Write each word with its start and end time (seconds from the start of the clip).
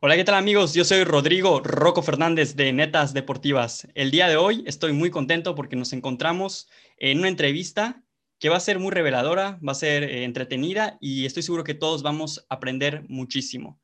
Hola, 0.00 0.14
¿qué 0.14 0.22
tal 0.22 0.36
amigos? 0.36 0.74
Yo 0.74 0.84
soy 0.84 1.02
Rodrigo 1.02 1.58
Rocco 1.58 2.02
Fernández 2.02 2.54
de 2.54 2.72
Netas 2.72 3.14
Deportivas. 3.14 3.88
El 3.96 4.12
día 4.12 4.28
de 4.28 4.36
hoy 4.36 4.62
estoy 4.64 4.92
muy 4.92 5.10
contento 5.10 5.56
porque 5.56 5.74
nos 5.74 5.92
encontramos 5.92 6.68
en 6.98 7.18
una 7.18 7.26
entrevista 7.26 8.04
que 8.38 8.48
va 8.48 8.58
a 8.58 8.60
ser 8.60 8.78
muy 8.78 8.92
reveladora, 8.92 9.58
va 9.66 9.72
a 9.72 9.74
ser 9.74 10.04
eh, 10.04 10.22
entretenida 10.22 10.98
y 11.00 11.26
estoy 11.26 11.42
seguro 11.42 11.64
que 11.64 11.74
todos 11.74 12.04
vamos 12.04 12.46
a 12.48 12.54
aprender 12.54 13.06
muchísimo. 13.08 13.80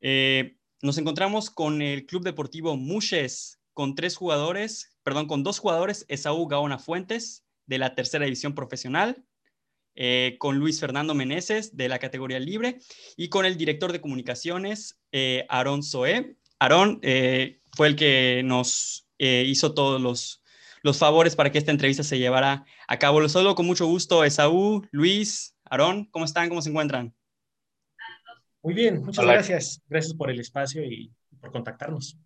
Eh, 0.00 0.58
nos 0.80 0.96
encontramos 0.98 1.50
con 1.50 1.82
el 1.82 2.06
Club 2.06 2.22
Deportivo 2.22 2.76
Mushes, 2.76 3.58
con 3.72 3.96
tres 3.96 4.14
jugadores, 4.14 4.96
perdón, 5.02 5.26
con 5.26 5.42
dos 5.42 5.58
jugadores, 5.58 6.04
Esaú 6.06 6.46
Gaona 6.46 6.78
Fuentes, 6.78 7.44
de 7.66 7.78
la 7.78 7.96
tercera 7.96 8.26
división 8.26 8.54
profesional, 8.54 9.24
eh, 9.94 10.36
con 10.38 10.58
Luis 10.58 10.80
Fernando 10.80 11.14
Meneses 11.14 11.76
de 11.76 11.88
la 11.88 11.98
categoría 11.98 12.38
libre 12.38 12.78
y 13.16 13.28
con 13.28 13.44
el 13.44 13.56
director 13.56 13.92
de 13.92 14.00
comunicaciones, 14.00 15.00
eh, 15.12 15.44
Aarón 15.48 15.82
Soe. 15.82 16.36
Aarón 16.58 16.98
eh, 17.02 17.60
fue 17.72 17.88
el 17.88 17.96
que 17.96 18.42
nos 18.44 19.08
hizo 19.18 19.72
todos 19.72 20.00
los, 20.00 20.42
los 20.82 20.98
favores 20.98 21.36
para 21.36 21.52
que 21.52 21.58
esta 21.58 21.70
entrevista 21.70 22.02
se 22.02 22.18
llevara 22.18 22.64
a 22.88 22.98
cabo. 22.98 23.20
Los 23.20 23.32
saludo 23.32 23.54
con 23.54 23.66
mucho 23.66 23.86
gusto, 23.86 24.24
Esaú, 24.24 24.84
Luis, 24.90 25.56
Aarón, 25.64 26.06
¿cómo 26.06 26.24
están? 26.24 26.48
¿Cómo 26.48 26.60
se 26.60 26.70
encuentran? 26.70 27.14
Muy 28.62 28.74
bien, 28.74 29.04
muchas 29.04 29.24
gracias. 29.24 29.82
Gracias 29.88 30.14
por 30.14 30.30
el 30.30 30.40
espacio 30.40 30.84
y 30.84 31.12
por 31.40 31.52
contactarnos. 31.52 32.16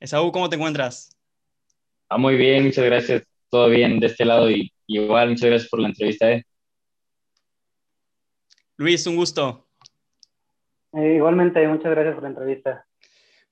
Esaú, 0.00 0.32
¿cómo 0.32 0.48
te 0.48 0.56
encuentras? 0.56 1.16
Ah, 2.08 2.18
muy 2.18 2.36
bien, 2.36 2.64
muchas 2.64 2.84
gracias. 2.84 3.22
Todo 3.48 3.68
bien 3.68 4.00
de 4.00 4.06
este 4.06 4.24
lado 4.24 4.50
y 4.50 4.71
igual, 4.86 5.30
muchas 5.30 5.48
gracias 5.48 5.70
por 5.70 5.80
la 5.80 5.88
entrevista. 5.88 6.30
Eh. 6.32 6.44
Luis, 8.76 9.06
un 9.06 9.16
gusto. 9.16 9.68
Eh, 10.92 11.14
igualmente, 11.16 11.66
muchas 11.66 11.90
gracias 11.90 12.14
por 12.14 12.22
la 12.22 12.28
entrevista. 12.30 12.86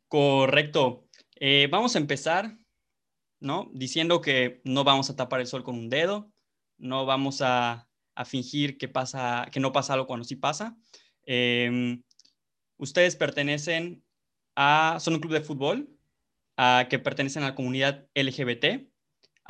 Correcto. 0.09 1.07
Eh, 1.37 1.69
vamos 1.71 1.95
a 1.95 1.99
empezar, 1.99 2.57
¿no? 3.39 3.71
Diciendo 3.73 4.21
que 4.21 4.61
no 4.65 4.85
vamos 4.85 5.09
a 5.09 5.17
tapar 5.17 5.41
el 5.41 5.47
sol 5.47 5.63
con 5.63 5.77
un 5.77 5.89
dedo, 5.89 6.31
no 6.79 7.07
vamos 7.07 7.41
a, 7.43 7.87
fingir 8.27 8.77
que, 8.77 8.87
pasa, 8.87 9.49
que 9.51 9.61
no 9.61 9.73
pasa 9.73 9.95
algo 9.95 10.07
cuando 10.07 10.25
sí 10.25 10.37
pasa. 10.37 10.77
Em, 11.25 12.03
ustedes 12.77 13.17
pertenecen 13.17 14.05
a, 14.57 14.99
son 15.01 15.15
un 15.15 15.21
club 15.21 15.33
de 15.33 15.41
fútbol, 15.41 15.89
a, 16.59 16.87
que 16.91 16.99
pertenecen 16.99 17.45
a 17.45 17.51
la 17.51 17.55
comunidad 17.55 18.07
LGBT 18.15 18.90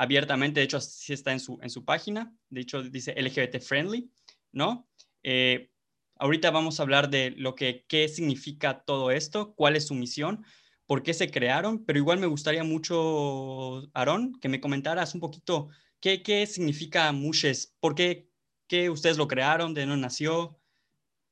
abiertamente, 0.00 0.60
de 0.60 0.64
hecho 0.64 0.78
así 0.78 1.12
está 1.12 1.30
en 1.30 1.40
su, 1.40 1.58
en 1.60 1.68
su 1.68 1.84
página, 1.84 2.34
de 2.48 2.62
hecho 2.62 2.82
dice 2.82 3.12
LGBT 3.18 3.60
friendly, 3.60 4.10
¿no? 4.50 4.88
Eh, 5.22 5.68
ahorita 6.16 6.50
vamos 6.50 6.80
a 6.80 6.84
hablar 6.84 7.10
de 7.10 7.32
lo 7.36 7.54
que, 7.54 7.84
qué 7.86 8.08
significa 8.08 8.82
todo 8.82 9.10
esto, 9.10 9.52
cuál 9.54 9.76
es 9.76 9.88
su 9.88 9.94
misión, 9.94 10.42
por 10.86 11.02
qué 11.02 11.12
se 11.12 11.30
crearon, 11.30 11.84
pero 11.84 11.98
igual 11.98 12.18
me 12.18 12.28
gustaría 12.28 12.64
mucho, 12.64 13.90
Aarón, 13.92 14.40
que 14.40 14.48
me 14.48 14.62
comentaras 14.62 15.14
un 15.14 15.20
poquito 15.20 15.68
qué, 16.00 16.22
qué 16.22 16.46
significa 16.46 17.12
Mushes, 17.12 17.76
por 17.78 17.94
qué, 17.94 18.26
qué 18.68 18.88
ustedes 18.88 19.18
lo 19.18 19.28
crearon, 19.28 19.74
de 19.74 19.82
dónde 19.82 20.00
nació, 20.00 20.58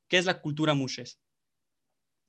qué 0.07 0.19
es 0.19 0.25
la 0.25 0.41
cultura 0.41 0.75
Mushes. 0.75 1.19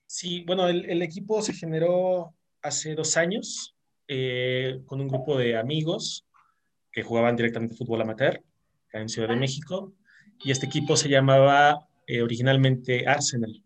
Sí, 0.06 0.42
bueno, 0.46 0.68
el, 0.68 0.88
el 0.88 1.02
equipo 1.02 1.42
se 1.42 1.52
generó 1.52 2.34
hace 2.62 2.94
dos 2.94 3.18
años 3.18 3.76
eh, 4.08 4.80
con 4.86 5.02
un 5.02 5.08
grupo 5.08 5.36
de 5.36 5.58
amigos 5.58 6.26
que 6.92 7.02
jugaban 7.02 7.36
directamente 7.36 7.76
fútbol 7.76 8.02
amateur, 8.02 8.42
en 8.92 9.08
Ciudad 9.08 9.28
de 9.28 9.36
México, 9.36 9.94
y 10.42 10.50
este 10.50 10.66
equipo 10.66 10.96
se 10.96 11.08
llamaba 11.08 11.86
eh, 12.06 12.22
originalmente 12.22 13.06
Arsenal, 13.06 13.62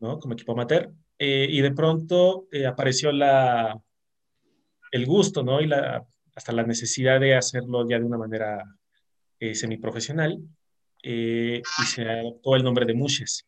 ¿no? 0.00 0.18
Como 0.18 0.34
equipo 0.34 0.52
amateur, 0.52 0.92
eh, 1.18 1.46
y 1.48 1.60
de 1.60 1.70
pronto 1.72 2.48
eh, 2.50 2.66
apareció 2.66 3.12
la, 3.12 3.80
el 4.90 5.06
gusto, 5.06 5.42
¿no? 5.42 5.60
Y 5.60 5.66
la, 5.66 6.04
hasta 6.34 6.52
la 6.52 6.64
necesidad 6.64 7.20
de 7.20 7.36
hacerlo 7.36 7.88
ya 7.88 7.98
de 7.98 8.04
una 8.04 8.18
manera 8.18 8.64
semiprofesional, 9.54 10.38
y 11.02 11.62
se 11.86 12.02
adoptó 12.02 12.56
el 12.56 12.62
nombre 12.62 12.84
de 12.84 12.92
Mushes, 12.92 13.46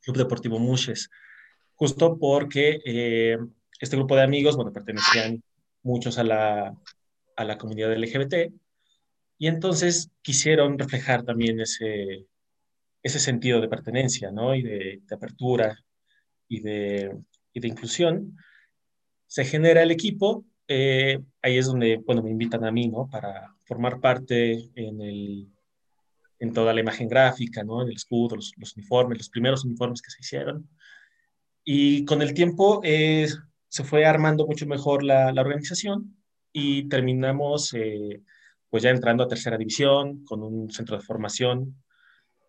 Club 0.00 0.16
Deportivo 0.16 0.60
Mushes, 0.60 1.10
justo 1.74 2.16
porque 2.20 2.78
este 3.80 3.96
grupo 3.96 4.14
de 4.14 4.22
amigos, 4.22 4.54
bueno, 4.54 4.72
pertenecían 4.72 5.42
muchos 5.82 6.18
a 6.18 6.22
la, 6.22 6.76
a 7.36 7.44
la 7.44 7.58
comunidad 7.58 7.96
LGBT 7.96 8.52
y 9.42 9.48
entonces 9.48 10.08
quisieron 10.22 10.78
reflejar 10.78 11.24
también 11.24 11.58
ese, 11.60 12.28
ese 13.02 13.18
sentido 13.18 13.60
de 13.60 13.66
pertenencia, 13.66 14.30
¿no? 14.30 14.54
Y 14.54 14.62
de, 14.62 15.02
apertura 15.10 15.76
y 16.46 16.60
de, 16.60 17.18
y 17.52 17.58
de, 17.58 17.66
inclusión. 17.66 18.36
Se 19.26 19.44
genera 19.44 19.82
el 19.82 19.90
equipo, 19.90 20.44
eh, 20.68 21.18
ahí 21.42 21.58
es 21.58 21.66
donde, 21.66 21.96
bueno, 21.96 22.22
me 22.22 22.30
invitan 22.30 22.64
a 22.64 22.70
mí, 22.70 22.86
¿no? 22.86 23.08
Para 23.10 23.52
formar 23.64 23.98
parte 23.98 24.70
en, 24.76 25.00
el, 25.00 25.48
en 26.38 26.52
toda 26.52 26.72
la 26.72 26.80
imagen 26.80 27.08
gráfica, 27.08 27.64
¿no? 27.64 27.82
En 27.82 27.88
el 27.88 27.96
escudo, 27.96 28.36
los, 28.36 28.52
uniformes, 28.76 29.18
los 29.18 29.28
primeros 29.28 29.64
uniformes 29.64 30.02
que 30.02 30.10
se 30.12 30.20
hicieron. 30.20 30.68
Y 31.64 32.04
con 32.04 32.22
el 32.22 32.32
tiempo 32.32 32.80
eh, 32.84 33.26
se 33.66 33.82
fue 33.82 34.04
armando 34.04 34.46
mucho 34.46 34.66
mejor 34.66 35.02
la, 35.02 35.32
la 35.32 35.40
organización 35.40 36.21
y 36.52 36.88
terminamos 36.88 37.72
eh, 37.74 38.22
pues 38.68 38.82
ya 38.82 38.90
entrando 38.90 39.24
a 39.24 39.28
tercera 39.28 39.58
división 39.58 40.24
con 40.24 40.42
un 40.42 40.70
centro 40.70 40.96
de 40.96 41.02
formación 41.02 41.82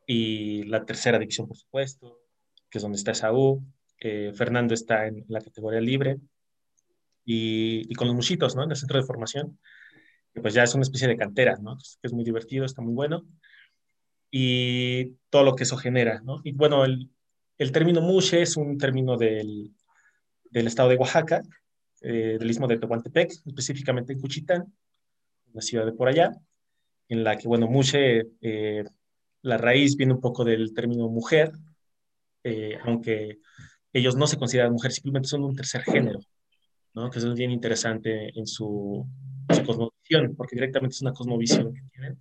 y 0.06 0.64
la 0.64 0.86
tercera 0.86 1.20
división, 1.20 1.48
por 1.48 1.58
supuesto, 1.58 2.20
que 2.70 2.78
es 2.78 2.82
donde 2.82 2.98
está 2.98 3.14
Saúl. 3.14 3.62
Eh, 4.00 4.32
Fernando 4.36 4.74
está 4.74 5.08
en 5.08 5.24
la 5.28 5.40
categoría 5.40 5.80
libre 5.80 6.18
y, 7.26 7.86
y, 7.90 7.96
con 7.96 8.08
los 8.08 8.16
muchitos, 8.16 8.56
¿no? 8.56 8.64
En 8.64 8.72
el 8.72 8.76
centro 8.76 9.00
de 9.00 9.06
formación, 9.06 9.60
que 10.34 10.42
pues 10.42 10.54
ya 10.54 10.64
es 10.64 10.74
una 10.76 10.84
especie 10.84 11.08
de 11.08 11.16
cantera, 11.16 11.58
¿no? 11.62 11.78
Que 11.78 12.08
es 12.08 12.14
muy 12.14 12.26
divertido, 12.26 12.66
está 12.66 12.82
muy 12.82 12.94
bueno. 12.94 13.26
Y 14.30 15.12
todo 15.30 15.44
lo 15.44 15.56
que 15.56 15.64
eso 15.64 15.78
genera, 15.78 16.22
¿no? 16.22 16.42
Y 16.44 16.52
bueno, 16.54 16.84
el, 16.84 17.12
el 17.58 17.72
término 17.72 18.02
mushe 18.02 18.42
es 18.42 18.58
un 18.58 18.78
término 18.78 19.16
del, 19.16 19.74
del 20.50 20.68
estado 20.68 20.90
de 20.90 20.96
Oaxaca, 20.96 21.44
eh, 22.06 22.38
del 22.38 22.52
istmo 22.52 22.68
de 22.68 22.78
Tehuantepec, 22.78 23.32
específicamente 23.46 24.12
en 24.12 24.20
Cuchitán, 24.20 24.74
una 25.54 25.62
ciudad 25.62 25.86
de 25.86 25.94
por 25.94 26.10
allá, 26.10 26.32
en 27.08 27.24
la 27.24 27.38
que, 27.38 27.48
bueno, 27.48 27.70
Mushe, 27.70 28.28
eh, 28.42 28.84
la 29.42 29.58
raíz 29.58 29.96
viene 29.96 30.12
un 30.12 30.20
poco 30.20 30.44
del 30.44 30.74
término 30.74 31.08
mujer, 31.08 31.54
eh, 32.44 32.78
aunque 32.84 33.40
ellos 33.94 34.18
no 34.18 34.28
se 34.28 34.38
consideran 34.38 34.74
mujer, 34.74 34.92
simplemente 34.92 35.30
son 35.30 35.46
un 35.46 35.56
tercer 35.56 35.84
género, 35.84 36.20
¿no? 36.94 37.10
que 37.10 37.20
es 37.20 37.34
bien 37.36 37.52
interesante 37.52 38.38
en 38.38 38.48
su, 38.48 39.08
cosmovisión, 39.66 40.36
porque 40.36 40.58
directamente 40.58 40.96
es 40.96 41.02
una 41.02 41.14
cosmovisión 41.14 41.74
que 41.74 41.82
tienen. 41.94 42.20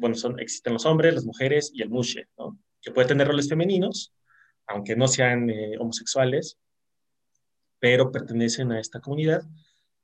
Bueno, 0.00 0.14
existen 0.38 0.72
los 0.72 0.86
hombres, 0.86 1.14
las 1.14 1.24
mujeres 1.24 1.72
y 1.74 1.82
el 1.82 1.90
mushe, 1.90 2.28
¿no? 2.38 2.60
que 2.80 2.92
puede 2.92 3.08
tener 3.08 3.26
roles 3.26 3.48
femeninos, 3.48 4.14
aunque 4.68 4.94
no 4.94 5.08
sean 5.08 5.50
homosexuales, 5.80 6.58
pero 7.84 8.10
pertenecen 8.10 8.72
a 8.72 8.80
esta 8.80 8.98
comunidad 8.98 9.42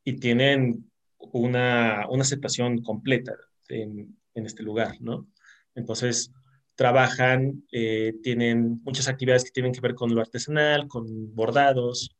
y 0.04 0.18
tienen 0.18 0.92
una, 1.16 2.06
una 2.10 2.20
aceptación 2.20 2.82
completa 2.82 3.34
en, 3.68 4.18
en, 4.34 4.44
este 4.44 4.62
lugar, 4.62 5.00
¿no? 5.00 5.26
Entonces, 5.74 6.30
trabajan, 6.74 7.64
eh, 7.72 8.12
tienen 8.22 8.82
muchas 8.84 9.08
actividades 9.08 9.44
que 9.44 9.50
tienen 9.50 9.72
que 9.72 9.80
ver 9.80 9.94
con 9.94 10.14
lo 10.14 10.20
artesanal, 10.20 10.88
con 10.88 11.34
bordados, 11.34 12.14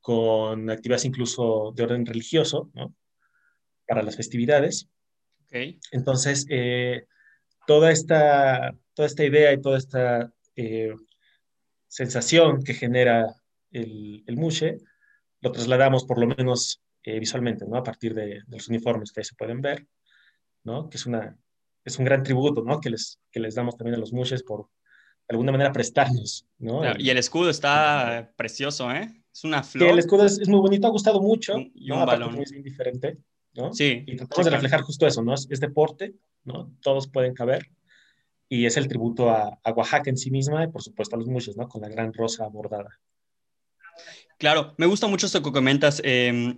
con 0.00 0.68
actividades 0.68 1.04
incluso 1.04 1.72
de 1.76 1.84
orden 1.84 2.06
religioso, 2.06 2.72
¿no? 2.74 2.92
Para 3.86 4.02
las 4.02 4.16
festividades. 4.16 4.88
Okay. 5.46 5.78
Entonces, 5.92 6.44
eh, 6.50 7.06
toda, 7.68 7.92
esta, 7.92 8.76
toda 8.94 9.06
esta 9.06 9.24
idea 9.24 9.52
y 9.52 9.60
toda 9.60 9.78
esta 9.78 10.32
eh, 10.56 10.92
sensación 11.86 12.64
que 12.64 12.74
genera 12.74 13.32
el, 13.70 14.24
el 14.26 14.36
mushe 14.36 14.78
lo 15.44 15.52
trasladamos 15.52 16.04
por 16.04 16.18
lo 16.18 16.26
menos 16.26 16.82
eh, 17.02 17.20
visualmente, 17.20 17.66
¿no? 17.66 17.76
A 17.76 17.82
partir 17.82 18.14
de, 18.14 18.42
los 18.48 18.68
uniformes 18.68 19.12
que 19.12 19.20
ahí 19.20 19.24
se 19.24 19.34
pueden 19.34 19.60
ver, 19.60 19.86
¿no? 20.64 20.88
Que 20.88 20.96
es, 20.96 21.04
una, 21.04 21.36
es 21.84 21.98
un 21.98 22.06
gran 22.06 22.22
tributo, 22.22 22.64
¿no? 22.64 22.80
Que 22.80 22.88
les, 22.88 23.20
que 23.30 23.40
les 23.40 23.54
damos 23.54 23.76
también 23.76 23.96
a 23.96 23.98
los 23.98 24.12
mushes 24.14 24.42
por, 24.42 24.70
de 25.28 25.34
alguna 25.34 25.52
manera, 25.52 25.70
prestarnos, 25.70 26.46
¿no? 26.58 26.82
y 26.98 27.10
el 27.10 27.18
escudo 27.18 27.50
está 27.50 28.32
precioso, 28.36 28.90
¿eh? 28.90 29.22
Es 29.32 29.44
una 29.44 29.62
flor. 29.62 29.90
el 29.90 29.98
escudo 29.98 30.24
es, 30.24 30.48
muy 30.48 30.60
bonito, 30.60 30.86
ha 30.86 30.90
gustado 30.90 31.20
mucho. 31.20 31.56
Y 31.74 31.90
un 31.90 32.06
balón. 32.06 32.40
Es 32.40 32.52
bien 32.52 32.62
diferente, 32.62 33.18
¿no? 33.52 33.74
Sí. 33.74 34.04
Y 34.06 34.16
tratamos 34.16 34.46
de 34.46 34.50
reflejar 34.52 34.80
justo 34.82 35.06
eso, 35.06 35.22
¿no? 35.22 35.34
Es, 35.34 35.60
deporte, 35.60 36.14
¿no? 36.44 36.72
Todos 36.80 37.08
pueden 37.08 37.34
caber. 37.34 37.66
Y 38.48 38.64
es 38.64 38.76
el 38.76 38.86
tributo 38.86 39.30
a, 39.30 39.58
a, 39.62 39.72
Oaxaca 39.72 40.08
en 40.08 40.16
sí 40.16 40.30
misma 40.30 40.64
y, 40.64 40.68
por 40.68 40.82
supuesto, 40.82 41.16
a 41.16 41.18
los 41.18 41.26
mushes, 41.26 41.56
¿no? 41.56 41.68
Con 41.68 41.82
la 41.82 41.88
gran 41.88 42.12
rosa 42.12 42.46
bordada. 42.46 43.00
Claro, 44.38 44.74
me 44.78 44.86
gusta 44.86 45.06
mucho 45.06 45.26
esto 45.26 45.42
que 45.42 45.52
comentas, 45.52 46.00
eh, 46.04 46.56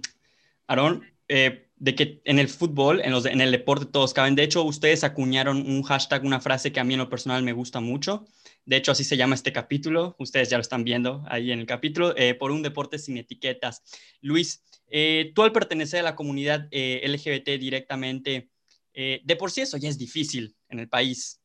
Aarón, 0.66 1.04
eh, 1.28 1.68
de 1.78 1.94
que 1.94 2.22
en 2.24 2.38
el 2.38 2.48
fútbol, 2.48 3.02
en, 3.04 3.12
los, 3.12 3.26
en 3.26 3.40
el 3.40 3.50
deporte 3.50 3.84
todos 3.86 4.14
caben. 4.14 4.34
De 4.34 4.42
hecho, 4.42 4.62
ustedes 4.62 5.04
acuñaron 5.04 5.58
un 5.58 5.82
hashtag, 5.82 6.24
una 6.24 6.40
frase 6.40 6.72
que 6.72 6.80
a 6.80 6.84
mí 6.84 6.94
en 6.94 7.00
lo 7.00 7.10
personal 7.10 7.42
me 7.42 7.52
gusta 7.52 7.80
mucho. 7.80 8.26
De 8.64 8.76
hecho, 8.76 8.92
así 8.92 9.04
se 9.04 9.16
llama 9.16 9.34
este 9.34 9.52
capítulo. 9.52 10.16
Ustedes 10.18 10.48
ya 10.48 10.56
lo 10.56 10.62
están 10.62 10.84
viendo 10.84 11.22
ahí 11.28 11.52
en 11.52 11.58
el 11.60 11.66
capítulo, 11.66 12.16
eh, 12.16 12.34
por 12.34 12.50
un 12.50 12.62
deporte 12.62 12.98
sin 12.98 13.18
etiquetas. 13.18 13.82
Luis, 14.22 14.64
eh, 14.88 15.32
tú 15.34 15.42
al 15.42 15.52
pertenecer 15.52 16.00
a 16.00 16.04
la 16.04 16.16
comunidad 16.16 16.68
LGBT 16.70 17.58
directamente, 17.58 18.50
de 18.94 19.36
por 19.36 19.50
sí 19.50 19.60
eso 19.60 19.76
ya 19.76 19.90
es 19.90 19.98
difícil 19.98 20.56
en 20.70 20.78
el 20.78 20.88
país. 20.88 21.42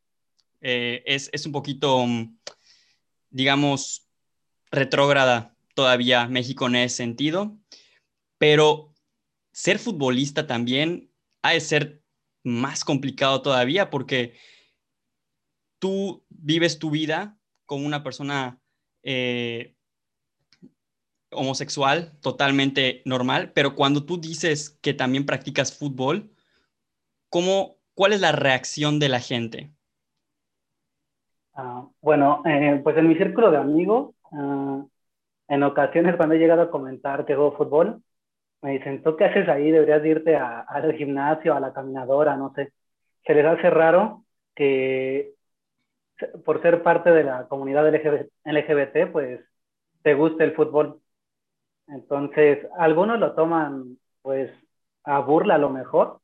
Es, 0.62 1.28
es, 1.30 1.44
un 1.44 1.52
poquito, 1.52 2.06
digamos, 3.28 4.08
retrógrada 4.70 5.51
todavía 5.74 6.28
México 6.28 6.66
en 6.66 6.76
ese 6.76 6.96
sentido, 6.96 7.56
pero 8.38 8.92
ser 9.52 9.78
futbolista 9.78 10.46
también 10.46 11.10
ha 11.42 11.52
de 11.52 11.60
ser 11.60 12.02
más 12.44 12.84
complicado 12.84 13.42
todavía 13.42 13.90
porque 13.90 14.34
tú 15.78 16.24
vives 16.28 16.78
tu 16.78 16.90
vida 16.90 17.38
como 17.66 17.86
una 17.86 18.02
persona 18.02 18.60
eh, 19.02 19.74
homosexual 21.30 22.12
totalmente 22.20 23.02
normal, 23.04 23.52
pero 23.54 23.74
cuando 23.74 24.04
tú 24.04 24.20
dices 24.20 24.78
que 24.82 24.94
también 24.94 25.26
practicas 25.26 25.76
fútbol, 25.76 26.30
¿cómo, 27.28 27.78
¿cuál 27.94 28.12
es 28.12 28.20
la 28.20 28.32
reacción 28.32 28.98
de 28.98 29.08
la 29.08 29.20
gente? 29.20 29.72
Ah, 31.54 31.86
bueno, 32.00 32.42
eh, 32.46 32.80
pues 32.82 32.96
en 32.96 33.08
mi 33.08 33.16
círculo 33.16 33.50
de 33.50 33.58
amigos, 33.58 34.14
ah, 34.32 34.84
en 35.52 35.62
ocasiones 35.64 36.16
cuando 36.16 36.34
he 36.34 36.38
llegado 36.38 36.62
a 36.62 36.70
comentar 36.70 37.26
que 37.26 37.34
juego 37.34 37.56
fútbol, 37.56 38.02
me 38.62 38.72
dicen, 38.72 39.02
¿tú 39.02 39.16
qué 39.16 39.26
haces 39.26 39.48
ahí? 39.48 39.70
Deberías 39.70 40.04
irte 40.04 40.36
al 40.36 40.94
gimnasio, 40.94 41.54
a 41.54 41.60
la 41.60 41.74
caminadora, 41.74 42.36
no 42.36 42.52
sé. 42.54 42.72
Se 43.26 43.34
les 43.34 43.44
hace 43.44 43.70
raro 43.70 44.24
que 44.54 45.34
por 46.44 46.62
ser 46.62 46.82
parte 46.82 47.10
de 47.10 47.24
la 47.24 47.48
comunidad 47.48 47.86
LGBT, 47.94 49.12
pues 49.12 49.40
te 50.02 50.14
guste 50.14 50.44
el 50.44 50.54
fútbol. 50.54 51.00
Entonces, 51.88 52.66
algunos 52.78 53.18
lo 53.20 53.34
toman 53.34 53.98
pues 54.22 54.50
a 55.04 55.18
burla 55.20 55.56
a 55.56 55.58
lo 55.58 55.70
mejor, 55.70 56.20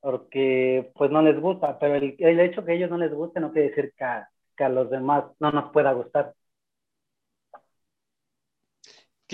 porque 0.00 0.90
pues 0.96 1.10
no 1.12 1.22
les 1.22 1.40
gusta, 1.40 1.78
pero 1.78 1.94
el, 1.96 2.40
hecho 2.40 2.64
que 2.64 2.72
a 2.72 2.74
ellos 2.74 2.90
no 2.90 2.98
les 2.98 3.12
guste 3.14 3.40
no 3.40 3.52
quiere 3.52 3.68
decir 3.68 3.92
que 3.96 4.04
que 4.56 4.64
a 4.64 4.68
los 4.68 4.90
demás 4.90 5.24
no 5.40 5.52
nos 5.52 5.72
pueda 5.72 5.92
gustar. 5.92 6.34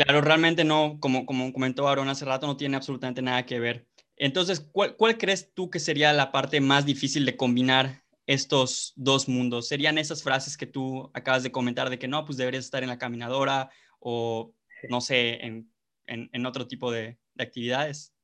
Claro, 0.05 0.21
realmente 0.21 0.63
no, 0.63 0.99
como, 1.01 1.27
como 1.27 1.53
comentó 1.53 1.89
Aaron 1.89 2.09
hace 2.09 2.25
rato, 2.25 2.47
no 2.47 2.57
tiene 2.57 2.77
absolutamente 2.77 3.21
nada 3.21 3.45
que 3.45 3.59
ver. 3.59 3.85
Entonces, 4.15 4.61
¿cuál, 4.61 5.19
crees 5.19 5.53
tú 5.55 5.71
que 5.71 5.81
sería 5.81 6.13
la 6.13 6.31
parte 6.31 6.61
más 6.61 6.87
difícil 6.87 7.27
de 7.27 7.37
combinar 7.37 8.05
estos 8.25 8.93
dos 8.95 9.29
mundos? 9.29 9.67
¿Serían 9.67 9.99
esas 9.99 10.23
frases 10.23 10.57
que 10.57 10.67
tú 10.67 11.11
acabas 11.15 11.43
de 11.43 11.51
comentar 11.51 11.91
de 11.91 11.99
que 11.99 12.07
no, 12.07 12.25
pues 12.25 12.39
deberías 12.39 12.65
estar 12.65 12.85
en 12.85 12.91
la 12.91 12.99
caminadora 12.99 13.71
o, 13.99 14.53
no 14.89 15.01
sé, 15.01 15.41
en, 15.45 16.47
otro 16.47 16.69
tipo 16.69 16.93
de, 16.93 17.19
de 17.35 17.43
actividades? 17.43 18.15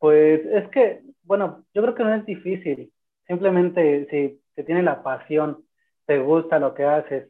Pues 0.00 0.44
es 0.46 0.68
que, 0.70 1.02
bueno, 1.22 1.64
yo 1.74 1.82
creo 1.82 1.94
que 1.94 2.02
no 2.02 2.12
es 2.12 2.26
difícil. 2.26 2.92
Simplemente 3.28 4.08
si 4.10 4.42
te 4.56 4.64
tiene 4.64 4.82
la 4.82 5.04
pasión, 5.04 5.64
te 6.06 6.18
gusta 6.18 6.58
lo 6.58 6.74
que 6.74 6.82
haces, 6.82 7.28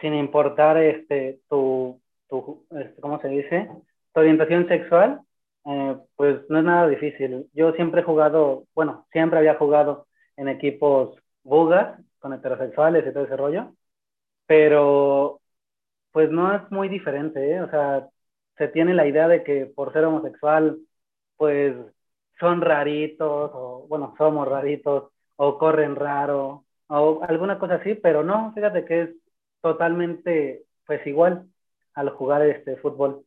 sin 0.00 0.14
importar 0.14 0.78
este, 0.78 1.40
tu, 1.50 2.00
tu, 2.28 2.66
este, 2.70 3.00
¿cómo 3.00 3.20
se 3.20 3.28
dice? 3.28 3.68
Tu 4.12 4.20
orientación 4.20 4.68
sexual, 4.68 5.20
eh, 5.66 5.96
pues 6.16 6.40
no 6.48 6.58
es 6.58 6.64
nada 6.64 6.88
difícil. 6.88 7.48
Yo 7.52 7.72
siempre 7.72 8.00
he 8.00 8.04
jugado, 8.04 8.64
bueno, 8.74 9.06
siempre 9.12 9.38
había 9.38 9.56
jugado 9.56 10.06
en 10.36 10.48
equipos 10.48 11.18
bugas, 11.42 11.98
con 12.18 12.32
heterosexuales 12.32 13.06
y 13.06 13.12
todo 13.12 13.24
ese 13.24 13.36
rollo, 13.36 13.72
pero 14.46 15.40
pues 16.12 16.30
no 16.30 16.54
es 16.56 16.70
muy 16.72 16.88
diferente, 16.88 17.52
¿eh? 17.52 17.62
O 17.62 17.70
sea, 17.70 18.08
se 18.58 18.68
tiene 18.68 18.94
la 18.94 19.06
idea 19.06 19.28
de 19.28 19.44
que 19.44 19.66
por 19.66 19.92
ser 19.92 20.04
homosexual, 20.04 20.78
pues 21.36 21.76
son 22.40 22.60
raritos, 22.62 23.50
o 23.54 23.86
bueno, 23.88 24.14
somos 24.18 24.48
raritos, 24.48 25.10
o 25.36 25.58
corren 25.58 25.96
raro, 25.96 26.64
o 26.88 27.20
alguna 27.22 27.58
cosa 27.58 27.76
así, 27.76 27.94
pero 27.94 28.24
no, 28.24 28.52
fíjate 28.54 28.84
que 28.84 29.02
es 29.02 29.10
totalmente, 29.60 30.64
pues 30.86 31.06
igual 31.06 31.46
al 31.96 32.10
jugar 32.10 32.42
este 32.42 32.76
fútbol. 32.76 33.24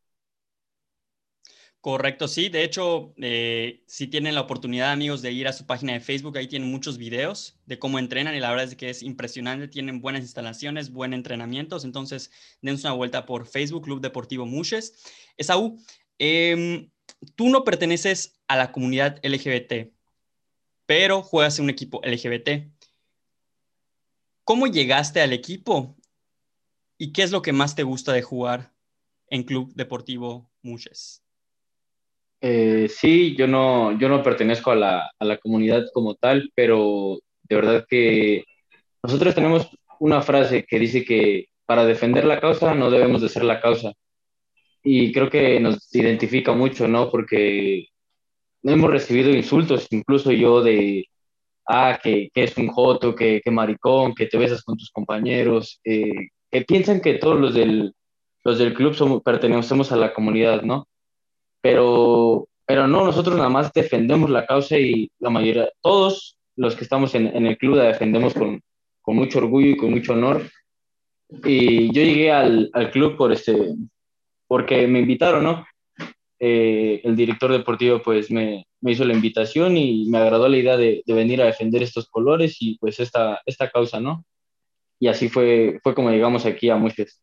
Correcto, 1.82 2.28
sí. 2.28 2.50
De 2.50 2.64
hecho, 2.64 3.14
eh, 3.18 3.84
si 3.88 4.08
tienen 4.08 4.36
la 4.36 4.42
oportunidad, 4.42 4.92
amigos, 4.92 5.22
de 5.22 5.32
ir 5.32 5.48
a 5.48 5.54
su 5.54 5.66
página 5.66 5.94
de 5.94 6.02
Facebook, 6.02 6.38
ahí 6.38 6.48
tienen 6.48 6.70
muchos 6.70 6.98
videos 6.98 7.58
de 7.66 7.80
cómo 7.80 8.00
entrenan 8.00 8.36
y 8.36 8.42
la 8.42 8.50
verdad 8.50 8.66
es 8.66 8.76
que 8.76 8.90
es 8.90 9.02
impresionante. 9.02 9.70
Tienen 9.70 10.02
buenas 10.02 10.22
instalaciones, 10.22 10.92
buen 10.92 11.14
entrenamientos. 11.14 11.86
Entonces, 11.86 12.32
dense 12.62 12.86
una 12.86 12.96
vuelta 12.96 13.26
por 13.26 13.48
Facebook, 13.48 13.86
Club 13.86 14.02
Deportivo 14.02 14.46
Muches. 14.46 15.02
Esaú, 15.38 15.80
em, 16.18 16.92
tú 17.36 17.50
no 17.50 17.64
perteneces 17.64 18.42
a 18.48 18.58
la 18.58 18.72
comunidad 18.74 19.20
LGBT, 19.24 19.94
pero 20.86 21.22
juegas 21.24 21.60
en 21.60 21.66
un 21.66 21.70
equipo 21.70 22.02
LGBT. 22.04 22.70
¿Cómo 24.44 24.68
llegaste 24.68 25.22
al 25.22 25.32
equipo? 25.32 25.96
¿Y 27.02 27.14
qué 27.14 27.24
es 27.24 27.32
lo 27.32 27.42
que 27.42 27.54
más 27.54 27.76
te 27.76 27.84
gusta 27.84 28.12
de 28.12 28.22
jugar 28.22 28.74
en 29.30 29.44
Club 29.44 29.72
Deportivo 29.74 30.52
Muches? 30.62 31.24
Eh, 32.42 32.90
sí, 32.90 33.38
yo 33.38 33.48
no, 33.48 33.98
yo 33.98 34.10
no 34.10 34.22
pertenezco 34.22 34.72
a 34.72 34.76
la, 34.76 35.12
a 35.18 35.26
la 35.26 35.38
comunidad 35.38 35.86
como 35.94 36.16
tal, 36.16 36.52
pero 36.54 37.18
de 37.44 37.56
verdad 37.56 37.86
que 37.90 38.44
nosotros 39.02 39.34
tenemos 39.34 39.70
una 40.02 40.22
frase 40.22 40.66
que 40.68 40.78
dice 40.78 41.06
que 41.06 41.46
para 41.66 41.86
defender 41.86 42.26
la 42.26 42.42
causa 42.42 42.76
no 42.76 42.92
debemos 42.92 43.22
de 43.22 43.30
ser 43.30 43.46
la 43.46 43.62
causa. 43.62 43.94
Y 44.84 45.14
creo 45.14 45.30
que 45.30 45.58
nos 45.62 45.94
identifica 45.96 46.52
mucho, 46.52 46.86
¿no? 46.90 47.10
Porque 47.10 47.88
hemos 48.64 48.90
recibido 48.90 49.30
insultos, 49.30 49.88
incluso 49.92 50.34
yo 50.34 50.62
de, 50.62 51.06
ah, 51.66 51.98
que, 52.04 52.30
que 52.34 52.44
es 52.44 52.58
un 52.58 52.68
joto, 52.68 53.16
que, 53.16 53.40
que, 53.42 53.52
maricón, 53.52 54.14
que 54.16 54.26
te 54.26 54.38
besas 54.38 54.64
con 54.64 54.78
tus 54.78 54.92
compañeros, 54.92 55.80
eh, 55.86 56.12
que 56.52 56.62
piensan 56.62 57.02
que 57.02 57.16
todos 57.16 57.40
los 57.40 57.54
del, 57.54 57.94
los 58.44 58.58
del 58.58 58.74
club 58.74 59.22
pertenecemos 59.24 59.92
a 59.92 59.98
la 59.98 60.14
comunidad, 60.14 60.62
¿no? 60.64 60.88
Pero, 61.62 62.48
pero 62.66 62.88
no, 62.88 63.06
nosotros 63.06 63.36
nada 63.36 63.50
más 63.50 63.72
defendemos 63.74 64.30
la 64.30 64.46
causa 64.46 64.78
y 64.78 65.12
la 65.20 65.30
mayoría, 65.30 65.70
todos 65.82 66.38
los 66.56 66.76
que 66.76 66.84
estamos 66.84 67.16
en, 67.16 67.28
en 67.28 67.46
el 67.46 67.58
club 67.58 67.76
la 67.76 67.86
defendemos 67.86 68.34
con, 68.34 68.62
con, 69.02 69.16
mucho 69.16 69.40
orgullo 69.40 69.70
y 69.70 69.78
con 69.78 69.92
mucho 69.92 70.14
honor. 70.14 70.50
Y 71.46 71.94
yo 71.94 72.02
llegué 72.02 72.32
al, 72.32 72.70
al 72.74 72.92
club 72.92 73.18
por 73.18 73.32
este, 73.32 73.56
porque 74.48 74.88
me 74.88 75.00
invitaron, 75.00 75.44
¿no? 75.44 75.66
Eh, 76.40 77.02
el 77.04 77.18
director 77.18 77.52
deportivo 77.52 78.02
pues 78.02 78.32
me, 78.32 78.66
me, 78.80 78.94
hizo 78.94 79.04
la 79.04 79.14
invitación 79.14 79.76
y 79.76 80.06
me 80.10 80.20
agradó 80.20 80.48
la 80.48 80.58
idea 80.58 80.78
de, 80.78 81.04
de, 81.06 81.14
venir 81.14 81.42
a 81.42 81.46
defender 81.46 81.84
estos 81.84 82.08
colores 82.08 82.62
y 82.62 82.78
pues 82.78 83.02
esta, 83.02 83.42
esta 83.46 83.70
causa, 83.70 84.00
¿no? 84.00 84.24
Y 85.00 85.08
así 85.08 85.30
fue, 85.30 85.80
fue 85.82 85.96
como 85.96 86.12
llegamos 86.12 86.46
aquí 86.46 86.70
a 86.70 86.76
Muches. 86.76 87.22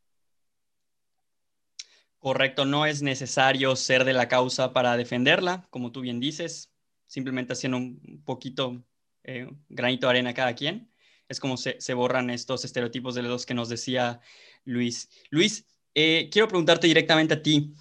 Correcto, 2.18 2.64
no 2.64 2.86
es 2.86 3.02
necesario 3.02 3.76
ser 3.76 4.04
de 4.04 4.14
la 4.14 4.26
causa 4.26 4.72
para 4.72 4.96
defenderla, 4.96 5.66
como 5.70 5.92
tú 5.92 6.00
bien 6.00 6.18
dices, 6.18 6.72
simplemente 7.06 7.52
haciendo 7.52 7.76
un 7.76 8.22
poquito 8.24 8.82
eh, 9.22 9.48
granito 9.68 10.06
de 10.06 10.10
arena 10.10 10.34
cada 10.34 10.54
quien. 10.54 10.90
Es 11.28 11.38
como 11.38 11.56
se, 11.56 11.80
se, 11.80 11.94
borran 11.94 12.30
estos 12.30 12.64
estereotipos 12.64 13.14
de 13.14 13.22
los 13.22 13.46
que 13.46 13.54
nos 13.54 13.68
decía 13.68 14.20
Luis. 14.64 15.08
Luis, 15.30 15.66
eh, 15.94 16.28
quiero 16.32 16.48
preguntarte 16.48 16.86
directamente 16.86 17.34
a 17.34 17.42
ti, 17.42 17.74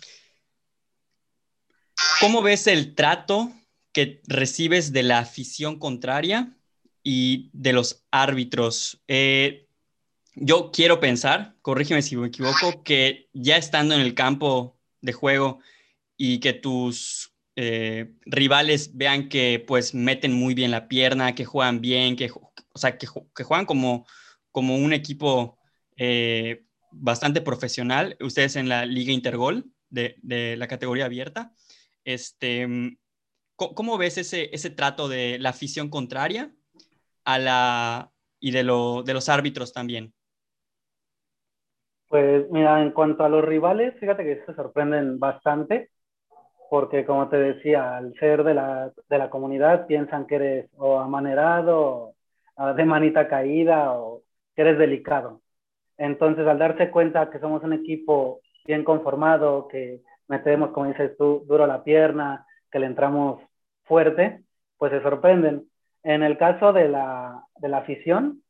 ¿cómo 2.19 2.41
ves 2.41 2.67
el 2.67 2.95
trato 2.95 3.51
que 3.91 4.21
recibes 4.27 4.91
de 4.91 5.03
la 5.03 5.19
afición 5.19 5.79
contraria 5.79 6.55
y 7.03 7.49
de 7.53 7.73
los 7.73 8.05
árbitros? 8.11 9.01
Eh, 9.07 9.64
yo 10.35 10.71
quiero 10.71 10.99
pensar, 10.99 11.55
corrígeme 11.61 12.01
si 12.01 12.17
me 12.17 12.27
equivoco, 12.27 12.83
que 12.83 13.29
ya 13.33 13.57
estando 13.57 13.95
en 13.95 14.01
el 14.01 14.13
campo 14.13 14.77
de 15.01 15.13
juego 15.13 15.59
y 16.17 16.39
que 16.39 16.53
tus 16.53 17.33
eh, 17.55 18.13
rivales 18.25 18.95
vean 18.95 19.29
que 19.29 19.63
pues 19.65 19.93
meten 19.93 20.33
muy 20.33 20.53
bien 20.53 20.71
la 20.71 20.87
pierna, 20.87 21.35
que 21.35 21.45
juegan 21.45 21.81
bien, 21.81 22.15
que, 22.15 22.31
o 22.31 22.77
sea, 22.77 22.97
que, 22.97 23.07
juegan 23.07 23.65
como, 23.65 24.05
como 24.51 24.75
un 24.75 24.93
equipo 24.93 25.57
eh, 25.95 26.65
bastante 26.91 27.41
profesional, 27.41 28.17
ustedes 28.19 28.57
en 28.57 28.67
la 28.67 28.85
Liga 28.85 29.13
Intergol 29.13 29.71
de, 29.89 30.15
de 30.21 30.57
la 30.57 30.67
categoría 30.67 31.05
abierta, 31.05 31.53
este, 32.03 32.67
¿cómo, 33.55 33.97
ves 33.97 34.17
ese, 34.17 34.49
ese 34.53 34.69
trato 34.69 35.07
de 35.07 35.39
la 35.39 35.49
afición 35.49 35.89
contraria 35.89 36.53
a 37.23 37.39
la, 37.39 38.11
y 38.39 38.51
de, 38.51 38.63
lo, 38.63 39.03
de 39.03 39.13
los 39.13 39.29
árbitros 39.29 39.73
también? 39.73 40.13
Pues 42.07 42.49
mira, 42.51 42.81
en 42.81 42.91
cuanto 42.91 43.23
a 43.23 43.29
los 43.29 43.43
rivales, 43.43 43.95
fíjate 43.99 44.23
que 44.23 44.45
se 44.45 44.53
sorprenden 44.53 45.19
bastante 45.19 45.89
porque 46.69 47.05
como 47.05 47.29
te 47.29 47.37
decía, 47.37 47.97
al 47.97 48.13
ser 48.15 48.43
de 48.43 48.53
la, 48.53 48.91
de 49.09 49.17
la 49.17 49.29
comunidad 49.29 49.87
piensan 49.87 50.25
que 50.25 50.35
eres 50.35 50.69
o 50.77 50.99
amanerado, 50.99 52.13
o 52.55 52.73
de 52.73 52.85
manita 52.85 53.27
caída, 53.27 53.93
o 53.93 54.23
que 54.55 54.61
eres 54.61 54.77
delicado. 54.77 55.41
Entonces, 55.97 56.45
al 56.47 56.59
darse 56.59 56.91
cuenta 56.91 57.29
que 57.29 57.39
somos 57.39 57.63
un 57.63 57.73
equipo 57.73 58.41
bien 58.65 58.83
conformado, 58.83 59.67
que 59.67 60.01
metemos, 60.27 60.71
como 60.71 60.87
dices 60.87 61.15
tú, 61.17 61.43
duro 61.47 61.67
la 61.67 61.83
pierna, 61.83 62.45
que 62.71 62.79
le 62.79 62.87
entramos 62.87 63.41
fuerte, 63.83 64.41
pues 64.77 64.91
se 64.91 65.01
sorprenden. 65.01 65.69
En 66.03 66.23
el 66.23 66.37
caso 66.37 66.73
de 66.73 66.89
la, 66.89 67.43
de 67.57 67.69
la 67.69 67.77
afición, 67.77 68.41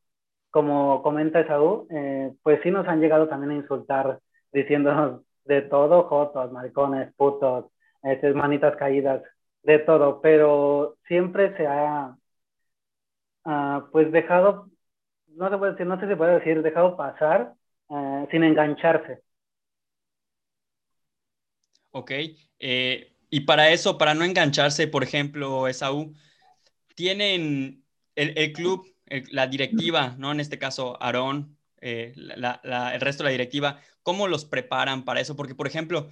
como 0.55 1.03
comenta 1.03 1.41
Esaú, 1.41 1.85
eh, 1.91 2.31
pues 2.41 2.61
sí 2.63 2.71
nos 2.71 2.87
han 2.87 3.01
llegado 3.01 3.27
también 3.27 3.51
a 3.51 3.55
insultar 3.61 4.21
diciéndonos 4.53 5.19
de 5.43 5.63
todo, 5.63 6.03
jotos, 6.03 6.49
maricones, 6.53 7.13
putos, 7.17 7.65
este, 8.01 8.33
manitas 8.33 8.77
caídas, 8.77 9.21
de 9.63 9.79
todo, 9.79 10.21
pero 10.21 10.95
siempre 11.09 11.57
se 11.57 11.67
ha, 11.67 12.15
uh, 13.43 13.91
pues 13.91 14.09
dejado, 14.13 14.69
no 15.27 15.49
se 15.49 15.57
puede 15.57 15.71
decir, 15.73 15.87
no 15.87 15.99
sé 15.99 16.07
si 16.07 16.15
puede 16.15 16.39
decir, 16.39 16.61
dejado 16.61 16.95
pasar 16.95 17.51
uh, 17.87 18.25
sin 18.31 18.45
engancharse. 18.45 19.23
Ok, 21.91 22.11
eh, 22.59 23.11
y 23.29 23.41
para 23.41 23.71
eso, 23.71 23.97
para 23.97 24.13
no 24.13 24.23
engancharse, 24.23 24.87
por 24.87 25.03
ejemplo, 25.03 25.67
Esaú, 25.67 26.13
tienen 26.95 27.83
el, 28.15 28.37
el 28.37 28.53
club, 28.53 28.94
el, 29.05 29.27
la 29.31 29.47
directiva, 29.47 30.15
¿no? 30.17 30.31
En 30.31 30.39
este 30.39 30.57
caso, 30.57 31.01
Aarón, 31.01 31.57
eh, 31.81 32.13
el 32.15 33.01
resto 33.01 33.23
de 33.23 33.29
la 33.29 33.31
directiva, 33.31 33.79
¿cómo 34.03 34.27
los 34.27 34.45
preparan 34.45 35.05
para 35.05 35.19
eso? 35.19 35.35
Porque, 35.35 35.55
por 35.55 35.67
ejemplo, 35.67 36.09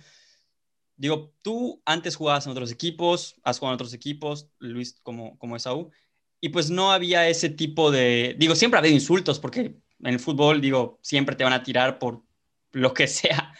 digo, 0.96 1.34
tú 1.42 1.82
antes 1.86 2.16
jugabas 2.16 2.46
en 2.46 2.52
otros 2.52 2.72
equipos, 2.72 3.36
has 3.44 3.60
jugado 3.60 3.74
en 3.74 3.76
otros 3.76 3.94
equipos, 3.94 4.50
Luis 4.60 5.00
como, 5.02 5.38
como 5.40 5.56
Esaú, 5.56 5.92
y 6.40 6.50
pues 6.50 6.70
no 6.70 6.92
había 6.92 7.28
ese 7.28 7.50
tipo 7.50 7.90
de, 7.90 8.36
digo, 8.38 8.56
siempre 8.56 8.78
ha 8.78 8.82
habido 8.82 8.94
insultos, 8.96 9.40
porque 9.40 9.60
en 10.00 10.14
el 10.14 10.20
fútbol, 10.20 10.62
digo, 10.62 11.00
siempre 11.02 11.36
te 11.36 11.44
van 11.44 11.54
a 11.54 11.64
tirar 11.64 11.98
por 12.00 12.24
lo 12.72 12.94
que 12.94 13.08
sea, 13.08 13.54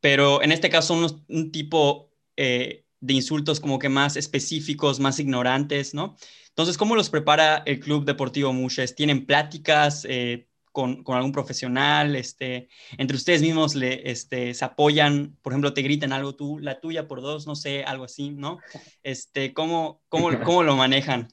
pero 0.00 0.42
en 0.42 0.52
este 0.52 0.70
caso 0.70 0.94
son 0.94 1.24
un 1.28 1.52
tipo 1.52 2.12
eh, 2.36 2.85
de 3.06 3.14
insultos 3.14 3.60
como 3.60 3.78
que 3.78 3.88
más 3.88 4.16
específicos, 4.16 4.98
más 5.00 5.20
ignorantes, 5.20 5.94
¿no? 5.94 6.16
Entonces, 6.48 6.76
¿cómo 6.76 6.96
los 6.96 7.08
prepara 7.08 7.62
el 7.66 7.78
Club 7.80 8.04
Deportivo 8.04 8.52
Muches? 8.52 8.94
¿Tienen 8.94 9.26
pláticas? 9.26 10.04
Eh, 10.08 10.48
con, 10.72 11.02
con, 11.04 11.16
algún 11.16 11.32
profesional, 11.32 12.16
este, 12.16 12.68
entre 12.98 13.16
ustedes 13.16 13.40
mismos 13.40 13.74
le, 13.74 14.10
este, 14.10 14.52
se 14.52 14.62
apoyan, 14.62 15.34
por 15.40 15.54
ejemplo, 15.54 15.72
te 15.72 15.80
gritan 15.80 16.12
algo 16.12 16.34
tú, 16.34 16.58
la 16.58 16.80
tuya 16.80 17.08
por 17.08 17.22
dos, 17.22 17.46
no 17.46 17.54
sé, 17.54 17.82
algo 17.82 18.04
así, 18.04 18.28
¿no? 18.28 18.58
Este, 19.02 19.54
¿cómo, 19.54 20.02
cómo, 20.10 20.28
cómo 20.44 20.62
lo 20.62 20.76
manejan? 20.76 21.28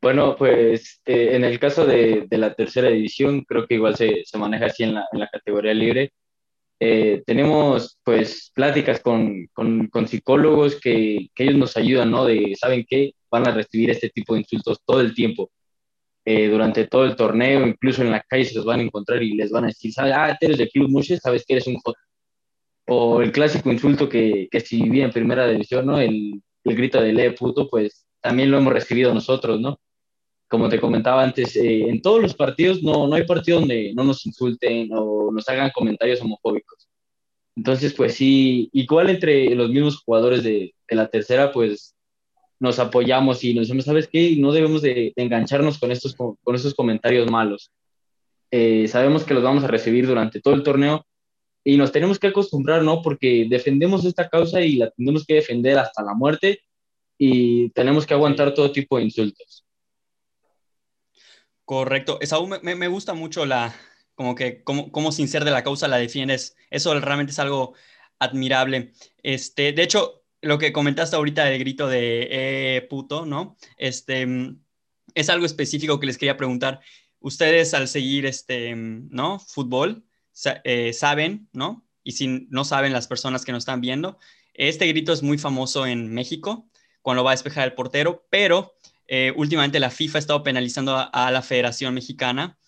Bueno, 0.00 0.36
pues 0.36 1.00
eh, 1.06 1.30
en 1.34 1.42
el 1.42 1.58
caso 1.58 1.84
de, 1.84 2.26
de, 2.30 2.38
la 2.38 2.54
tercera 2.54 2.88
división, 2.88 3.42
creo 3.42 3.66
que 3.66 3.74
igual 3.74 3.96
se, 3.96 4.22
se 4.24 4.38
maneja 4.38 4.66
así 4.66 4.84
en 4.84 4.94
la, 4.94 5.04
en 5.10 5.18
la 5.18 5.26
categoría 5.26 5.74
libre. 5.74 6.12
Eh, 6.78 7.22
tenemos 7.26 7.98
pues 8.04 8.50
pláticas 8.54 9.00
con, 9.00 9.46
con, 9.54 9.88
con 9.88 10.06
psicólogos 10.08 10.78
que, 10.80 11.28
que, 11.34 11.44
ellos 11.44 11.56
nos 11.56 11.76
ayudan, 11.76 12.10
¿no? 12.10 12.24
De, 12.26 12.54
¿saben 12.60 12.84
qué? 12.88 13.12
Van 13.30 13.48
a 13.48 13.52
recibir 13.52 13.90
este 13.90 14.10
tipo 14.10 14.34
de 14.34 14.40
insultos 14.40 14.80
todo 14.84 15.00
el 15.00 15.14
tiempo 15.14 15.50
eh, 16.24 16.48
durante 16.48 16.86
todo 16.86 17.04
el 17.04 17.16
torneo, 17.16 17.66
incluso 17.66 18.02
en 18.02 18.10
la 18.10 18.20
calle 18.20 18.44
se 18.44 18.56
los 18.56 18.64
van 18.64 18.80
a 18.80 18.82
encontrar 18.82 19.22
y 19.22 19.34
les 19.34 19.50
van 19.50 19.64
a 19.64 19.68
decir, 19.68 19.92
¿sabes? 19.92 20.12
Ah, 20.16 20.36
eres 20.40 20.58
de 20.58 20.68
Club 20.68 20.90
Mushes, 20.90 21.20
sabes 21.22 21.44
que 21.46 21.54
eres 21.54 21.66
un 21.66 21.76
J. 21.76 21.98
O 22.88 23.22
el 23.22 23.32
clásico 23.32 23.70
insulto 23.72 24.08
que, 24.08 24.48
que 24.50 24.60
si 24.60 24.82
vi 24.88 25.02
en 25.02 25.12
primera 25.12 25.46
división, 25.48 25.86
¿no? 25.86 26.00
El, 26.00 26.42
el 26.64 26.76
grito 26.76 27.00
de 27.00 27.12
lee 27.12 27.30
puto, 27.30 27.68
pues 27.68 28.06
también 28.20 28.50
lo 28.50 28.58
hemos 28.58 28.72
recibido 28.72 29.14
nosotros, 29.14 29.60
¿no? 29.60 29.78
Como 30.48 30.68
te 30.68 30.80
comentaba 30.80 31.24
antes, 31.24 31.56
eh, 31.56 31.88
en 31.88 32.00
todos 32.00 32.22
los 32.22 32.34
partidos 32.34 32.82
no, 32.82 33.08
no 33.08 33.14
hay 33.14 33.24
partido 33.24 33.58
donde 33.60 33.92
no 33.94 34.04
nos 34.04 34.24
insulten 34.26 34.88
o 34.92 35.30
nos 35.32 35.48
hagan 35.48 35.70
comentarios 35.74 36.20
homofóbicos. 36.20 36.88
Entonces, 37.56 37.94
pues 37.94 38.14
sí, 38.14 38.68
igual 38.72 39.10
entre 39.10 39.54
los 39.54 39.70
mismos 39.70 40.02
jugadores 40.02 40.44
de, 40.44 40.74
de 40.88 40.96
la 40.96 41.08
tercera, 41.08 41.52
pues 41.52 41.96
nos 42.60 42.78
apoyamos 42.78 43.42
y 43.44 43.54
nos 43.54 43.66
decimos, 43.66 43.84
¿sabes 43.84 44.08
qué? 44.08 44.36
No 44.38 44.52
debemos 44.52 44.82
de, 44.82 45.12
de 45.16 45.22
engancharnos 45.22 45.78
con 45.78 45.90
estos, 45.90 46.14
con, 46.14 46.36
con 46.42 46.54
estos 46.54 46.74
comentarios 46.74 47.30
malos. 47.30 47.72
Eh, 48.50 48.86
sabemos 48.88 49.24
que 49.24 49.34
los 49.34 49.42
vamos 49.42 49.64
a 49.64 49.68
recibir 49.68 50.06
durante 50.06 50.40
todo 50.40 50.54
el 50.54 50.62
torneo 50.62 51.04
y 51.64 51.76
nos 51.76 51.92
tenemos 51.92 52.18
que 52.18 52.28
acostumbrar, 52.28 52.82
¿no? 52.82 53.02
Porque 53.02 53.46
defendemos 53.50 54.04
esta 54.04 54.28
causa 54.28 54.60
y 54.60 54.76
la 54.76 54.90
tenemos 54.90 55.26
que 55.26 55.34
defender 55.34 55.78
hasta 55.78 56.02
la 56.02 56.14
muerte 56.14 56.60
y 57.18 57.70
tenemos 57.70 58.06
que 58.06 58.14
aguantar 58.14 58.54
todo 58.54 58.70
tipo 58.70 58.98
de 58.98 59.04
insultos. 59.04 59.65
Correcto. 61.66 62.18
Esaú, 62.20 62.46
me, 62.46 62.74
me 62.76 62.88
gusta 62.88 63.12
mucho 63.12 63.44
la, 63.44 63.74
como 64.14 64.34
que, 64.36 64.62
cómo, 64.62 64.90
cómo 64.92 65.12
sin 65.12 65.28
ser 65.28 65.44
de 65.44 65.50
la 65.50 65.64
causa 65.64 65.88
la 65.88 65.98
defiendes. 65.98 66.56
Eso 66.70 66.98
realmente 66.98 67.32
es 67.32 67.38
algo 67.40 67.74
admirable. 68.20 68.92
Este, 69.22 69.72
de 69.72 69.82
hecho, 69.82 70.24
lo 70.40 70.58
que 70.58 70.72
comentaste 70.72 71.16
ahorita 71.16 71.44
del 71.44 71.58
grito 71.58 71.88
de 71.88 72.28
eh, 72.30 72.82
puto, 72.88 73.26
¿no? 73.26 73.56
Este, 73.76 74.26
es 75.14 75.28
algo 75.28 75.44
específico 75.44 75.98
que 75.98 76.06
les 76.06 76.18
quería 76.18 76.36
preguntar. 76.36 76.80
Ustedes 77.18 77.74
al 77.74 77.88
seguir 77.88 78.26
este, 78.26 78.74
¿no? 78.76 79.40
Fútbol, 79.40 80.06
eh, 80.62 80.92
saben, 80.92 81.48
¿no? 81.52 81.84
Y 82.04 82.12
si 82.12 82.46
no 82.48 82.64
saben 82.64 82.92
las 82.92 83.08
personas 83.08 83.44
que 83.44 83.50
nos 83.50 83.62
están 83.62 83.80
viendo, 83.80 84.18
este 84.54 84.86
grito 84.86 85.12
es 85.12 85.24
muy 85.24 85.36
famoso 85.36 85.84
en 85.84 86.14
México 86.14 86.70
cuando 87.02 87.24
va 87.24 87.32
a 87.32 87.34
despejar 87.34 87.64
el 87.66 87.74
portero, 87.74 88.26
pero 88.30 88.75
eh, 89.08 89.32
últimamente 89.36 89.80
la 89.80 89.90
FIFA 89.90 90.18
ha 90.18 90.20
estado 90.20 90.42
penalizando 90.42 90.96
a, 90.96 91.30
la 91.30 91.42
Federación 91.42 91.94
Mexicana 91.94 92.58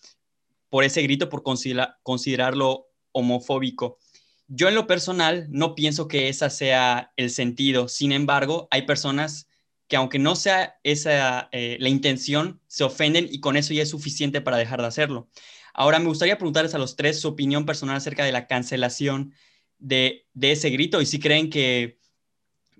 por 0.68 0.85
ese 0.85 1.02
grito, 1.02 1.28
por 1.28 1.42
considera 1.42 1.99
considerarlo 2.02 2.88
homofóbico. 3.12 3.99
Yo 4.47 4.68
en 4.68 4.75
lo 4.75 4.87
personal 4.87 5.47
no 5.50 5.75
pienso 5.75 6.09
que 6.09 6.28
esa 6.28 6.50
sea 6.50 7.12
el 7.16 7.30
sentido. 7.30 7.88
Sin 7.88 8.12
embargo, 8.12 8.68
hay 8.71 8.83
personas 8.83 9.49
que 9.88 9.97
aunque 9.97 10.18
no 10.18 10.37
sea 10.37 10.78
esa 10.85 11.49
eh, 11.52 11.76
la 11.80 11.88
intención, 11.88 12.61
se 12.66 12.85
ofenden 12.85 13.26
y 13.30 13.40
con 13.40 13.57
eso 13.57 13.75
ya 13.75 13.83
es 13.83 13.90
suficiente 13.90 14.40
para 14.40 14.59
dejar 14.59 14.80
de 14.80 14.88
hacerlo. 14.88 15.28
Ahora 15.75 15.99
me 15.99 16.09
gustaría 16.09 16.38
preguntarles 16.38 16.75
a 16.75 16.78
los 16.78 16.97
tres 16.97 17.21
su 17.21 17.28
opinión 17.28 17.64
personal 17.64 17.97
acerca 17.97 18.25
de 18.25 18.33
la 18.33 18.47
cancelación 18.47 19.35
de 19.78 20.26
ese 20.40 20.71
grito 20.71 21.00
y 21.00 21.07
si 21.07 21.21
creen 21.21 21.50
que 21.50 21.99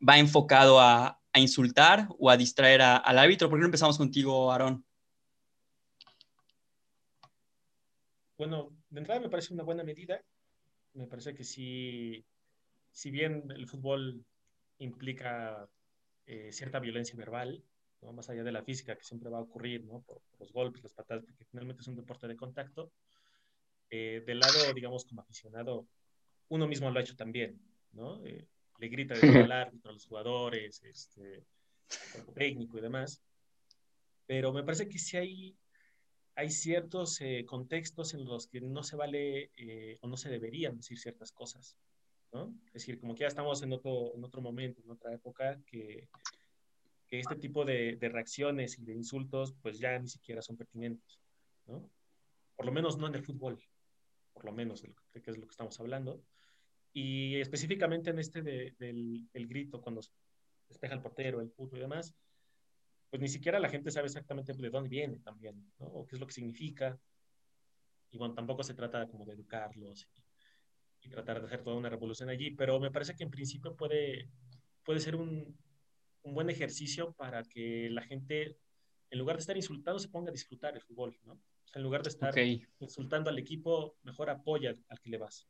va 0.07 0.19
enfocado 0.19 0.81
a, 0.81 1.18
a 1.39 1.43
insultar 1.43 2.09
o 2.19 2.31
a 2.31 2.37
distraer 2.37 2.83
al 2.83 3.19
árbitro. 3.19 3.49
¿Por 3.49 3.59
qué 3.59 3.61
no 3.61 3.67
empezamos 3.67 3.97
contigo, 3.97 4.53
Aarón? 4.53 4.85
Bueno, 8.37 8.71
de 8.91 9.01
entrada 9.01 9.21
me 9.21 9.29
parece 9.29 9.53
una 9.53 9.65
buena 9.65 9.83
medida 9.83 10.23
me 10.99 11.07
parece 11.07 11.35
que 11.35 11.45
sí, 11.45 12.25
si 12.91 13.11
bien 13.11 13.45
el 13.55 13.67
fútbol 13.69 14.25
implica 14.79 15.69
eh, 16.27 16.53
cierta 16.53 16.81
violencia 16.81 17.17
verbal, 17.17 17.63
¿no? 18.03 18.13
más 18.13 18.29
allá 18.31 18.43
de 18.43 18.53
la 18.53 18.63
física 18.63 18.97
que 18.97 19.05
siempre 19.05 19.31
va 19.31 19.39
a 19.39 19.43
ocurrir 19.43 19.85
¿no? 19.85 20.03
por, 20.03 20.21
por 20.23 20.41
los 20.41 20.53
golpes, 20.53 20.83
las 20.83 20.93
patadas, 20.93 21.25
porque 21.25 21.45
finalmente 21.45 21.83
es 21.83 21.89
un 21.89 21.97
deporte 21.97 22.29
de 22.29 22.37
contacto, 22.37 22.93
eh, 23.91 24.23
del 24.27 24.41
lado, 24.41 24.75
digamos, 24.75 25.05
como 25.05 25.23
aficionado, 25.23 25.87
uno 26.49 26.67
mismo 26.67 26.91
lo 26.91 26.99
ha 26.99 27.03
hecho 27.03 27.17
también, 27.17 27.61
¿no? 27.93 28.25
Eh, 28.25 28.47
le 28.79 28.89
grita 28.89 29.15
al 29.51 29.53
árbitro, 29.53 29.91
a 29.91 29.95
los 29.95 30.07
jugadores, 30.07 30.83
este, 30.83 31.45
al 32.15 32.35
técnico 32.35 32.79
y 32.79 32.81
demás. 32.81 33.23
Pero 34.27 34.53
me 34.53 34.63
parece 34.63 34.89
que 34.89 34.99
sí 34.99 35.17
hay 35.17 35.57
hay 36.39 36.51
ciertos 36.51 37.21
eh, 37.21 37.45
contextos 37.45 38.15
en 38.15 38.25
los 38.25 38.47
que 38.47 38.61
no 38.61 38.85
se 38.85 38.95
vale 38.95 39.51
eh, 39.57 39.99
o 40.03 40.07
no 40.07 40.17
se 40.17 40.31
deberían 40.31 40.77
decir 40.77 40.97
ciertas 40.97 41.33
cosas, 41.33 41.77
¿no? 42.33 42.55
Es 42.67 42.75
decir, 42.75 43.01
como 43.01 43.17
que 43.17 43.23
ya 43.23 43.27
estamos 43.27 43.61
en 43.65 43.73
otro, 43.73 44.15
en 44.15 44.23
otro 44.23 44.41
momento, 44.41 44.81
en 44.81 44.89
otra 44.89 45.13
época, 45.13 45.61
que, 45.67 46.09
que 47.09 47.19
este 47.19 47.35
tipo 47.35 47.65
de, 47.65 47.97
de, 47.97 48.09
reacciones 48.09 48.79
y 48.79 48.85
de 48.85 48.95
insultos 48.95 49.53
pues 49.61 49.81
ya 49.81 49.99
ni 49.99 50.07
siquiera 50.07 50.41
son 50.41 50.57
pertinentes, 50.57 51.19
¿no? 51.67 51.91
Por 52.55 52.67
lo 52.67 52.71
menos 52.71 52.97
no 52.99 53.09
en 53.09 53.17
el 53.17 53.25
fútbol, 53.25 53.59
por 54.33 54.45
lo 54.45 54.53
menos, 54.53 54.83
de 54.83 55.21
que 55.21 55.33
es 55.33 55.39
lo 55.39 55.45
que 55.45 55.51
estamos 55.51 55.81
hablando. 55.81 56.23
Y 56.93 57.41
específicamente 57.41 58.11
en 58.11 58.19
este 58.19 58.43
de, 58.43 58.75
del 58.79 59.29
el 59.33 59.47
grito, 59.47 59.81
cuando 59.81 60.01
despeja 60.69 60.95
el 60.95 61.03
portero, 61.03 61.41
el 61.41 61.51
puto 61.51 61.77
y 61.77 61.81
demás, 61.81 62.15
pues 63.11 63.23
ni 63.23 63.29
siquiera 63.29 63.59
la 63.59 63.69
gente 63.69 63.91
sabe 63.91 64.07
exactamente 64.07 64.53
de 64.53 64.71
dónde 64.71 64.89
viene 64.89 65.19
también, 65.21 65.73
¿no? 65.79 65.87
O 65.87 66.07
qué 66.07 66.17
es 66.17 66.21
lo 66.21 66.27
que 66.27 66.35
significa. 66.35 66.99
Y 68.11 68.19
bueno, 68.19 68.35
tampoco 68.35 68.63
se 68.63 68.75
trata 68.75 69.07
como 69.09 69.25
de 69.25 69.35
educarlos 69.35 70.09
y, 70.15 71.07
y 71.07 71.09
tratar 71.09 71.41
de 71.41 71.47
hacer 71.47 71.63
toda 71.63 71.77
una 71.77 71.89
revolución 71.89 72.29
allí, 72.29 72.51
pero 72.51 72.81
me 72.81 72.91
parece 72.91 73.15
que 73.15 73.25
en 73.25 73.31
principio 73.31 73.77
puede, 73.77 74.31
puede 74.85 75.01
ser 75.01 75.17
un, 75.17 75.57
un, 76.23 76.35
buen 76.35 76.51
ejercicio 76.51 77.13
para 77.13 77.43
que 77.45 77.89
la 77.91 78.03
gente, 78.03 78.59
en 79.11 79.19
lugar 79.19 79.37
de 79.37 79.41
estar 79.41 79.57
insultando, 79.57 79.99
se 79.99 80.09
ponga 80.09 80.31
a 80.31 80.33
disfrutar 80.33 80.75
el 80.75 80.83
fútbol, 80.83 81.19
¿no? 81.25 81.35
O 81.35 81.69
sea, 81.71 81.81
en 81.81 81.83
lugar 81.83 82.03
de 82.03 82.09
estar 82.09 82.31
okay. 82.31 82.63
insultando 82.79 83.31
al 83.31 83.39
equipo, 83.39 83.97
mejor 84.03 84.31
apoya 84.31 84.75
al 84.89 85.01
que 85.01 85.11
le 85.11 85.19
vas. 85.19 85.47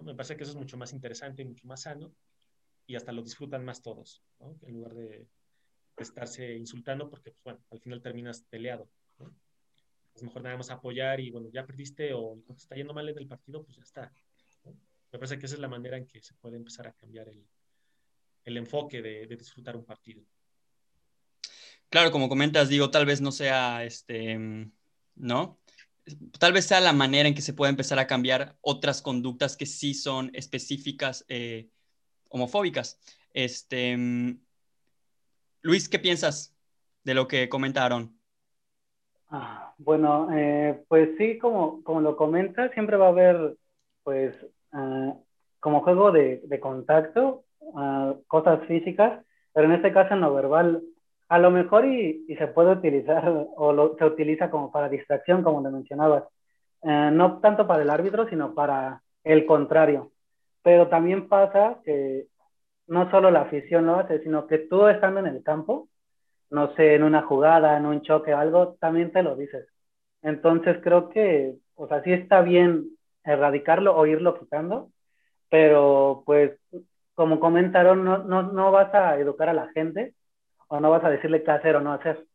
Me 0.00 0.14
parece 0.14 0.36
que 0.36 0.44
eso 0.44 0.52
es 0.52 0.58
mucho 0.58 0.76
más 0.76 0.92
interesante 0.92 1.42
y 1.42 1.44
mucho 1.44 1.66
más 1.66 1.82
sano. 1.82 2.14
y 2.86 2.96
hasta 2.96 3.12
lo 3.12 3.22
disfrutan 3.22 3.64
más 3.64 3.80
todos, 3.80 4.22
¿no? 4.40 4.58
En 4.62 4.74
lugar 4.74 4.94
de, 4.94 5.28
estarse 5.98 6.54
insultando 6.54 7.08
porque, 7.08 7.30
pues, 7.30 7.42
bueno, 7.44 7.64
al 7.70 7.80
final 7.80 8.02
terminas 8.02 8.42
peleado. 8.50 8.88
Es 10.14 10.22
mejor 10.22 10.42
nada 10.42 10.56
más 10.56 10.70
apoyar 10.70 11.20
y, 11.20 11.30
bueno, 11.30 11.48
ya 11.52 11.64
perdiste 11.64 12.12
o 12.12 12.42
te 12.46 12.54
está 12.54 12.74
yendo 12.74 12.92
mal 12.92 13.08
en 13.08 13.18
el 13.18 13.28
partido, 13.28 13.62
pues 13.64 13.76
ya 13.76 13.82
está. 13.82 14.12
Me 14.64 15.18
parece 15.18 15.38
que 15.38 15.46
esa 15.46 15.54
es 15.54 15.60
la 15.60 15.68
manera 15.68 15.96
en 15.96 16.06
que 16.06 16.20
se 16.22 16.34
puede 16.34 16.56
empezar 16.56 16.88
a 16.88 16.92
cambiar 16.92 17.28
el, 17.28 17.46
el 18.44 18.56
enfoque 18.56 19.00
de, 19.00 19.26
de 19.26 19.36
disfrutar 19.36 19.76
un 19.76 19.84
partido. 19.84 20.22
Claro, 21.88 22.10
como 22.10 22.28
comentas, 22.28 22.68
digo, 22.68 22.90
tal 22.90 23.04
vez 23.04 23.20
no 23.20 23.32
sea, 23.32 23.84
este, 23.84 24.38
¿no? 25.14 25.60
Tal 26.38 26.52
vez 26.52 26.66
sea 26.66 26.80
la 26.80 26.92
manera 26.92 27.28
en 27.28 27.34
que 27.34 27.42
se 27.42 27.54
puede 27.54 27.70
empezar 27.70 27.98
a 27.98 28.06
cambiar 28.06 28.56
otras 28.60 29.02
conductas 29.02 29.56
que 29.56 29.66
sí 29.66 29.94
son 29.94 30.30
específicas 30.34 31.24
eh, 31.28 31.68
homofóbicas. 32.28 32.98
Este, 33.32 33.96
Luis, 35.62 35.88
¿qué 35.88 35.98
piensas 35.98 36.56
de 37.04 37.14
lo 37.14 37.28
que 37.28 37.48
comentaron? 37.48 38.18
Ah, 39.30 39.74
bueno, 39.78 40.28
eh, 40.32 40.84
pues 40.88 41.10
sí, 41.16 41.38
como, 41.38 41.82
como 41.84 42.00
lo 42.00 42.16
comenta, 42.16 42.68
siempre 42.70 42.96
va 42.96 43.06
a 43.06 43.10
haber, 43.10 43.56
pues, 44.02 44.34
ah, 44.72 45.14
como 45.60 45.82
juego 45.82 46.12
de, 46.12 46.42
de 46.44 46.60
contacto, 46.60 47.44
ah, 47.76 48.14
cosas 48.26 48.66
físicas, 48.66 49.24
pero 49.54 49.66
en 49.68 49.72
este 49.72 49.92
caso 49.92 50.14
en 50.14 50.20
lo 50.20 50.34
verbal 50.34 50.82
a 51.32 51.38
lo 51.38 51.50
mejor 51.50 51.86
y, 51.86 52.26
se 52.36 52.46
puede 52.48 52.72
utilizar 52.72 53.24
o 53.56 53.96
se 53.96 54.04
utiliza 54.04 54.50
como 54.50 54.70
para 54.70 54.90
distracción, 54.90 55.42
como 55.42 55.62
le 55.62 55.70
mencionabas. 55.70 56.24
Eh, 56.82 57.10
no 57.10 57.40
tanto 57.40 57.66
para 57.66 57.82
el 57.82 57.88
árbitro, 57.90 58.28
sino 58.28 58.54
para 58.54 59.02
el 59.24 59.46
contrario. 59.46 60.12
Pero 60.62 60.88
también 60.88 61.28
pasa 61.28 61.80
que 61.84 62.26
no 62.86 63.10
solo 63.10 63.30
la 63.30 63.42
afición 63.42 63.86
lo 63.86 63.96
hace, 63.96 64.22
sino 64.22 64.46
que 64.46 64.58
tú 64.58 64.86
estando 64.88 65.20
en 65.20 65.26
el 65.26 65.42
campo, 65.42 65.88
no 66.50 66.74
sé, 66.74 66.96
en 66.96 67.02
una 67.02 67.22
jugada, 67.22 67.78
en 67.78 67.86
un 67.86 68.02
choque 68.02 68.34
o 68.34 68.38
algo, 68.38 68.74
también 68.78 69.10
te 69.10 69.22
lo 69.22 69.34
dices. 69.34 69.66
Entonces 70.20 70.78
creo 70.82 71.08
que, 71.08 71.54
o 71.76 71.88
sea, 71.88 72.02
sí 72.02 72.12
está 72.12 72.42
bien 72.42 72.90
erradicarlo 73.24 73.96
o 73.96 74.04
irlo 74.06 74.38
quitando, 74.38 74.90
pero 75.48 76.24
pues 76.26 76.52
como 77.14 77.40
comentaron, 77.40 78.04
no, 78.04 78.18
no, 78.18 78.42
no 78.52 78.70
vas 78.70 78.92
a 78.94 79.18
educar 79.18 79.48
a 79.48 79.54
la 79.54 79.68
gente, 79.72 80.14
o 80.72 80.80
no 80.80 80.90
vas 80.90 81.04
a 81.04 81.10
decirle 81.10 81.44
qué 81.44 81.50
hacer 81.50 81.76
o 81.76 81.82
no 81.82 81.92
hacer. 81.92 82.26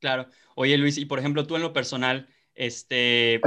Claro. 0.00 0.28
Oye, 0.54 0.78
Luis, 0.78 0.96
y 0.96 1.04
por 1.04 1.18
ejemplo, 1.18 1.46
tú 1.46 1.56
en 1.56 1.62
lo 1.62 1.74
personal, 1.74 2.26
este, 2.54 3.42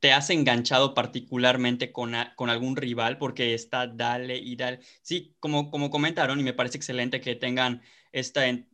¿te 0.00 0.12
has 0.12 0.28
enganchado 0.28 0.92
particularmente 0.92 1.92
con, 1.92 2.12
con 2.36 2.50
algún 2.50 2.76
rival? 2.76 3.16
Porque 3.16 3.54
está 3.54 3.86
dale 3.86 4.36
y 4.36 4.54
dale. 4.54 4.80
Sí, 5.00 5.34
como, 5.40 5.70
como 5.70 5.88
comentaron, 5.88 6.38
y 6.38 6.42
me 6.42 6.52
parece 6.52 6.76
excelente 6.76 7.22
que 7.22 7.36
tengan 7.36 7.80
este 8.12 8.68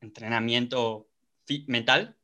entrenamiento 0.00 1.08
mental, 1.66 2.16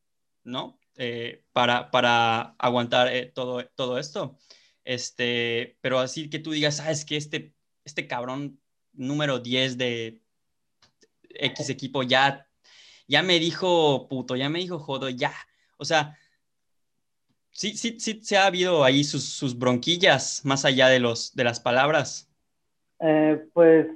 ¿no? 0.45 0.79
Eh, 0.97 1.43
para, 1.53 1.91
para 1.91 2.55
aguantar 2.59 3.09
eh, 3.09 3.27
todo, 3.27 3.65
todo 3.75 3.99
esto. 3.99 4.39
Este, 4.85 5.77
pero 5.81 5.99
así 5.99 6.31
que 6.31 6.39
tú 6.39 6.53
digas, 6.53 6.77
sabes 6.77 7.05
que 7.05 7.17
este, 7.17 7.53
este 7.85 8.07
cabrón 8.07 8.61
número 9.01 9.39
10 9.39 9.79
de 9.79 10.21
X 11.31 11.71
equipo 11.71 12.03
ya, 12.03 12.47
ya 13.09 13.23
me 13.23 13.39
dijo 13.39 14.09
puto, 14.09 14.37
ya 14.37 14.49
me 14.49 14.61
dijo 14.61 14.79
jodo, 14.79 15.09
ya. 15.09 15.33
O 15.79 15.85
sea, 15.85 16.17
sí, 17.51 17.77
sí, 17.77 17.99
sí, 17.99 18.21
se 18.23 18.37
ha 18.37 18.47
habido 18.47 18.85
ahí 18.85 19.03
sus, 19.03 19.59
bronquillas 19.59 20.45
más 20.45 20.65
allá 20.65 20.89
de, 20.89 21.01
los, 21.01 21.35
de 21.35 21.45
las 21.45 21.61
palabras. 21.61 22.31
Eh, 23.01 23.47
pues 23.53 23.87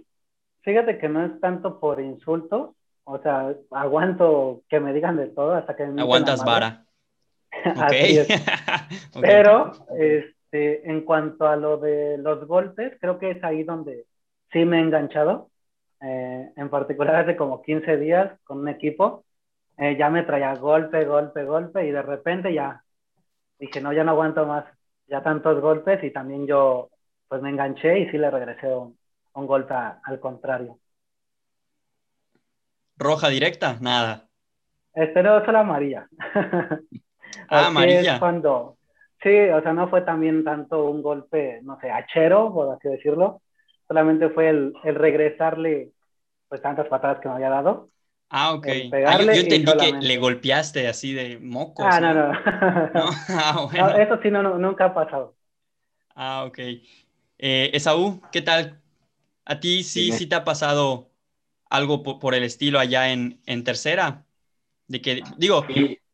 fíjate 0.62 0.99
que 0.99 1.08
no 1.08 1.25
es 1.25 1.38
tanto 1.40 1.78
por 1.78 2.00
insulto, 2.00 2.75
o 3.04 3.18
sea, 3.18 3.54
aguanto 3.70 4.62
que 4.68 4.80
me 4.80 4.94
digan 4.94 5.16
de 5.16 5.26
todo 5.26 5.52
hasta 5.52 5.76
que 5.76 5.87
me 5.87 6.00
Aguantas 6.00 6.44
vara. 6.44 6.87
Pero 9.20 9.73
este, 9.96 10.90
en 10.90 11.02
cuanto 11.02 11.47
a 11.47 11.56
lo 11.56 11.76
de 11.76 12.17
los 12.19 12.47
golpes, 12.47 12.97
creo 13.00 13.19
que 13.19 13.32
es 13.32 13.45
ahí 13.45 13.62
donde 13.62 14.06
sí 14.54 14.64
me 14.64 14.78
he 14.78 14.80
enganchado. 14.80 15.50
Eh, 16.00 16.50
en 16.56 16.71
particular 16.71 17.17
hace 17.17 17.36
como 17.36 17.60
15 17.62 17.97
días 17.99 18.38
con 18.45 18.60
un 18.60 18.69
equipo, 18.69 19.25
eh, 19.76 19.97
ya 19.99 20.08
me 20.08 20.23
traía 20.23 20.54
golpe, 20.54 21.04
golpe, 21.04 21.45
golpe 21.45 21.86
y 21.86 21.90
de 21.90 22.02
repente 22.02 22.54
ya 22.54 22.82
dije, 23.58 23.80
no, 23.80 23.93
ya 23.93 24.04
no 24.04 24.12
aguanto 24.12 24.47
más, 24.47 24.64
ya 25.08 25.23
tantos 25.23 25.60
golpes 25.60 26.02
y 26.04 26.10
también 26.10 26.47
yo 26.47 26.90
pues 27.28 27.43
me 27.43 27.50
enganché 27.50 27.99
y 27.99 28.10
sí 28.10 28.19
le 28.19 28.30
regresé 28.30 28.69
un, 28.69 28.97
golpe 29.34 29.75
al 29.75 30.21
contrario. 30.21 30.78
¿Roja 32.97 33.28
directa? 33.28 33.78
Nada. 33.80 34.28
Este 34.93 35.23
no, 35.23 35.45
solo 35.45 35.58
amarilla. 35.58 36.06
ah, 37.49 37.67
amarilla. 37.67 38.21
cuando, 38.21 38.76
sí, 39.21 39.36
o 39.49 39.60
sea, 39.62 39.73
no 39.73 39.88
fue 39.88 40.02
también 40.02 40.45
tanto 40.45 40.84
un 40.84 41.02
golpe, 41.02 41.60
no 41.62 41.80
sé, 41.80 41.90
hachero, 41.90 42.52
por 42.52 42.73
así 42.73 42.88
decirlo, 42.88 43.40
solamente 43.88 44.28
fue 44.30 44.50
el, 44.50 44.75
el 44.84 44.94
regresarle 44.94 45.92
pues 46.49 46.62
tantas 46.62 46.86
patadas 46.88 47.20
que 47.20 47.28
me 47.28 47.34
había 47.34 47.50
dado. 47.50 47.90
Ah, 48.28 48.52
ok. 48.54 48.66
Ah, 49.06 49.23
yo, 49.23 49.30
entendí 49.32 49.73
que 49.76 49.92
le 49.92 50.16
golpeaste 50.18 50.88
así 50.88 51.12
de 51.12 51.38
mocos. 51.38 51.86
Ah, 51.88 52.00
no, 52.00 52.14
no. 52.14 52.32
Ah, 53.28 53.68
bueno. 53.70 53.97
eso 53.97 54.18
sí, 54.23 54.30
no, 54.30 54.42
nunca 54.58 54.86
ha 54.86 54.94
pasado. 54.94 55.36
Ah, 56.14 56.44
ok. 56.47 56.58
Eh, 57.38 57.70
Esaú, 57.73 58.20
¿qué 58.32 58.42
tal? 58.42 58.80
¿A 59.44 59.60
ti 59.60 59.82
sí, 59.82 60.12
sí, 60.12 60.26
te 60.26 60.36
ha 60.36 60.44
pasado 60.44 61.10
algo 61.68 62.02
por, 62.02 62.34
el 62.34 62.44
estilo 62.44 62.78
allá 62.78 63.12
en, 63.12 63.40
en, 63.47 63.64
tercera? 63.64 64.25
De 64.86 65.02
que, 65.02 65.23
digo, 65.36 65.66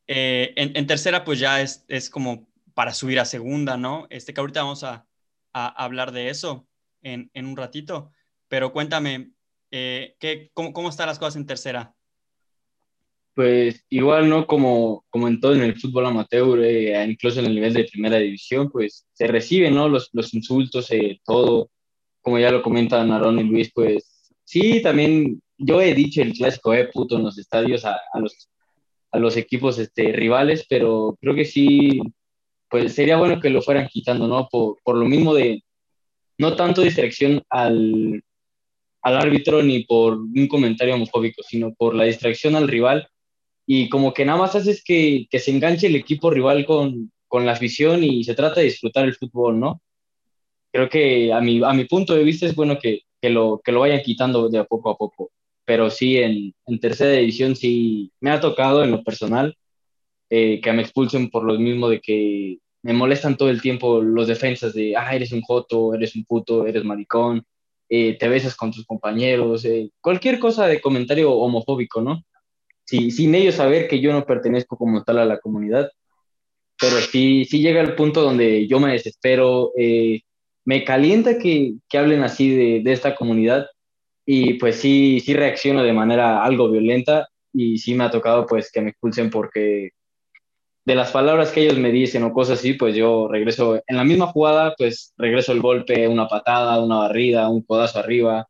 eh, 0.07 0.53
en, 0.57 0.77
en, 0.77 0.87
tercera 0.87 1.25
pues 1.25 1.39
ya 1.39 1.61
es, 1.61 1.85
es, 1.89 2.11
como 2.11 2.49
para 2.75 2.93
subir 2.93 3.21
a 3.21 3.25
segunda, 3.25 3.77
¿no? 3.77 4.07
Este 4.11 4.35
que 4.35 4.41
ahorita 4.41 4.63
vamos 4.63 4.85
a, 4.85 5.07
a 5.53 5.85
hablar 5.85 6.13
de 6.13 6.31
eso 6.31 6.67
en, 7.03 7.31
en 7.35 7.47
un 7.47 7.57
ratito. 7.57 8.13
Pero 8.49 8.73
cuéntame, 8.73 9.31
eh, 9.71 10.17
¿qué, 10.19 10.51
cómo, 10.55 10.89
están 10.89 11.07
las 11.07 11.19
cosas 11.19 11.37
en 11.37 11.47
tercera? 11.47 11.95
Pues 13.35 13.85
igual, 13.89 14.29
¿no? 14.29 14.47
Como, 14.47 15.05
como 15.09 15.29
en 15.29 15.41
todo 15.41 15.55
en 15.55 15.63
el 15.63 15.79
fútbol 15.79 16.07
amateur, 16.07 16.61
eh, 16.65 17.05
incluso 17.09 17.41
en 17.41 17.47
el 17.47 17.55
nivel 17.55 17.75
de 17.75 17.85
primera 17.85 18.19
división, 18.19 18.69
pues 18.71 19.07
se 19.13 19.27
reciben, 19.29 19.75
¿no? 19.75 19.89
Los, 19.89 20.11
los 20.13 20.35
insultos, 20.35 20.91
eh, 20.91 21.21
todo, 21.25 21.71
como 22.21 22.39
ya 22.39 22.51
lo 22.51 22.63
comentan 22.63 23.13
Aaron 23.13 23.39
y 23.39 23.45
Luis, 23.45 23.71
pues 23.73 24.33
sí, 24.45 24.83
también 24.83 25.41
yo 25.57 25.81
he 25.81 25.95
dicho 25.95 26.23
el 26.23 26.33
clásico, 26.33 26.75
eh, 26.75 26.91
puto, 26.93 27.17
en 27.17 27.23
los 27.23 27.39
estadios 27.39 27.85
a, 27.85 28.01
a 28.13 28.19
los, 28.19 28.51
a 29.13 29.19
los 29.19 29.37
equipos 29.37 29.79
este, 29.79 30.13
rivales, 30.13 30.67
pero 30.69 31.17
creo 31.21 31.35
que 31.35 31.45
sí, 31.45 32.01
pues 32.69 32.95
sería 32.95 33.17
bueno 33.17 33.41
que 33.41 33.51
lo 33.51 33.63
fueran 33.63 33.87
quitando, 33.89 34.27
¿no? 34.27 34.49
Por, 34.51 34.77
por 34.83 34.97
lo 34.97 35.07
mismo 35.07 35.35
de, 35.35 35.63
no 36.41 36.57
tanto 36.57 36.81
distracción 36.81 37.43
al, 37.51 38.25
al 39.03 39.17
árbitro 39.19 39.63
ni 39.63 39.85
por 39.85 40.15
un 40.15 40.49
comentario 40.49 40.95
homofóbico, 40.95 41.43
sino 41.43 41.75
por 41.75 41.95
la 41.95 42.05
distracción 42.05 42.57
al 42.57 42.67
rival 42.67 43.07
y 43.67 43.91
como 43.91 44.15
que 44.15 44.25
nada 44.25 44.39
más 44.39 44.57
haces 44.57 44.83
que, 44.83 45.27
que 45.31 45.39
se 45.39 45.51
enganche 45.51 45.89
el 45.89 45.97
equipo 45.97 46.31
rival 46.31 46.65
con, 46.65 47.13
con, 47.29 47.45
la 47.45 47.53
afición 47.53 48.03
y 48.05 48.25
se 48.25 48.35
trata 48.35 48.61
de 48.61 48.67
disfrutar 48.67 49.05
el 49.05 49.15
fútbol, 49.15 49.61
¿no? 49.61 49.83
Creo 50.73 50.89
que 50.89 51.31
a 51.31 51.43
mi, 51.43 51.63
a 51.63 51.75
mi 51.75 51.85
punto 51.85 52.15
de 52.15 52.25
vista 52.25 52.47
es 52.47 52.55
bueno 52.55 52.79
que, 52.79 53.03
que, 53.21 53.29
lo, 53.29 53.61
que 53.63 53.73
lo 53.73 53.81
vayan 53.81 54.01
quitando 54.03 54.49
de 54.49 54.61
a 54.61 54.65
poco 54.65 54.89
a 54.89 54.97
poco, 54.97 55.31
pero 55.67 55.91
sí 55.91 56.17
en, 56.17 56.55
tercera 56.81 57.13
división 57.13 57.55
sí 57.55 58.13
me 58.19 58.31
ha 58.31 58.41
tocado 58.41 58.83
en 58.83 58.93
lo 58.93 59.05
personal 59.05 59.55
eh, 60.31 60.59
que 60.63 60.73
me 60.73 60.81
expulsen 60.81 61.29
por 61.29 61.45
lo 61.45 61.59
mismo 61.59 61.91
de 61.91 62.01
que 62.01 62.59
me 62.83 62.93
molestan 62.93 63.37
todo 63.37 63.51
el 63.51 63.61
tiempo 63.61 64.01
los 64.01 64.27
defensas 64.29 64.73
de, 64.75 64.97
ah, 64.97 65.15
eres 65.15 65.33
un 65.33 65.43
joto, 65.43 65.95
eres 65.95 66.17
un 66.17 66.25
puto, 66.25 66.67
eres 66.67 66.85
maricón, 66.85 67.45
eh, 67.89 68.17
te 68.19 68.29
besas 68.29 68.57
con 68.57 68.71
tus 68.71 68.87
compañeros, 68.87 69.65
eh, 69.65 69.91
cualquier 70.01 70.39
cosa 70.39 70.67
de 70.67 70.81
comentario 70.81 71.33
homofóbico, 71.33 72.01
¿no? 72.01 72.25
Sí, 72.85 73.11
sin 73.11 73.35
ellos 73.35 73.57
saber 73.57 73.89
que 73.89 74.01
yo 74.01 74.13
no 74.13 74.27
pertenezco 74.27 74.77
como 74.77 75.05
tal 75.05 75.19
a 75.19 75.25
la 75.25 75.39
comunidad, 75.41 75.91
pero 76.81 76.97
sí, 76.99 77.45
sí 77.45 77.61
llega 77.61 77.81
el 77.81 77.95
punto 77.95 78.23
donde 78.23 78.67
yo 78.67 78.81
me 78.81 78.93
desespero, 78.93 79.73
eh, 79.77 80.23
me 80.65 80.85
calienta 80.85 81.39
que, 81.39 81.75
que 81.89 81.99
hablen 81.99 82.23
así 82.23 82.55
de, 82.55 82.81
de, 82.83 82.93
esta 82.93 83.15
comunidad 83.15 83.67
y 84.25 84.55
pues 84.55 84.77
sí, 84.77 85.21
sí 85.21 85.35
reacciono 85.35 85.83
de 85.83 85.93
manera 85.93 86.45
algo 86.45 86.71
violenta 86.71 87.29
y 87.53 87.79
sí 87.79 87.95
me 87.95 88.05
ha 88.05 88.11
tocado 88.11 88.47
pues 88.47 88.71
que 88.73 88.81
me 88.81 88.91
expulsen 88.91 89.31
porque 89.31 89.91
de 90.91 90.97
las 90.97 91.13
palabras 91.13 91.53
que 91.53 91.63
ellos 91.63 91.79
me 91.79 91.93
dicen 91.93 92.25
o 92.25 92.33
cosas 92.33 92.59
así, 92.59 92.73
pues 92.73 92.97
yo 92.97 93.29
regreso 93.29 93.81
en 93.87 93.97
la 93.97 94.03
misma 94.03 94.27
jugada, 94.27 94.75
pues 94.77 95.15
regreso 95.17 95.53
el 95.53 95.61
golpe, 95.61 96.09
una 96.09 96.27
patada, 96.27 96.81
una 96.81 96.97
barrida, 96.97 97.49
un 97.49 97.63
codazo 97.63 98.01
arriba, 98.01 98.49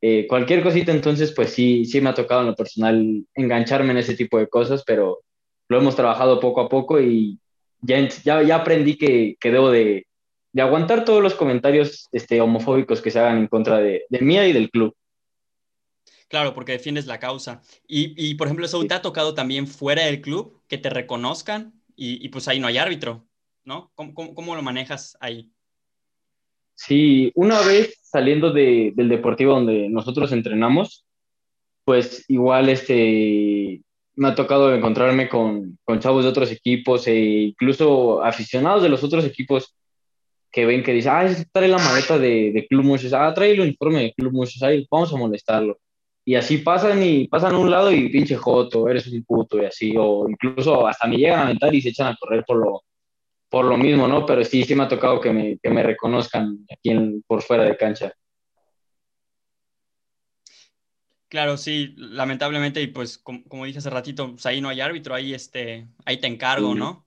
eh, 0.00 0.28
cualquier 0.28 0.62
cosita, 0.62 0.92
entonces 0.92 1.32
pues 1.32 1.50
sí, 1.52 1.84
sí 1.84 2.00
me 2.00 2.10
ha 2.10 2.14
tocado 2.14 2.42
en 2.42 2.46
lo 2.46 2.54
personal 2.54 3.24
engancharme 3.34 3.90
en 3.90 3.98
ese 3.98 4.14
tipo 4.14 4.38
de 4.38 4.46
cosas, 4.46 4.84
pero 4.86 5.22
lo 5.68 5.78
hemos 5.78 5.96
trabajado 5.96 6.38
poco 6.38 6.60
a 6.60 6.68
poco 6.68 7.00
y 7.00 7.40
ya, 7.80 7.98
ya, 8.22 8.42
ya 8.42 8.56
aprendí 8.56 8.96
que, 8.96 9.36
que 9.40 9.50
debo 9.50 9.72
de, 9.72 10.06
de 10.52 10.62
aguantar 10.62 11.04
todos 11.04 11.20
los 11.20 11.34
comentarios 11.34 12.08
este, 12.12 12.40
homofóbicos 12.40 13.00
que 13.00 13.10
se 13.10 13.18
hagan 13.18 13.38
en 13.38 13.48
contra 13.48 13.78
de, 13.78 14.04
de 14.08 14.20
mía 14.20 14.46
y 14.46 14.52
del 14.52 14.70
club. 14.70 14.94
Claro, 16.32 16.54
porque 16.54 16.72
defiendes 16.72 17.04
la 17.04 17.20
causa. 17.20 17.60
Y, 17.86 18.14
y 18.16 18.36
por 18.36 18.46
ejemplo, 18.46 18.64
eso 18.64 18.82
te 18.86 18.94
ha 18.94 19.02
tocado 19.02 19.34
también 19.34 19.66
fuera 19.66 20.06
del 20.06 20.22
club, 20.22 20.62
que 20.66 20.78
te 20.78 20.88
reconozcan 20.88 21.74
y, 21.94 22.24
y 22.24 22.30
pues 22.30 22.48
ahí 22.48 22.58
no 22.58 22.68
hay 22.68 22.78
árbitro, 22.78 23.26
¿no? 23.64 23.92
¿Cómo, 23.94 24.14
cómo, 24.14 24.34
cómo 24.34 24.56
lo 24.56 24.62
manejas 24.62 25.14
ahí? 25.20 25.52
Sí, 26.74 27.32
una 27.34 27.60
vez 27.60 27.98
saliendo 28.02 28.50
de, 28.50 28.94
del 28.96 29.10
deportivo 29.10 29.52
donde 29.52 29.90
nosotros 29.90 30.32
entrenamos, 30.32 31.04
pues 31.84 32.24
igual 32.28 32.70
este, 32.70 33.82
me 34.14 34.28
ha 34.28 34.34
tocado 34.34 34.74
encontrarme 34.74 35.28
con, 35.28 35.78
con 35.84 36.00
chavos 36.00 36.24
de 36.24 36.30
otros 36.30 36.50
equipos 36.50 37.06
e 37.08 37.14
incluso 37.14 38.24
aficionados 38.24 38.82
de 38.82 38.88
los 38.88 39.04
otros 39.04 39.26
equipos 39.26 39.76
que 40.50 40.64
ven 40.64 40.82
que 40.82 40.94
dicen, 40.94 41.12
ah, 41.14 41.28
trae 41.52 41.68
la 41.68 41.76
maleta 41.76 42.18
de, 42.18 42.52
de 42.52 42.66
Club 42.68 42.84
Muchos, 42.84 43.12
ah, 43.12 43.34
trae 43.34 43.50
el 43.50 43.60
uniforme 43.60 44.00
de 44.00 44.14
Club 44.14 44.32
Muchos, 44.32 44.62
ahí 44.62 44.86
vamos 44.90 45.12
a 45.12 45.18
molestarlo. 45.18 45.78
Y 46.24 46.36
así 46.36 46.58
pasan 46.58 47.02
y 47.02 47.26
pasan 47.26 47.54
a 47.54 47.58
un 47.58 47.70
lado 47.70 47.90
y 47.90 48.08
pinche 48.08 48.36
joto, 48.36 48.88
eres 48.88 49.06
un 49.08 49.24
puto 49.24 49.60
y 49.60 49.64
así, 49.64 49.94
o 49.98 50.28
incluso 50.28 50.86
hasta 50.86 51.08
me 51.08 51.16
llegan 51.16 51.40
a 51.40 51.42
aventar 51.44 51.74
y 51.74 51.82
se 51.82 51.88
echan 51.88 52.08
a 52.08 52.16
correr 52.16 52.44
por 52.46 52.58
lo, 52.58 52.82
por 53.48 53.64
lo 53.64 53.76
mismo, 53.76 54.06
¿no? 54.06 54.24
Pero 54.24 54.44
sí, 54.44 54.64
sí 54.64 54.74
me 54.74 54.84
ha 54.84 54.88
tocado 54.88 55.20
que 55.20 55.32
me, 55.32 55.58
que 55.58 55.68
me 55.68 55.82
reconozcan 55.82 56.64
aquí 56.70 56.90
en, 56.90 57.22
por 57.26 57.42
fuera 57.42 57.64
de 57.64 57.76
cancha. 57.76 58.12
Claro, 61.28 61.56
sí, 61.56 61.94
lamentablemente, 61.96 62.80
y 62.82 62.88
pues 62.88 63.18
como, 63.18 63.42
como 63.44 63.64
dije 63.64 63.78
hace 63.78 63.90
ratito, 63.90 64.30
pues 64.32 64.44
ahí 64.46 64.60
no 64.60 64.68
hay 64.68 64.80
árbitro, 64.80 65.14
ahí, 65.14 65.34
este, 65.34 65.88
ahí 66.04 66.18
te 66.18 66.26
encargo, 66.26 66.74
¿no? 66.74 67.06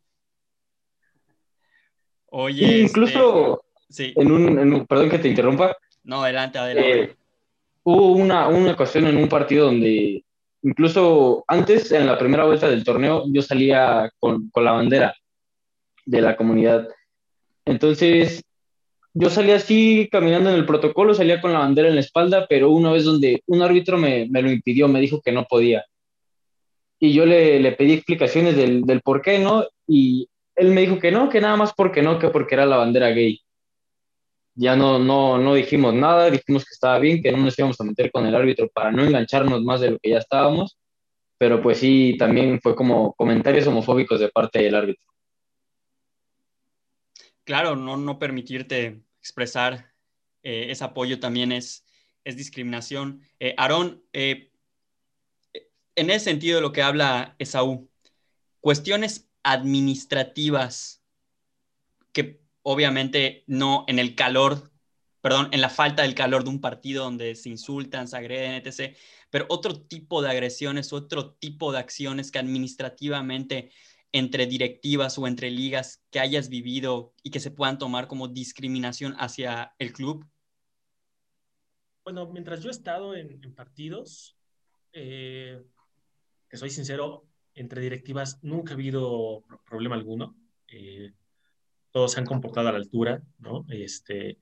Oye. 2.31 2.67
Sí, 2.67 2.81
incluso 2.81 3.63
este, 3.87 4.03
sí. 4.07 4.13
En, 4.15 4.31
un, 4.31 4.59
en, 4.59 4.73
un, 4.73 4.85
perdón 4.87 5.09
que 5.09 5.19
te 5.19 5.29
interrumpa. 5.29 5.77
No, 6.03 6.23
adelante, 6.23 6.57
adelante. 6.57 7.03
Eh, 7.03 7.15
hubo 7.85 8.11
una, 8.11 8.47
una 8.47 8.73
ocasión 8.73 9.07
en 9.07 9.17
un 9.17 9.29
partido 9.29 9.67
donde 9.67 10.23
incluso 10.63 11.45
antes, 11.47 11.91
en 11.91 12.07
la 12.07 12.17
primera 12.17 12.45
vuelta 12.45 12.67
del 12.67 12.83
torneo, 12.83 13.23
yo 13.31 13.41
salía 13.41 14.11
con, 14.19 14.49
con 14.49 14.65
la 14.65 14.71
bandera 14.71 15.15
de 16.05 16.21
la 16.21 16.35
comunidad. 16.35 16.87
Entonces, 17.65 18.43
yo 19.13 19.29
salía 19.29 19.57
así 19.57 20.09
caminando 20.11 20.49
en 20.49 20.55
el 20.55 20.65
protocolo, 20.65 21.13
salía 21.13 21.39
con 21.39 21.53
la 21.53 21.59
bandera 21.59 21.87
en 21.87 21.95
la 21.95 22.01
espalda, 22.01 22.47
pero 22.49 22.71
una 22.71 22.91
vez 22.91 23.03
donde 23.03 23.43
un 23.45 23.61
árbitro 23.61 23.97
me, 23.97 24.27
me 24.29 24.41
lo 24.41 24.51
impidió, 24.51 24.87
me 24.87 24.99
dijo 24.99 25.21
que 25.21 25.31
no 25.31 25.45
podía. 25.45 25.85
Y 26.99 27.13
yo 27.13 27.25
le, 27.25 27.59
le 27.59 27.71
pedí 27.73 27.93
explicaciones 27.93 28.57
del, 28.57 28.81
del, 28.81 29.01
por 29.01 29.21
qué, 29.21 29.37
¿no? 29.37 29.65
Y 29.87 30.27
él 30.55 30.71
me 30.71 30.81
dijo 30.81 30.97
que 30.97 31.11
no, 31.11 31.29
que 31.29 31.41
nada 31.41 31.57
más 31.57 31.73
porque 31.73 32.01
no, 32.01 32.17
que 32.17 32.29
porque 32.29 32.55
era 32.55 32.65
la 32.65 32.77
bandera 32.77 33.09
gay. 33.09 33.39
Ya 34.55 34.75
no, 34.75 34.99
no, 34.99 35.37
no 35.37 35.53
dijimos 35.53 35.93
nada, 35.93 36.31
dijimos 36.31 36.63
que 36.63 36.73
estaba 36.73 36.97
bien, 36.99 37.21
que 37.21 37.31
no 37.31 37.37
nos 37.39 37.59
íbamos 37.59 37.79
a 37.79 37.83
meter 37.83 38.09
con 38.11 38.25
el 38.25 38.33
árbitro 38.33 38.69
para 38.73 38.91
no 38.91 39.03
engancharnos 39.03 39.61
más 39.63 39.81
de 39.81 39.91
lo 39.91 39.99
que 39.99 40.11
ya 40.11 40.17
estábamos, 40.17 40.77
pero 41.37 41.61
pues 41.61 41.79
sí, 41.79 42.15
también 42.17 42.61
fue 42.61 42.75
como 42.75 43.13
comentarios 43.13 43.67
homofóbicos 43.67 44.19
de 44.19 44.29
parte 44.29 44.59
del 44.59 44.75
árbitro. 44.75 45.05
Claro, 47.43 47.75
no, 47.75 47.97
no 47.97 48.17
permitirte 48.17 49.03
expresar 49.19 49.93
eh, 50.41 50.71
ese 50.71 50.83
apoyo 50.83 51.19
también 51.19 51.51
es, 51.51 51.85
es 52.23 52.37
discriminación. 52.37 53.21
Eh, 53.39 53.53
Aarón, 53.57 54.03
eh, 54.13 54.51
en 55.95 56.09
ese 56.09 56.25
sentido 56.25 56.57
de 56.57 56.61
lo 56.61 56.71
que 56.71 56.81
habla 56.81 57.35
Esaú, 57.39 57.89
cuestiones 58.61 59.29
administrativas 59.43 61.04
obviamente 62.67 63.43
no 63.45 63.85
en 63.87 63.99
el 63.99 64.15
calor, 64.15 64.71
perdón, 65.21 65.49
en 65.51 65.61
la 65.61 65.69
falta 65.69 66.01
del 66.01 66.15
calor 66.15 66.43
de 66.43 66.49
un 66.49 66.61
partido 66.61 67.03
donde 67.03 67.35
se 67.35 67.49
insultan, 67.49 68.07
se 68.07 68.17
agreden, 68.17 68.53
etc., 68.53 68.95
pero 69.29 69.45
otro 69.49 69.81
tipo 69.81 70.21
de 70.21 70.29
agresiones, 70.29 70.91
otro 70.91 71.33
tipo 71.33 71.71
de 71.71 71.79
acciones 71.79 72.31
que 72.31 72.39
administrativamente 72.39 73.71
entre 74.11 74.47
directivas 74.47 75.17
o 75.19 75.27
entre 75.27 75.51
ligas 75.51 76.03
que 76.09 76.19
hayas 76.19 76.49
vivido 76.49 77.13
y 77.21 77.29
que 77.29 77.39
se 77.39 77.51
puedan 77.51 77.77
tomar 77.77 78.07
como 78.07 78.29
discriminación 78.29 79.13
hacia 79.19 79.75
el 79.77 79.93
club? 79.93 80.25
Bueno, 82.03 82.27
mientras 82.31 82.61
yo 82.61 82.69
he 82.69 82.71
estado 82.71 83.15
en, 83.15 83.53
partidos, 83.53 84.37
eh, 84.93 85.61
que 86.49 86.57
soy 86.57 86.69
sincero, 86.71 87.27
entre 87.53 87.81
directivas 87.81 88.43
nunca 88.43 88.71
ha 88.71 88.75
habido 88.75 89.43
problema 89.65 89.95
alguno. 89.95 90.35
Eh, 90.67 91.13
todos 91.95 92.11
se 92.11 92.19
han 92.19 92.25
comportado 92.25 92.67
a 92.67 92.73
la 92.73 92.77
altura, 92.77 93.21
¿no? 93.39 93.65
Este, 93.69 94.37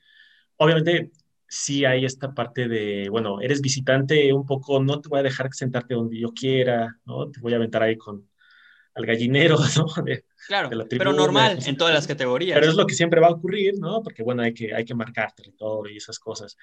obviamente, 0.56 1.12
sí 1.48 1.86
hay 1.86 2.04
esta 2.04 2.34
parte 2.34 2.68
de, 2.68 3.10
bueno, 3.12 3.42
eres 3.42 3.62
visitante 3.62 4.34
un 4.34 4.44
poco, 4.44 4.82
no 4.84 5.00
te 5.00 5.08
voy 5.08 5.20
a 5.20 5.24
dejar 5.24 5.54
sentarte 5.54 5.94
donde 5.94 6.20
yo 6.20 6.30
quiera, 6.30 6.98
¿no? 7.06 7.30
Te 7.30 7.40
voy 7.42 7.54
a 7.54 7.58
aventar 7.58 7.84
ahí 7.84 7.96
con, 7.96 8.28
al 8.96 9.06
gallinero, 9.06 9.58
¿no? 9.78 10.04
De, 10.04 10.26
claro, 10.48 10.68
de 10.68 10.78
la 10.78 10.88
tribuna, 10.88 11.12
pero 11.12 11.16
normal 11.16 11.60
en 11.64 11.78
todas 11.78 11.94
las 11.94 12.08
categorías. 12.08 12.58
Pero 12.58 12.72
es 12.72 12.76
lo 12.76 12.88
que 12.88 12.96
siempre 12.96 13.22
va 13.22 13.28
a 13.28 13.34
ocurrir, 13.34 13.76
¿no? 13.78 14.02
Porque, 14.02 14.24
bueno, 14.24 14.42
hay 14.42 14.56
que, 14.56 14.74
hay 14.74 14.84
que 14.84 14.96
marcar 14.96 15.32
territorio 15.34 15.94
y 15.94 15.98
esas 15.98 16.18
cosas. 16.18 16.58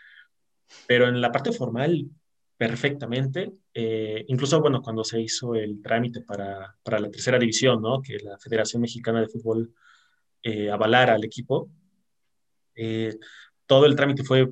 Pero 0.89 1.07
en 1.07 1.21
la 1.21 1.31
parte 1.31 1.53
formal, 1.53 2.11
perfectamente. 2.57 3.53
Eh, 3.73 4.25
incluso, 4.27 4.61
bueno, 4.61 4.83
cuando 4.83 5.05
se 5.05 5.21
hizo 5.21 5.55
el 5.55 5.81
trámite 5.81 6.23
para, 6.23 6.77
para, 6.83 6.99
la 6.99 7.13
tercera 7.13 7.39
división, 7.39 7.81
¿no? 7.81 8.03
Que 8.03 8.19
la 8.19 8.37
Federación 8.39 8.83
Mexicana 8.83 9.21
de 9.21 9.29
Fútbol 9.29 9.73
eh, 10.43 10.71
avalara 10.71 11.15
al 11.15 11.25
equipo. 11.25 11.71
Eh, 12.75 13.19
todo 13.67 13.87
el 13.87 13.97
trámite 13.97 14.25
fue 14.25 14.49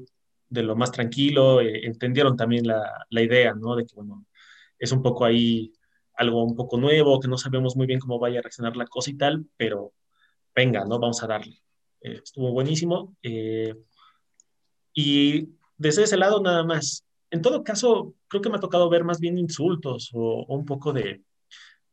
de 0.48 0.62
lo 0.62 0.77
más 0.77 0.92
tranquilo. 0.92 1.61
Eh, 1.61 1.87
entendieron 1.87 2.37
también 2.37 2.66
la, 2.66 3.07
la 3.11 3.22
idea, 3.22 3.55
¿no? 3.55 3.77
De 3.77 3.85
que, 3.85 3.94
bueno, 3.94 4.27
es 4.79 4.92
un 4.92 5.03
poco 5.03 5.24
ahí 5.24 5.72
algo 6.14 6.42
un 6.44 6.57
poco 6.57 6.79
nuevo, 6.79 7.20
que 7.20 7.29
no 7.29 7.38
sabemos 7.38 7.77
muy 7.77 7.87
bien 7.87 8.01
cómo 8.01 8.18
vaya 8.18 8.40
a 8.40 8.42
reaccionar 8.42 8.77
la 8.77 8.87
cosa 8.87 9.11
y 9.11 9.14
tal, 9.16 9.46
pero 9.57 9.92
venga, 10.55 10.85
¿no? 10.85 10.98
Vamos 10.98 11.22
a 11.22 11.29
darle. 11.29 11.62
Eh, 12.01 12.20
estuvo 12.24 12.53
buenísimo. 12.53 13.16
Eh, 13.22 13.74
y 14.92 15.51
desde 15.77 16.03
ese 16.05 16.16
lado 16.16 16.42
nada 16.42 16.64
más. 16.64 17.05
En 17.31 17.42
todo 17.42 17.62
caso, 17.62 18.14
creo 18.27 18.40
que 18.42 18.48
me 18.48 18.57
ha 18.57 18.61
tocado 18.61 18.88
ver 18.88 19.05
más 19.05 19.20
bien 19.20 19.38
insultos 19.38 20.11
o, 20.14 20.46
o 20.48 20.57
un 20.57 20.64
poco 20.64 20.92
de, 20.92 21.22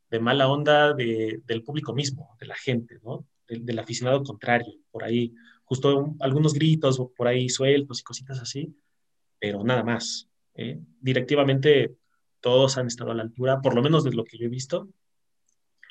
de 0.09 0.19
mala 0.19 0.47
onda 0.47 0.93
de, 0.93 1.41
del 1.45 1.63
público 1.63 1.93
mismo, 1.93 2.35
de 2.39 2.47
la 2.47 2.55
gente, 2.55 2.99
¿no? 3.03 3.25
Del, 3.47 3.65
del 3.65 3.79
aficionado 3.79 4.23
contrario, 4.23 4.73
por 4.89 5.03
ahí, 5.03 5.33
justo 5.65 5.97
un, 5.97 6.17
algunos 6.19 6.53
gritos 6.53 6.99
por 7.15 7.27
ahí 7.27 7.47
sueltos 7.49 7.99
y 7.99 8.03
cositas 8.03 8.39
así, 8.39 8.75
pero 9.39 9.63
nada 9.63 9.83
más. 9.83 10.29
¿eh? 10.55 10.79
Directivamente 10.99 11.95
todos 12.39 12.77
han 12.77 12.87
estado 12.87 13.11
a 13.11 13.15
la 13.15 13.23
altura, 13.23 13.61
por 13.61 13.75
lo 13.75 13.83
menos 13.83 14.03
de 14.03 14.11
lo 14.11 14.23
que 14.23 14.37
yo 14.37 14.45
he 14.45 14.49
visto, 14.49 14.89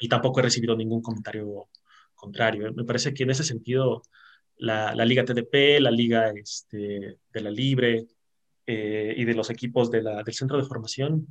y 0.00 0.08
tampoco 0.08 0.40
he 0.40 0.44
recibido 0.44 0.76
ningún 0.76 1.02
comentario 1.02 1.68
contrario. 2.14 2.72
Me 2.72 2.84
parece 2.84 3.14
que 3.14 3.24
en 3.24 3.30
ese 3.30 3.44
sentido 3.44 4.02
la, 4.56 4.94
la 4.94 5.04
Liga 5.04 5.24
TDP, 5.24 5.80
la 5.80 5.90
Liga 5.90 6.30
este, 6.30 7.18
de 7.32 7.40
la 7.40 7.50
Libre 7.50 8.06
eh, 8.66 9.14
y 9.16 9.24
de 9.24 9.34
los 9.34 9.50
equipos 9.50 9.90
de 9.90 10.02
la, 10.02 10.22
del 10.22 10.34
centro 10.34 10.56
de 10.56 10.64
formación, 10.64 11.26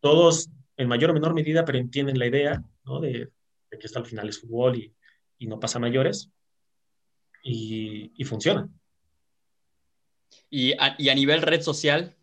todos 0.00 0.50
en 0.76 0.88
mayor 0.88 1.10
o 1.10 1.14
menor 1.14 1.34
medida, 1.34 1.64
pero 1.64 1.78
entienden 1.78 2.18
la 2.18 2.26
idea 2.26 2.62
¿no? 2.84 3.00
de, 3.00 3.30
de, 3.70 3.78
que 3.78 3.86
esto 3.86 3.98
al 3.98 4.06
final 4.06 4.28
es 4.28 4.40
fútbol 4.40 4.76
y, 4.76 4.94
y 5.38 5.46
no 5.46 5.60
pasa 5.60 5.78
mayores, 5.78 6.30
y, 7.42 8.12
y 8.16 8.24
funciona. 8.24 8.68
¿Y 10.50 10.72
a, 10.72 10.94
¿Y 10.98 11.08
a 11.08 11.14
nivel 11.14 11.42
red 11.42 11.60
social? 11.60 12.16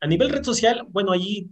A 0.00 0.06
nivel 0.06 0.30
red 0.30 0.42
social, 0.42 0.86
bueno, 0.88 1.12
allí 1.12 1.50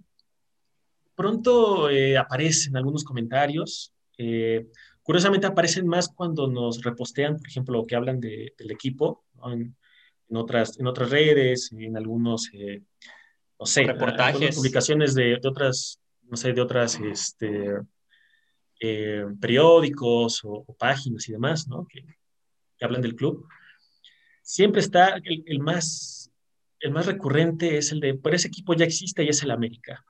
pronto 1.14 1.90
eh, 1.90 2.16
aparecen 2.16 2.76
algunos 2.76 3.04
comentarios. 3.04 3.92
Eh, 4.16 4.68
curiosamente 5.02 5.46
aparecen 5.46 5.86
más 5.86 6.08
cuando 6.08 6.48
nos 6.48 6.82
repostean, 6.82 7.36
por 7.36 7.46
ejemplo, 7.46 7.86
que 7.86 7.96
hablan 7.96 8.20
de, 8.20 8.54
del 8.56 8.70
equipo, 8.70 9.24
¿no? 9.34 9.52
en, 9.52 9.76
en, 10.28 10.36
otras, 10.36 10.78
en 10.78 10.86
otras 10.86 11.10
redes, 11.10 11.72
en 11.72 11.96
algunos, 11.96 12.50
eh, 12.52 12.82
no 13.58 13.66
sé, 13.66 13.84
reportajes, 13.84 14.56
publicaciones 14.56 15.14
de, 15.14 15.38
de, 15.40 15.48
otras, 15.48 16.00
no 16.22 16.36
sé, 16.36 16.52
de 16.52 16.60
otras, 16.60 16.98
este, 17.00 17.76
eh, 18.80 19.24
periódicos 19.40 20.44
o, 20.44 20.64
o, 20.66 20.74
páginas 20.74 21.28
y 21.28 21.32
demás, 21.32 21.68
¿no? 21.68 21.86
Que, 21.86 22.02
que, 22.02 22.84
hablan 22.84 23.02
del 23.02 23.14
club. 23.14 23.46
Siempre 24.42 24.80
está 24.80 25.20
el, 25.22 25.44
el 25.46 25.60
más 25.60 26.20
el 26.80 26.92
más 26.92 27.06
recurrente 27.06 27.76
es 27.76 27.92
el 27.92 28.00
de, 28.00 28.14
por 28.14 28.34
ese 28.34 28.48
equipo 28.48 28.74
ya 28.74 28.86
existe 28.86 29.22
y 29.22 29.28
es 29.28 29.42
el 29.42 29.50
América. 29.50 30.04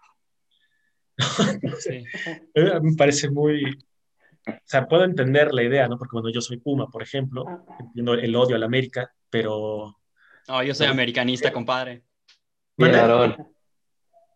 sí. 1.79 2.05
Me 2.55 2.95
parece 2.97 3.29
muy, 3.29 3.65
o 4.47 4.53
sea, 4.65 4.87
puedo 4.87 5.05
entender 5.05 5.53
la 5.53 5.63
idea, 5.63 5.89
¿no? 5.89 5.99
Porque 5.99 6.13
bueno, 6.13 6.31
yo 6.31 6.41
soy 6.41 6.59
Puma, 6.59 6.89
por 6.89 7.03
ejemplo, 7.03 7.45
entiendo 7.79 8.15
el 8.15 8.35
odio 8.37 8.57
al 8.57 8.63
América, 8.63 9.13
pero... 9.29 9.97
No, 10.49 10.63
yo 10.63 10.75
soy 10.75 10.87
americanista, 10.87 11.53
compadre. 11.53 12.03
Claro. 12.77 13.37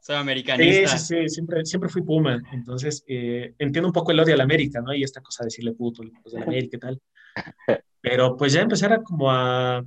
Soy 0.05 0.17
americanista. 0.17 0.99
Sí, 0.99 0.99
sí, 0.99 1.17
sí, 1.23 1.29
siempre, 1.31 1.65
siempre 1.65 1.89
fui 1.89 2.03
Puma, 2.03 2.39
entonces 2.53 3.03
eh, 3.07 3.55
entiendo 3.59 3.89
un 3.89 3.93
poco 3.95 4.13
el 4.13 4.21
odio 4.21 4.35
al 4.35 4.43
América, 4.43 4.83
¿no? 4.83 4.93
Y 4.93 5.03
esta 5.03 5.23
cosa 5.23 5.45
de 5.45 5.47
decirle 5.47 5.73
puto, 5.73 6.03
los 6.03 6.31
del 6.31 6.43
América 6.43 6.77
y 6.77 6.81
tal. 6.81 7.03
Pero 8.03 8.37
pues 8.37 8.53
ya 8.53 8.61
empezar 8.61 8.93
a 8.93 9.03
como 9.03 9.33
a 9.33 9.83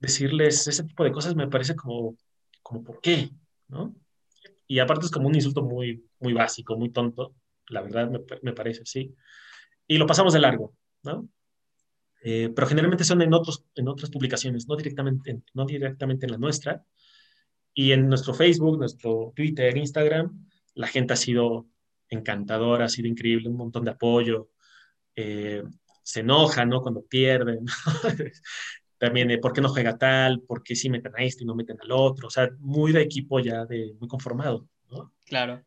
decirles 0.00 0.66
ese 0.66 0.82
tipo 0.82 1.04
de 1.04 1.12
cosas 1.12 1.36
me 1.36 1.46
parece 1.46 1.76
como, 1.76 2.16
como 2.62 2.82
¿por 2.82 3.00
qué? 3.00 3.30
¿No? 3.68 3.94
Y 4.66 4.80
aparte 4.80 5.06
es 5.06 5.12
como 5.12 5.28
un 5.28 5.36
insulto 5.36 5.62
muy, 5.62 6.04
muy 6.18 6.32
básico, 6.32 6.76
muy 6.76 6.90
tonto, 6.90 7.36
la 7.68 7.82
verdad 7.82 8.10
me, 8.10 8.18
me 8.42 8.52
parece, 8.54 8.82
sí. 8.86 9.14
Y 9.86 9.98
lo 9.98 10.06
pasamos 10.06 10.32
de 10.32 10.40
largo, 10.40 10.74
¿no? 11.04 11.28
Eh, 12.22 12.50
pero 12.54 12.66
generalmente 12.66 13.04
son 13.04 13.22
en, 13.22 13.32
otros, 13.34 13.64
en 13.76 13.86
otras 13.86 14.10
publicaciones, 14.10 14.66
no 14.66 14.74
directamente, 14.74 15.42
no 15.54 15.64
directamente 15.64 16.26
en 16.26 16.32
la 16.32 16.38
nuestra. 16.38 16.84
Y 17.80 17.92
en 17.92 18.10
nuestro 18.10 18.34
Facebook, 18.34 18.78
nuestro 18.78 19.32
Twitter, 19.34 19.74
Instagram, 19.74 20.46
la 20.74 20.86
gente 20.86 21.14
ha 21.14 21.16
sido 21.16 21.66
encantadora, 22.10 22.84
ha 22.84 22.88
sido 22.90 23.08
increíble, 23.08 23.48
un 23.48 23.56
montón 23.56 23.86
de 23.86 23.92
apoyo. 23.92 24.50
Eh, 25.16 25.62
se 26.02 26.20
enoja, 26.20 26.66
¿no? 26.66 26.82
Cuando 26.82 27.02
pierden. 27.06 27.64
También, 28.98 29.30
eh, 29.30 29.38
¿por 29.38 29.54
qué 29.54 29.62
no 29.62 29.70
juega 29.70 29.96
tal? 29.96 30.42
¿Por 30.42 30.62
qué 30.62 30.76
sí 30.76 30.90
meten 30.90 31.14
a 31.16 31.24
este 31.24 31.42
y 31.42 31.46
no 31.46 31.54
meten 31.54 31.78
al 31.80 31.90
otro? 31.92 32.26
O 32.26 32.30
sea, 32.30 32.50
muy 32.58 32.92
de 32.92 33.00
equipo 33.00 33.40
ya 33.40 33.64
de, 33.64 33.94
muy 33.98 34.08
conformado, 34.10 34.68
¿no? 34.90 35.14
Claro. 35.24 35.64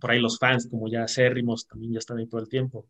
por 0.00 0.12
ahí 0.12 0.20
los 0.20 0.38
fans, 0.38 0.68
como 0.70 0.88
ya 0.88 1.02
acérrimos, 1.02 1.66
también 1.66 1.92
ya 1.92 1.98
están 1.98 2.16
ahí 2.16 2.28
todo 2.28 2.40
el 2.40 2.48
tiempo. 2.48 2.88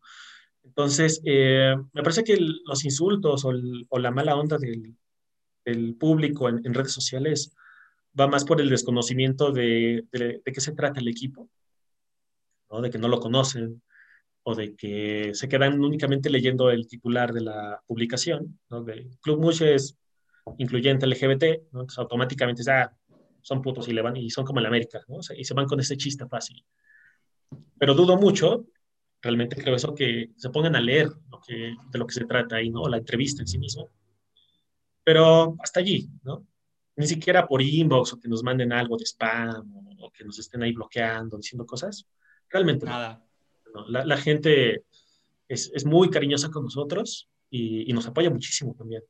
Entonces, 0.63 1.21
eh, 1.25 1.75
me 1.91 2.01
parece 2.01 2.23
que 2.23 2.37
los 2.39 2.85
insultos 2.85 3.43
o, 3.43 3.99
la 3.99 4.11
mala 4.11 4.37
onda 4.37 4.57
del, 4.57 4.95
público 5.99 6.47
en, 6.47 6.73
redes 6.73 6.93
sociales 6.93 7.53
va 8.19 8.27
más 8.27 8.45
por 8.45 8.61
el 8.61 8.69
desconocimiento 8.69 9.51
de, 9.51 10.05
de, 10.11 10.41
qué 10.43 10.61
se 10.61 10.73
trata 10.73 10.99
el 10.99 11.07
equipo, 11.07 11.49
¿no? 12.69 12.81
de 12.81 12.89
que 12.89 12.97
no 12.97 13.07
lo 13.07 13.19
conocen 13.19 13.81
o 14.43 14.55
de 14.55 14.75
que 14.75 15.31
se 15.33 15.47
quedan 15.47 15.79
únicamente 15.79 16.29
leyendo 16.29 16.71
el 16.71 16.87
titular 16.87 17.31
de 17.31 17.41
la 17.41 17.81
publicación, 17.85 18.59
¿no? 18.69 18.83
de 18.83 19.09
Club 19.21 19.39
Muches 19.39 19.97
incluyente 20.57 21.05
LGBT, 21.05 21.43
¿no? 21.71 21.81
Entonces, 21.81 21.99
automáticamente 21.99 22.63
ah, 22.71 22.91
son 23.41 23.61
putos 23.61 23.87
y, 23.87 23.93
le 23.93 24.01
van, 24.01 24.17
y 24.17 24.29
son 24.31 24.43
como 24.43 24.59
el 24.59 24.65
América, 24.65 25.01
¿no? 25.07 25.19
y 25.37 25.45
se 25.45 25.53
van 25.53 25.67
con 25.67 25.79
ese 25.79 25.97
chiste 25.97 26.27
fácil. 26.27 26.65
Pero 27.77 27.93
dudo 27.93 28.17
mucho 28.17 28.65
realmente 29.21 29.55
creo 29.55 29.75
eso, 29.75 29.93
que 29.93 30.31
se 30.35 30.49
pongan 30.49 30.75
a 30.75 30.81
leer 30.81 31.09
lo 31.29 31.39
que, 31.41 31.75
de 31.91 31.99
lo 31.99 32.07
que 32.07 32.13
se 32.13 32.25
trata 32.25 32.55
ahí, 32.57 32.69
¿no? 32.69 32.87
La 32.87 32.97
entrevista 32.97 33.41
en 33.41 33.47
sí 33.47 33.57
mismo. 33.57 33.89
Pero 35.03 35.55
hasta 35.59 35.79
allí, 35.79 36.09
¿no? 36.23 36.47
Ni 36.95 37.07
siquiera 37.07 37.47
por 37.47 37.61
inbox 37.61 38.13
o 38.13 38.19
que 38.19 38.27
nos 38.27 38.43
manden 38.43 38.73
algo 38.73 38.97
de 38.97 39.05
spam 39.05 39.73
o, 39.99 40.11
que 40.11 40.23
nos 40.23 40.39
estén 40.39 40.63
ahí 40.63 40.73
bloqueando, 40.73 41.37
diciendo 41.37 41.65
cosas. 41.65 42.05
Realmente 42.49 42.85
nada. 42.85 43.23
No. 43.73 43.87
La, 43.87 44.05
la, 44.05 44.17
gente 44.17 44.83
es, 45.47 45.71
es, 45.73 45.85
muy 45.85 46.09
cariñosa 46.09 46.49
con 46.49 46.63
nosotros 46.63 47.29
y, 47.49 47.89
y 47.89 47.93
nos 47.93 48.05
apoya 48.07 48.29
muchísimo 48.29 48.75
también. 48.77 49.03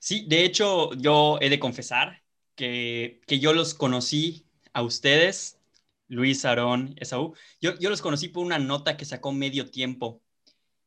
Sí, 0.00 0.26
de 0.28 0.44
hecho, 0.44 0.92
yo 0.94 1.38
he 1.40 1.48
de 1.48 1.60
confesar 1.60 2.22
que, 2.56 3.20
que 3.26 3.38
yo 3.38 3.52
los 3.52 3.74
conocí 3.74 4.46
a 4.72 4.82
ustedes 4.82 5.60
Luis, 6.08 6.44
Aarón, 6.44 6.94
Esaú. 6.98 7.34
Yo, 7.60 7.78
yo 7.78 7.88
los 7.88 8.02
conocí 8.02 8.28
por 8.28 8.44
una 8.44 8.58
nota 8.58 8.96
que 8.96 9.04
sacó 9.04 9.32
medio 9.32 9.70
tiempo. 9.70 10.21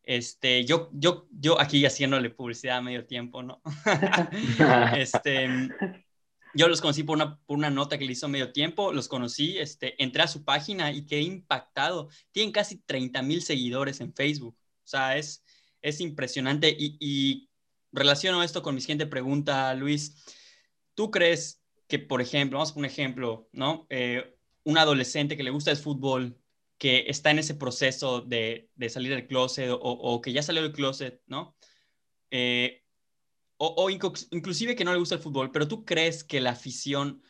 Este, 0.05 0.65
yo, 0.65 0.89
yo, 0.93 1.27
yo 1.31 1.59
aquí 1.59 1.85
haciéndole 1.85 2.29
publicidad 2.29 2.77
a 2.77 2.81
medio 2.81 3.05
tiempo, 3.05 3.43
¿no? 3.43 3.61
este, 4.97 5.49
yo 6.53 6.67
los 6.67 6.79
conocí 6.79 7.03
por 7.03 7.15
una, 7.15 7.37
por 7.45 7.57
una 7.57 7.69
nota 7.69 7.97
que 7.97 8.05
le 8.05 8.13
hizo 8.13 8.27
medio 8.27 8.51
tiempo, 8.51 8.93
los 8.93 9.07
conocí, 9.07 9.57
este, 9.57 10.01
entré 10.01 10.23
a 10.23 10.27
su 10.27 10.45
página 10.45 10.91
y 10.91 11.05
quedé 11.05 11.21
impactado. 11.21 12.09
Tienen 12.31 12.51
casi 12.51 12.77
30 12.77 13.21
mil 13.23 13.41
seguidores 13.41 13.99
en 13.99 14.13
Facebook. 14.13 14.55
O 14.57 14.87
sea, 14.87 15.17
es, 15.17 15.43
es 15.81 15.99
impresionante. 15.99 16.69
Y, 16.69 16.97
y 16.99 17.49
relaciono 17.91 18.43
esto 18.43 18.61
con 18.61 18.75
mi 18.75 18.81
siguiente 18.81 19.07
pregunta, 19.07 19.73
Luis. 19.73 20.23
¿Tú 20.93 21.11
crees 21.11 21.61
que, 21.87 21.99
por 21.99 22.21
ejemplo, 22.21 22.57
vamos 22.57 22.71
a 22.71 22.73
poner 22.73 22.89
un 22.89 22.93
ejemplo, 22.93 23.49
¿no? 23.51 23.85
Eh, 23.89 24.37
un 24.63 24.77
adolescente 24.77 25.37
que 25.37 25.43
le 25.43 25.51
gusta 25.51 25.71
el 25.71 25.77
fútbol, 25.77 26.37
que 26.77 27.05
está 27.07 27.31
en 27.31 27.39
ese 27.39 27.55
proceso 27.55 28.21
de, 28.21 28.69
salir 28.89 29.11
del 29.11 29.27
closet 29.27 29.69
o, 29.71 30.21
que 30.21 30.33
ya 30.33 30.43
salió 30.43 30.61
del 30.61 30.73
closet, 30.73 31.21
¿no? 31.27 31.55
Eh, 32.31 32.83
o, 33.57 33.89
inclusive 33.89 34.75
que 34.75 34.83
no 34.83 34.91
le 34.91 34.99
gusta 34.99 35.15
el 35.15 35.21
fútbol, 35.21 35.51
pero 35.51 35.67
tú 35.67 35.85
crees 35.85 36.23
que 36.23 36.41
la 36.41 36.51
afición 36.51 37.21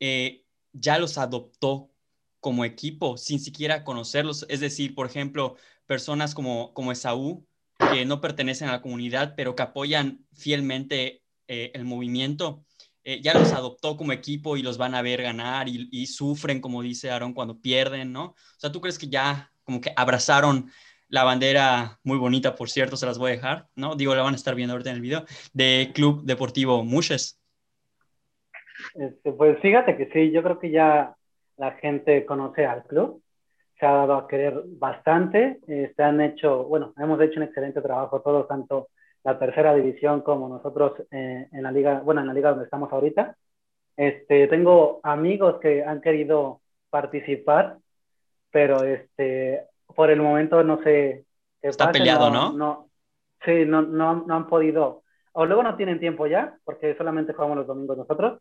eh, 0.00 0.44
ya 0.72 0.98
los 0.98 1.18
adoptó 1.18 1.92
como 2.40 2.64
equipo 2.64 3.16
sin 3.16 3.38
siquiera 3.38 3.84
conocerlos. 3.84 4.44
Es 4.48 4.60
decir, 4.60 4.94
por 4.94 5.06
ejemplo, 5.06 5.56
personas 5.86 6.34
como, 6.34 6.74
como 6.74 6.90
Esaú, 6.90 7.46
que 7.92 8.04
no 8.04 8.20
pertenecen 8.20 8.68
a 8.68 8.72
la 8.72 8.82
comunidad, 8.82 9.34
pero 9.36 9.54
que 9.54 9.62
apoyan 9.62 10.26
fielmente 10.32 11.22
eh, 11.46 11.70
el 11.74 11.84
movimiento. 11.84 12.64
Eh, 13.04 13.20
ya 13.20 13.34
los 13.34 13.52
adoptó 13.52 13.96
como 13.96 14.12
equipo 14.12 14.56
y 14.56 14.62
los 14.62 14.78
van 14.78 14.94
a 14.94 15.02
ver 15.02 15.22
ganar 15.22 15.66
y, 15.68 16.06
sufren, 16.06 16.60
como 16.60 16.82
dice 16.82 17.10
Aaron, 17.10 17.34
cuando 17.34 17.60
pierden, 17.60 18.12
¿no? 18.12 18.24
O 18.26 18.58
sea, 18.58 18.70
¿tú 18.70 18.80
crees 18.80 18.98
que 18.98 19.08
ya 19.08 19.50
como 19.64 19.80
que 19.80 19.92
abrazaron 19.96 20.70
la 21.08 21.24
bandera, 21.24 21.98
muy 22.04 22.16
bonita, 22.16 22.54
por 22.54 22.70
cierto, 22.70 22.96
se 22.96 23.06
las 23.06 23.18
voy 23.18 23.32
a 23.32 23.34
dejar, 23.34 23.66
¿no? 23.74 23.96
Digo, 23.96 24.14
la 24.14 24.22
van 24.22 24.34
a 24.34 24.36
estar 24.36 24.54
viendo 24.54 24.72
ahorita 24.72 24.90
en 24.90 24.96
el 24.96 25.02
video, 25.02 25.24
de 25.52 25.90
Club 25.92 26.22
Deportivo 26.24 26.82
Mushes. 26.84 27.38
Este, 28.94 29.32
pues 29.32 29.58
fíjate 29.60 29.96
que 29.96 30.08
sí, 30.12 30.30
yo 30.30 30.42
creo 30.42 30.58
que 30.58 30.70
ya 30.70 31.14
la 31.56 31.72
gente 31.72 32.24
conoce 32.24 32.64
al 32.64 32.84
club, 32.84 33.22
se 33.78 33.84
ha 33.84 33.92
dado 33.92 34.14
a 34.14 34.28
querer 34.28 34.62
bastante, 34.66 35.58
eh, 35.66 35.92
se 35.94 36.02
han 36.02 36.20
hecho, 36.20 36.64
bueno, 36.64 36.94
hemos 36.96 37.20
hecho 37.20 37.40
un 37.40 37.44
excelente 37.44 37.82
trabajo 37.82 38.22
todos, 38.22 38.48
tanto 38.48 38.88
la 39.24 39.38
tercera 39.38 39.74
división 39.74 40.22
como 40.22 40.48
nosotros 40.48 40.92
eh, 41.10 41.48
en 41.50 41.62
la 41.62 41.70
liga, 41.70 42.00
bueno, 42.00 42.20
en 42.20 42.26
la 42.26 42.34
liga 42.34 42.50
donde 42.50 42.64
estamos 42.64 42.92
ahorita. 42.92 43.36
Este, 43.96 44.48
tengo 44.48 45.00
amigos 45.02 45.60
que 45.60 45.84
han 45.84 46.00
querido 46.00 46.60
participar, 46.90 47.76
pero 48.50 48.82
este, 48.84 49.66
por 49.94 50.10
el 50.10 50.20
momento 50.20 50.62
no 50.62 50.82
sé 50.82 51.24
Está 51.60 51.92
peleado, 51.92 52.30
¿no? 52.30 52.52
¿no? 52.52 52.88
sí, 53.44 53.64
no, 53.64 53.82
no, 53.82 54.24
no 54.26 54.34
han 54.34 54.48
podido, 54.48 55.02
o 55.32 55.46
luego 55.46 55.62
no 55.62 55.76
tienen 55.76 56.00
tiempo 56.00 56.26
ya, 56.26 56.58
porque 56.64 56.96
solamente 56.96 57.32
jugamos 57.32 57.58
los 57.58 57.66
domingos 57.66 57.96
nosotros, 57.96 58.40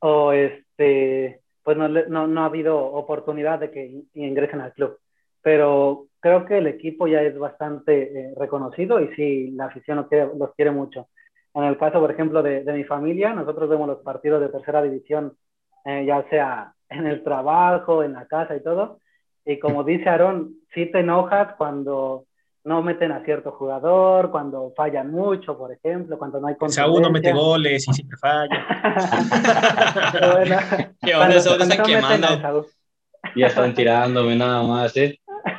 o 0.00 0.32
este, 0.32 1.40
pues 1.64 1.76
no, 1.76 1.88
no, 1.88 2.26
no 2.26 2.42
ha 2.42 2.46
habido 2.46 2.78
oportunidad 2.78 3.58
de 3.58 3.70
que 3.70 4.04
ingresen 4.14 4.60
al 4.60 4.72
club. 4.72 4.98
Pero 5.48 6.08
creo 6.20 6.44
que 6.44 6.58
el 6.58 6.66
equipo 6.66 7.08
ya 7.08 7.22
es 7.22 7.38
bastante 7.38 8.02
eh, 8.02 8.34
reconocido 8.36 9.00
y 9.00 9.08
sí, 9.14 9.50
la 9.52 9.64
afición 9.64 9.96
los 9.96 10.06
quiere, 10.08 10.28
los 10.38 10.54
quiere 10.54 10.70
mucho. 10.70 11.08
En 11.54 11.64
el 11.64 11.78
caso, 11.78 12.00
por 12.00 12.10
ejemplo, 12.10 12.42
de, 12.42 12.64
de 12.64 12.72
mi 12.74 12.84
familia, 12.84 13.32
nosotros 13.32 13.66
vemos 13.70 13.88
los 13.88 14.00
partidos 14.00 14.42
de 14.42 14.50
tercera 14.50 14.82
división, 14.82 15.32
eh, 15.86 16.04
ya 16.06 16.22
sea 16.28 16.74
en 16.90 17.06
el 17.06 17.24
trabajo, 17.24 18.02
en 18.02 18.12
la 18.12 18.26
casa 18.26 18.56
y 18.56 18.62
todo. 18.62 19.00
Y 19.46 19.58
como 19.58 19.84
dice 19.84 20.10
Aarón, 20.10 20.52
sí 20.74 20.84
te 20.92 21.00
enojas 21.00 21.54
cuando 21.56 22.26
no 22.64 22.82
meten 22.82 23.10
a 23.12 23.24
cierto 23.24 23.52
jugador, 23.52 24.30
cuando 24.30 24.74
fallan 24.76 25.10
mucho, 25.10 25.56
por 25.56 25.72
ejemplo, 25.72 26.18
cuando 26.18 26.40
no 26.40 26.48
hay 26.48 26.56
consistencia. 26.56 26.94
uno 26.94 27.10
mete 27.10 27.32
goles 27.32 27.88
y 27.88 27.92
siempre 27.94 28.18
falla. 28.18 28.66
bueno, 30.34 30.56
¿Qué 31.00 31.14
onda? 31.14 31.36
están 31.36 31.82
quemando. 31.86 32.66
Ya 33.34 33.46
están 33.46 33.74
tirándome 33.74 34.36
nada 34.36 34.62
más, 34.62 34.94
¿eh? 34.98 35.18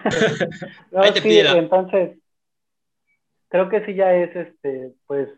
entonces, 1.58 2.18
creo 3.48 3.70
que 3.70 3.86
sí 3.86 3.96
ya 3.96 4.14
es 4.14 4.36
este, 4.36 4.94
pues, 5.08 5.30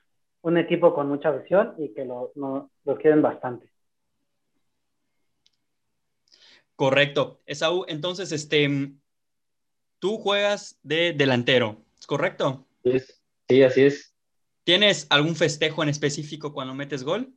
un 0.42 0.58
equipo 0.58 0.94
con 0.94 1.08
mucha 1.08 1.32
visión 1.32 1.76
y 1.78 1.94
que 1.94 2.06
lo, 2.06 2.32
lo 2.36 2.98
quieren 2.98 3.22
bastante. 3.22 3.72
Correcto. 6.76 7.42
Esaú, 7.46 7.86
entonces, 7.88 8.32
este, 8.32 8.92
tú 10.00 10.18
juegas 10.18 10.80
de 10.82 11.14
delantero, 11.14 11.78
¿es 12.00 12.08
correcto? 12.08 12.66
Sí, 13.48 13.62
así 13.62 13.84
es. 13.84 14.16
¿Tienes 14.64 15.06
algún 15.12 15.36
festejo 15.36 15.84
en 15.84 15.90
específico 15.90 16.54
cuando 16.54 16.74
metes 16.74 17.04
gol? 17.04 17.32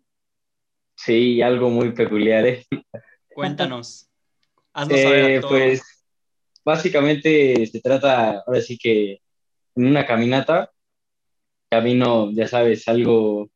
Sí, 0.96 1.42
algo 1.42 1.68
muy 1.68 1.92
peculiar. 1.92 2.46
¿eh? 2.46 2.66
Cuéntanos. 3.34 4.08
Haznos 4.72 5.00
saber 5.00 5.30
eh, 5.30 5.40
Pues 5.42 5.93
básicamente 6.64 7.66
se 7.66 7.80
trata, 7.80 8.42
ahora 8.46 8.60
sí 8.60 8.78
que 8.78 9.20
en 9.76 9.86
una 9.86 10.06
caminata, 10.06 10.70
camino, 11.70 12.30
ya 12.32 12.46
sabes, 12.48 12.86
algo, 12.88 13.48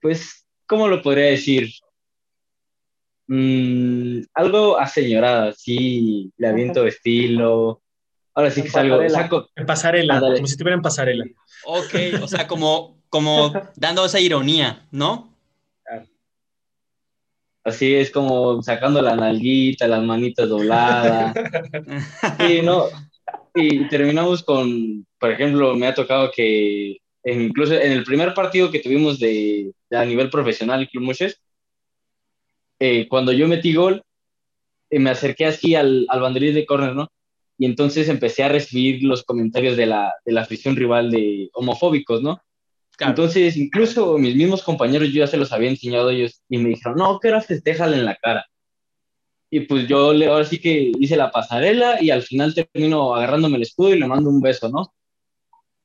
pues, 0.00 0.46
¿cómo 0.66 0.88
lo 0.88 1.02
podría 1.02 1.26
decir? 1.26 1.70
Mm, 3.28 4.22
algo 4.34 4.78
aseñorada, 4.78 5.52
sí, 5.52 6.32
le 6.36 6.48
aviento 6.48 6.86
estilo. 6.86 7.82
Ahora 8.34 8.50
sí 8.50 8.62
que 8.62 8.70
salgo, 8.70 9.06
saco. 9.08 9.48
En 9.54 9.66
pasarela, 9.66 10.20
como 10.20 10.46
si 10.46 10.52
estuviera 10.52 10.76
en 10.76 10.82
pasarela. 10.82 11.24
Ok, 11.64 12.22
o 12.22 12.28
sea, 12.28 12.46
como, 12.46 13.02
como 13.08 13.52
dando 13.76 14.04
esa 14.04 14.20
ironía, 14.20 14.86
¿no? 14.90 15.37
Así 17.68 17.94
es 17.94 18.10
como 18.10 18.62
sacando 18.62 19.02
la 19.02 19.14
nalguita, 19.14 19.86
las 19.86 20.02
manitas 20.02 20.48
dobladas. 20.48 21.34
y, 22.48 22.62
no, 22.62 22.86
y 23.54 23.86
terminamos 23.88 24.42
con, 24.42 25.06
por 25.18 25.30
ejemplo, 25.30 25.76
me 25.76 25.86
ha 25.86 25.94
tocado 25.94 26.30
que 26.34 26.96
incluso 27.24 27.74
en 27.74 27.92
el 27.92 28.04
primer 28.04 28.32
partido 28.32 28.70
que 28.70 28.80
tuvimos 28.80 29.18
de, 29.18 29.72
a 29.90 30.04
nivel 30.04 30.30
profesional, 30.30 30.88
Club 30.88 31.04
Muches, 31.04 31.42
eh, 32.80 33.06
cuando 33.06 33.32
yo 33.32 33.46
metí 33.48 33.74
gol, 33.74 34.02
eh, 34.88 34.98
me 34.98 35.10
acerqué 35.10 35.44
así 35.44 35.74
al, 35.74 36.06
al 36.08 36.20
banderín 36.20 36.54
de 36.54 36.64
córner, 36.64 36.94
¿no? 36.94 37.08
Y 37.58 37.66
entonces 37.66 38.08
empecé 38.08 38.44
a 38.44 38.48
recibir 38.48 39.02
los 39.02 39.24
comentarios 39.24 39.76
de 39.76 39.86
la, 39.86 40.14
de 40.24 40.32
la 40.32 40.42
afición 40.42 40.74
rival 40.74 41.10
de 41.10 41.50
homofóbicos, 41.52 42.22
¿no? 42.22 42.40
Entonces, 42.98 43.56
incluso 43.56 44.18
mis 44.18 44.34
mismos 44.34 44.62
compañeros, 44.62 45.08
yo 45.08 45.20
ya 45.20 45.26
se 45.26 45.36
los 45.36 45.52
había 45.52 45.70
enseñado 45.70 46.08
a 46.08 46.12
ellos 46.12 46.42
y 46.48 46.58
me 46.58 46.70
dijeron, 46.70 46.98
no, 46.98 47.20
que 47.20 47.28
era 47.28 47.40
festejale 47.40 47.96
en 47.96 48.04
la 48.04 48.16
cara. 48.16 48.46
Y 49.50 49.60
pues 49.60 49.86
yo 49.88 50.10
ahora 50.10 50.44
sí 50.44 50.60
que 50.60 50.92
hice 50.98 51.16
la 51.16 51.30
pasarela 51.30 52.02
y 52.02 52.10
al 52.10 52.22
final 52.22 52.54
termino 52.54 53.14
agarrándome 53.14 53.56
el 53.56 53.62
escudo 53.62 53.94
y 53.94 53.98
le 53.98 54.06
mando 54.06 54.30
un 54.30 54.40
beso, 54.40 54.68
¿no? 54.68 54.92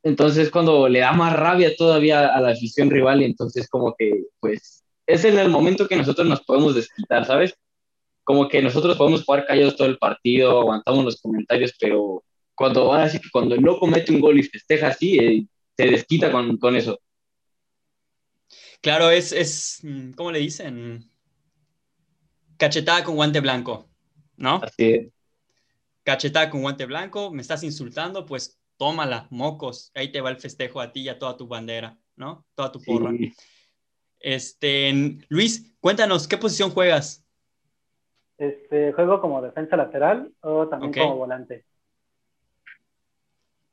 Entonces, 0.04 0.50
cuando 0.52 0.90
le 0.90 1.00
da 1.00 1.14
más 1.14 1.34
rabia 1.34 1.76
todavía 1.78 2.28
a 2.28 2.42
la 2.42 2.50
afición 2.50 2.90
rival, 2.90 3.22
y 3.22 3.26
entonces, 3.26 3.70
como 3.70 3.96
que, 3.98 4.26
pues, 4.40 4.84
es 5.08 5.24
en 5.26 5.40
el 5.40 5.50
momento 5.50 5.88
que 5.88 5.96
nosotros 5.96 6.28
nos 6.28 6.42
podemos 6.44 6.76
desquitar, 6.76 7.26
¿sabes? 7.26 7.56
Como 8.24 8.50
que 8.50 8.62
nosotros 8.62 8.98
podemos 8.98 9.24
jugar 9.24 9.46
callados 9.46 9.78
todo 9.78 9.88
el 9.88 9.98
partido, 9.98 10.60
aguantamos 10.62 11.06
los 11.06 11.22
comentarios, 11.22 11.74
pero 11.80 12.24
cuando 12.56 12.82
ahora 12.82 13.10
sí 13.10 13.20
que 13.20 13.30
cuando 13.32 13.56
el 13.56 13.62
loco 13.62 13.88
mete 13.88 14.12
un 14.12 14.22
gol 14.22 14.40
y 14.40 14.44
festeja 14.44 14.88
así, 14.88 15.18
eh, 15.20 15.46
se 15.78 15.86
desquita 15.86 16.32
con, 16.32 16.58
con, 16.58 16.76
eso. 16.76 17.00
Claro, 18.84 19.10
es, 19.10 19.32
es, 19.32 19.80
mm, 19.82 20.12
¿cómo 20.12 20.30
le 20.30 20.40
dicen? 20.40 21.10
Cachetada 22.58 23.02
con 23.06 23.16
guante 23.16 23.40
blanco, 23.40 23.90
¿no? 24.36 24.56
Así 24.62 24.92
es. 24.92 25.08
Cachetada 26.04 26.50
con 26.50 26.62
guante 26.62 26.86
blanco, 26.86 27.32
me 27.32 27.42
estás 27.42 27.64
insultando, 27.64 28.26
pues 28.26 28.60
tómala, 28.76 29.28
mocos, 29.30 29.90
ahí 29.96 30.12
te 30.12 30.20
va 30.20 30.32
el 30.32 30.38
festejo 30.38 30.82
a 30.82 30.92
ti 30.92 31.04
y 31.04 31.10
a 31.10 31.18
toda 31.18 31.38
tu 31.38 31.48
bandera, 31.48 31.98
¿no? 32.18 32.46
Toda 32.56 32.74
tu 32.74 32.82
porra. 32.82 33.12
Este, 34.20 35.18
Luis, 35.30 35.74
cuéntanos, 35.80 36.28
¿qué 36.28 36.38
posición 36.38 36.72
juegas? 36.72 37.26
Este, 38.38 38.92
juego 38.92 39.22
como 39.22 39.42
defensa 39.42 39.78
lateral 39.78 40.34
o 40.42 40.68
también 40.68 40.92
como 40.92 41.20
volante. 41.20 41.66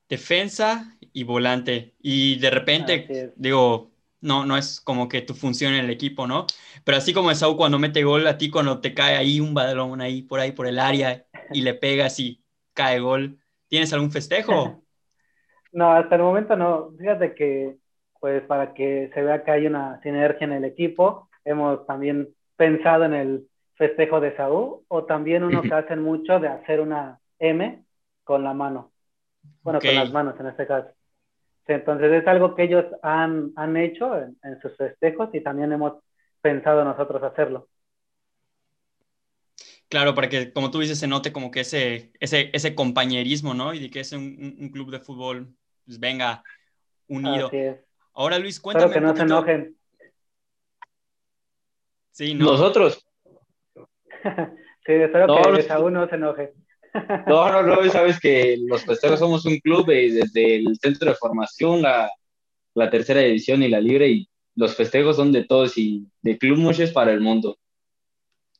Defensa 0.09 0.96
y 1.12 1.25
volante. 1.25 1.94
Y 1.99 2.38
de 2.38 2.51
repente, 2.51 3.33
digo, 3.35 3.89
no, 4.20 4.44
no 4.46 4.56
es 4.56 4.80
como 4.80 5.09
que 5.09 5.22
tu 5.22 5.35
función 5.35 5.74
en 5.74 5.85
el 5.85 5.90
equipo, 5.90 6.26
¿no? 6.26 6.46
Pero 6.85 6.98
así 6.98 7.12
como 7.12 7.30
Esaú 7.30 7.56
cuando 7.56 7.78
mete 7.78 8.04
gol, 8.04 8.26
a 8.26 8.38
ti 8.38 8.50
cuando 8.50 8.80
te 8.80 8.94
cae 8.94 9.16
ahí 9.16 9.40
un 9.40 9.54
balón 9.54 10.00
ahí 10.00 10.22
por 10.22 10.40
ahí 10.40 10.52
por 10.52 10.66
el 10.66 10.78
área 10.78 11.26
y 11.52 11.62
le 11.62 11.74
pegas 11.74 12.18
y 12.20 12.44
cae 12.74 13.00
gol, 13.00 13.38
¿tienes 13.68 13.92
algún 13.92 14.11
festejo? 14.12 14.83
No, 15.72 15.92
hasta 15.92 16.16
el 16.16 16.22
momento 16.22 16.56
no. 16.56 16.90
Fíjate 16.98 17.35
que, 17.35 17.76
pues, 18.18 18.42
para 18.42 18.74
que 18.74 19.11
se 19.14 19.22
vea 19.22 19.44
que 19.44 19.50
hay 19.52 19.66
una 19.66 20.00
sinergia 20.02 20.44
en 20.44 20.52
el 20.52 20.64
equipo, 20.64 21.28
hemos 21.44 21.87
también 21.87 22.28
pensado 22.56 23.04
en 23.04 23.14
el 23.14 23.48
festejo 23.76 24.20
de 24.20 24.37
Saúl, 24.37 24.80
o 24.88 25.04
también 25.04 25.44
uno 25.44 25.62
que 25.62 25.74
hacen 25.74 26.02
mucho 26.02 26.38
de 26.40 26.48
hacer 26.48 26.80
una 26.80 27.20
M 27.38 27.85
con 28.24 28.44
la 28.44 28.52
mano. 28.52 28.90
Bueno, 29.62 29.80
con 29.85 29.94
las 29.94 30.11
manos 30.11 30.38
en 30.40 30.46
este 30.46 30.66
caso. 30.66 30.90
Entonces 31.66 32.12
es 32.12 32.27
algo 32.27 32.55
que 32.55 32.64
ellos 32.64 32.85
han, 33.03 33.53
han 33.57 33.77
hecho 33.77 34.16
en, 34.16 34.37
en, 34.42 34.61
sus 34.61 34.77
festejos 34.77 35.29
y 35.33 35.40
también 35.40 35.73
hemos 35.73 36.03
pensado 36.40 36.85
nosotros 36.85 37.23
hacerlo. 37.23 37.68
Claro, 39.88 40.14
para 40.14 40.29
que, 40.29 40.53
como 40.53 40.70
tú 40.70 40.81
dices, 40.81 40.99
se 40.99 41.07
note 41.07 41.33
como 41.33 41.51
que 41.51 41.61
ese, 41.61 42.12
ese, 42.20 42.51
ese 42.53 42.75
compañerismo, 42.75 43.55
¿no? 43.55 43.75
Y 43.75 43.81
de 43.81 43.90
que 43.90 44.01
es 44.01 44.12
un, 44.12 44.57
un 44.59 44.68
club 44.70 44.90
de 44.90 45.01
fútbol 45.01 45.55
pues, 45.85 45.99
venga 45.99 46.42
unido. 47.09 47.51
Ahora, 48.14 48.38
Luis, 48.38 48.61
cuéntame. 48.61 48.87
Espero 48.87 49.07
que 49.07 49.12
no 49.12 49.16
se 49.16 49.23
enojen. 49.23 49.77
Sí, 52.12 52.35
¿no? 52.35 52.53
Nosotros. 52.53 53.05
sí, 54.87 54.92
espero 54.92 55.27
que 55.55 55.62
Saúl 55.62 55.92
no 55.92 56.09
se 56.09 56.14
enoje. 56.14 56.55
No, 57.26 57.50
no, 57.50 57.62
no, 57.62 57.90
sabes 57.90 58.18
que 58.20 58.59
los 58.66 58.85
festejos 58.85 59.18
somos 59.18 59.44
un 59.46 59.59
club 59.59 59.90
y 59.90 60.11
desde 60.11 60.57
el 60.57 60.76
centro 60.81 61.11
de 61.11 61.16
formación, 61.16 61.83
la, 61.83 62.11
la 62.74 62.90
tercera 62.90 63.22
edición 63.22 63.62
y 63.62 63.68
la 63.68 63.81
libre, 63.81 64.09
y 64.09 64.29
los 64.57 64.74
festejos 64.74 65.16
son 65.16 65.33
de 65.33 65.44
todos 65.44 65.76
y 65.79 66.07
de 66.22 66.38
Club 66.38 66.59
Muches 66.59 66.92
para 66.92 67.12
el 67.12 67.20
mundo. 67.20 67.59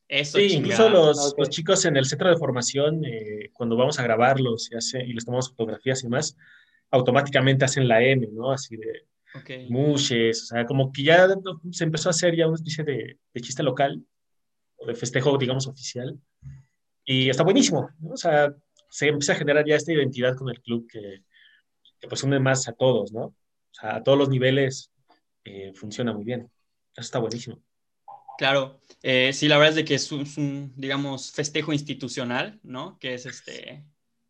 Eso, 0.09 0.39
sí, 0.39 0.55
incluso 0.55 0.89
los, 0.89 1.35
los, 1.39 1.51
chicos 1.51 1.85
en 1.85 1.97
el 1.97 2.05
centro 2.05 2.29
de 2.29 2.37
formación, 2.37 3.05
eh, 3.05 3.51
cuando 3.53 3.77
vamos 3.77 3.99
a 4.01 4.03
grabarlos 4.03 4.71
y, 4.73 4.77
hace, 4.77 5.05
y 5.05 5.13
les 5.13 5.25
tomamos 5.25 5.51
fotografías 5.51 6.03
y 6.03 6.09
más, 6.09 6.37
automáticamente 6.91 7.65
hacen 7.65 7.87
la 7.87 8.03
M, 8.03 8.29
¿no? 8.33 8.51
Así 8.51 8.77
de 8.77 9.07
okay. 9.39 9.69
mushes, 9.71 10.43
o 10.43 10.47
sea, 10.47 10.67
como 10.67 10.91
que 10.93 11.05
ya 11.05 11.29
se 11.71 11.85
empezó 11.85 12.09
a 12.09 12.11
hacer 12.11 12.35
ya 12.35 12.49
una 12.49 12.57
especie 12.57 12.83
de, 12.83 13.19
de 13.33 13.41
chiste 13.41 13.63
local, 13.63 14.03
o 14.81 14.87
de 14.87 14.95
festejo, 14.95 15.37
digamos, 15.39 15.67
oficial. 15.67 16.19
Y 17.13 17.29
está 17.29 17.43
buenísimo. 17.43 17.91
O 18.09 18.17
sea, 18.17 18.55
se 18.89 19.09
empieza 19.09 19.33
a 19.33 19.37
generar 19.37 19.67
ya 19.67 19.75
esta 19.75 19.93
identidad 19.93 20.37
con 20.37 20.49
el 20.49 20.61
club 20.63 20.87
que, 20.89 21.25
pues 22.09 22.23
une 22.23 22.39
más 22.39 22.69
a 22.69 22.73
todos, 22.73 23.11
¿no? 23.11 23.25
O 23.25 23.35
sea, 23.73 23.97
a 23.97 24.03
todos 24.05 24.17
los 24.17 24.29
niveles 24.29 24.93
eh, 25.43 25.73
funciona 25.75 26.13
muy 26.13 26.23
bien. 26.23 26.49
Eso 26.93 27.01
está 27.01 27.19
buenísimo. 27.19 27.61
Claro, 28.39 28.81
eh, 29.03 29.33
sí, 29.33 29.49
la 29.49 29.57
verdad 29.57 29.71
es 29.71 29.75
de 29.75 29.85
que 29.85 29.97
es 29.97 30.13
un, 30.13 30.73
digamos, 30.77 31.33
festejo 31.33 31.73
institucional, 31.73 32.61
¿no? 32.63 32.97
Que 33.01 33.15
es 33.15 33.27
este, 33.27 33.85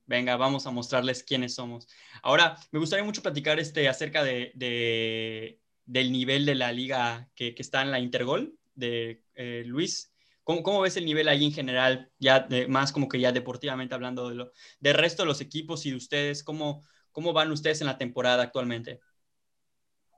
venga, 0.07 0.39
vamos 0.39 0.67
a 0.67 0.71
mostrarles 0.71 1.23
quiénes 1.23 1.53
somos. 1.53 1.87
Ahora, 2.23 2.57
me 2.73 2.79
gustaría 2.79 3.05
mucho 3.05 3.21
platicar 3.21 3.61
este, 3.61 3.91
acerca 3.91 4.25
de, 4.25 4.53
de 4.55 5.61
del 5.85 6.13
nivel 6.13 6.47
de 6.47 6.55
la 6.55 6.73
liga 6.73 7.29
que, 7.35 7.55
que, 7.55 7.61
está 7.61 7.83
en 7.83 7.91
la 7.91 8.01
Intergol 8.01 8.59
de 8.75 9.23
eh, 9.35 9.65
Luis. 9.67 10.15
¿Cómo, 10.45 10.63
¿Cómo, 10.63 10.81
ves 10.81 10.97
el 10.97 11.05
nivel 11.05 11.29
ahí 11.29 11.45
en 11.45 11.53
general, 11.53 12.11
ya 12.19 12.41
de, 12.41 12.67
más 12.67 12.93
como 12.93 13.09
que 13.09 13.21
ya 13.21 13.33
deportivamente 13.33 13.95
hablando 13.95 14.29
de 14.29 14.35
lo, 14.35 14.51
del 14.81 14.95
resto 14.95 15.23
de 15.23 15.29
los 15.29 15.41
equipos 15.41 15.87
y 15.87 15.91
de 15.91 15.97
ustedes? 15.97 16.43
¿Cómo, 16.43 16.83
cómo 17.13 17.33
van 17.33 17.53
ustedes 17.53 17.81
en 17.81 17.87
la 17.87 17.99
temporada 17.99 18.43
actualmente? 18.43 19.01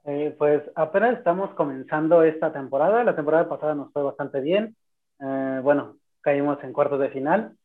Eh, 0.04 0.34
pues 0.38 0.62
apenas 0.74 1.18
estamos 1.18 1.54
comenzando 1.54 2.22
esta 2.22 2.52
temporada. 2.52 3.04
La 3.04 3.14
temporada 3.14 3.48
pasada 3.48 3.74
nos 3.74 3.92
fue 3.92 4.02
bastante 4.02 4.40
bien. 4.40 4.76
Eh, 5.20 5.60
bueno, 5.62 5.98
caímos 6.20 6.58
en 6.64 6.72
cuartos 6.72 6.98
de 6.98 7.10
final 7.10 7.56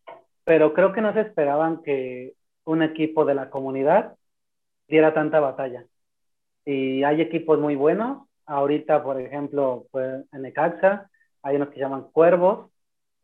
pero 0.48 0.74
creo 0.74 0.94
que 0.94 1.02
no 1.02 1.12
se 1.12 1.20
esperaban 1.20 1.84
que 1.84 2.36
un 2.64 2.82
equipo 2.82 3.26
de 3.26 3.36
la 3.36 3.50
comunidad 3.50 4.16
diera 4.88 5.14
tanta 5.14 5.42
batalla. 5.42 5.86
Y 6.64 7.04
hay 7.04 7.20
equipos 7.20 7.60
muy 7.60 7.76
buenos. 7.76 8.30
Ahorita, 8.46 9.04
por 9.04 9.20
ejemplo, 9.20 9.88
pues, 9.92 10.24
en 10.32 10.46
Ecaxa 10.46 11.12
hay 11.44 11.56
unos 11.56 11.70
que 11.70 11.80
llaman 11.80 12.08
Cuervos, 12.12 12.70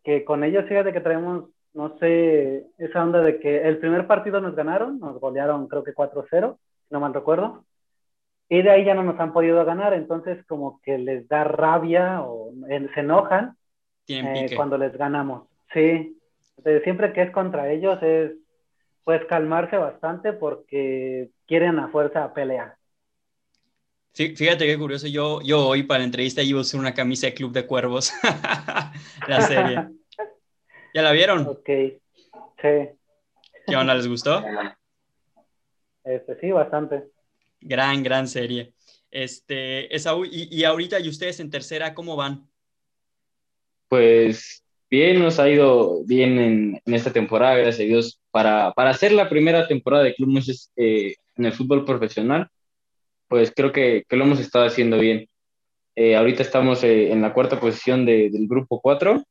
que 0.03 0.23
con 0.25 0.43
ellos 0.43 0.65
fíjate 0.67 0.93
que 0.93 1.01
traemos, 1.01 1.49
no 1.73 1.97
sé, 1.97 2.65
esa 2.77 3.03
onda 3.03 3.21
de 3.21 3.39
que 3.39 3.67
el 3.67 3.79
primer 3.79 4.07
partido 4.07 4.41
nos 4.41 4.55
ganaron, 4.55 4.99
nos 4.99 5.19
golearon 5.19 5.67
creo 5.67 5.83
que 5.83 5.93
4-0, 5.93 6.57
no 6.89 6.99
mal 6.99 7.13
recuerdo, 7.13 7.63
y 8.49 8.61
de 8.61 8.69
ahí 8.69 8.85
ya 8.85 8.93
no 8.93 9.03
nos 9.03 9.19
han 9.19 9.33
podido 9.33 9.63
ganar, 9.65 9.93
entonces 9.93 10.45
como 10.45 10.79
que 10.83 10.97
les 10.97 11.27
da 11.27 11.43
rabia 11.43 12.21
o 12.21 12.51
se 12.67 12.99
enojan 12.99 13.55
eh, 14.07 14.53
cuando 14.55 14.77
les 14.77 14.95
ganamos. 14.95 15.47
Sí, 15.73 16.19
siempre 16.83 17.13
que 17.13 17.23
es 17.23 17.31
contra 17.31 17.71
ellos 17.71 17.97
es 18.03 18.33
pues 19.03 19.25
calmarse 19.25 19.77
bastante 19.77 20.33
porque 20.33 21.29
quieren 21.47 21.79
a 21.79 21.89
fuerza 21.89 22.33
pelear. 22.33 22.75
Sí, 24.13 24.35
fíjate 24.35 24.67
qué 24.67 24.77
curioso, 24.77 25.07
yo, 25.07 25.41
yo 25.41 25.65
hoy 25.67 25.83
para 25.83 25.99
la 25.99 26.05
entrevista 26.05 26.43
iba 26.43 26.59
a 26.59 26.61
usar 26.61 26.79
una 26.79 26.93
camisa 26.93 27.25
de 27.25 27.33
Club 27.33 27.51
de 27.51 27.65
Cuervos, 27.65 28.13
la 29.27 29.41
serie. 29.41 29.87
¿Ya 30.93 31.01
la 31.01 31.11
vieron? 31.11 31.47
Ok, 31.47 31.65
sí. 31.65 32.89
¿Qué 33.65 33.75
onda, 33.75 33.95
les 33.95 34.07
gustó? 34.07 34.43
Este, 36.03 36.39
sí, 36.39 36.51
bastante. 36.51 37.05
Gran, 37.59 38.03
gran 38.03 38.27
serie. 38.27 38.75
Este, 39.09 39.93
esa, 39.95 40.13
y, 40.29 40.47
y 40.55 40.63
ahorita, 40.63 40.99
¿y 40.99 41.09
ustedes 41.09 41.39
en 41.39 41.49
tercera, 41.49 41.95
cómo 41.95 42.15
van? 42.15 42.47
Pues 43.87 44.63
bien, 44.91 45.23
nos 45.23 45.39
ha 45.39 45.49
ido 45.49 46.03
bien 46.03 46.37
en, 46.37 46.81
en 46.85 46.93
esta 46.93 47.11
temporada, 47.11 47.55
gracias 47.55 47.79
a 47.79 47.89
Dios, 47.89 48.21
para, 48.29 48.73
para 48.73 48.91
hacer 48.91 49.11
la 49.11 49.27
primera 49.27 49.67
temporada 49.67 50.03
de 50.03 50.13
Club 50.13 50.39
eh, 50.75 51.15
en 51.35 51.45
el 51.45 51.53
fútbol 51.53 51.83
profesional, 51.83 52.47
pues 53.33 53.51
creo 53.55 53.71
que, 53.71 54.05
que 54.07 54.15
lo 54.15 54.25
hemos 54.25 54.39
estado 54.39 54.63
haciendo 54.63 54.99
bien. 54.99 55.27
Eh, 55.95 56.15
ahorita 56.15 56.43
estamos 56.43 56.83
eh, 56.83 57.11
en 57.11 57.23
la 57.23 57.33
cuarta 57.33 57.59
posición 57.59 58.05
de, 58.05 58.29
del 58.29 58.47
grupo 58.47 58.79
4, 58.79 59.23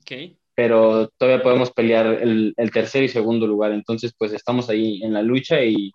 okay. 0.00 0.36
pero 0.56 1.08
todavía 1.16 1.40
podemos 1.40 1.70
pelear 1.70 2.06
el, 2.06 2.52
el, 2.56 2.70
tercer 2.72 3.04
y 3.04 3.08
segundo 3.08 3.46
lugar, 3.46 3.70
entonces 3.70 4.12
pues 4.18 4.32
estamos 4.32 4.68
ahí 4.68 5.04
en 5.04 5.12
la 5.12 5.22
lucha 5.22 5.62
y 5.62 5.92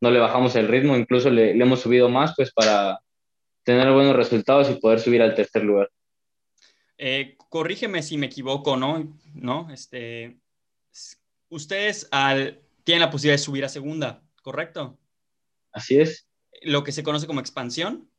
no 0.00 0.10
le 0.10 0.18
bajamos 0.18 0.56
el 0.56 0.66
ritmo, 0.66 0.96
incluso 0.96 1.28
le, 1.28 1.54
le 1.54 1.62
hemos 1.62 1.80
subido 1.80 2.08
más 2.08 2.32
pues 2.34 2.54
para 2.54 2.98
tener 3.64 3.92
buenos 3.92 4.16
resultados 4.16 4.70
y 4.70 4.80
poder 4.80 5.00
subir 5.00 5.20
al 5.20 5.34
tercer 5.34 5.64
lugar. 5.64 5.90
Eh, 6.96 7.36
corrígeme 7.50 8.02
si 8.02 8.16
me 8.16 8.28
equivoco, 8.28 8.78
¿no? 8.78 9.14
¿No? 9.34 9.68
Este, 9.70 10.38
ustedes 11.50 12.08
al, 12.12 12.62
tienen 12.82 13.02
la 13.02 13.10
posibilidad 13.10 13.34
de 13.34 13.44
subir 13.44 13.66
a 13.66 13.68
segunda, 13.68 14.22
¿correcto? 14.40 14.98
así 15.70 16.00
es. 16.00 16.27
Lo 16.62 16.84
que 16.84 16.92
se 16.92 17.02
conoce 17.02 17.26
como 17.26 17.40
expansión. 17.40 18.10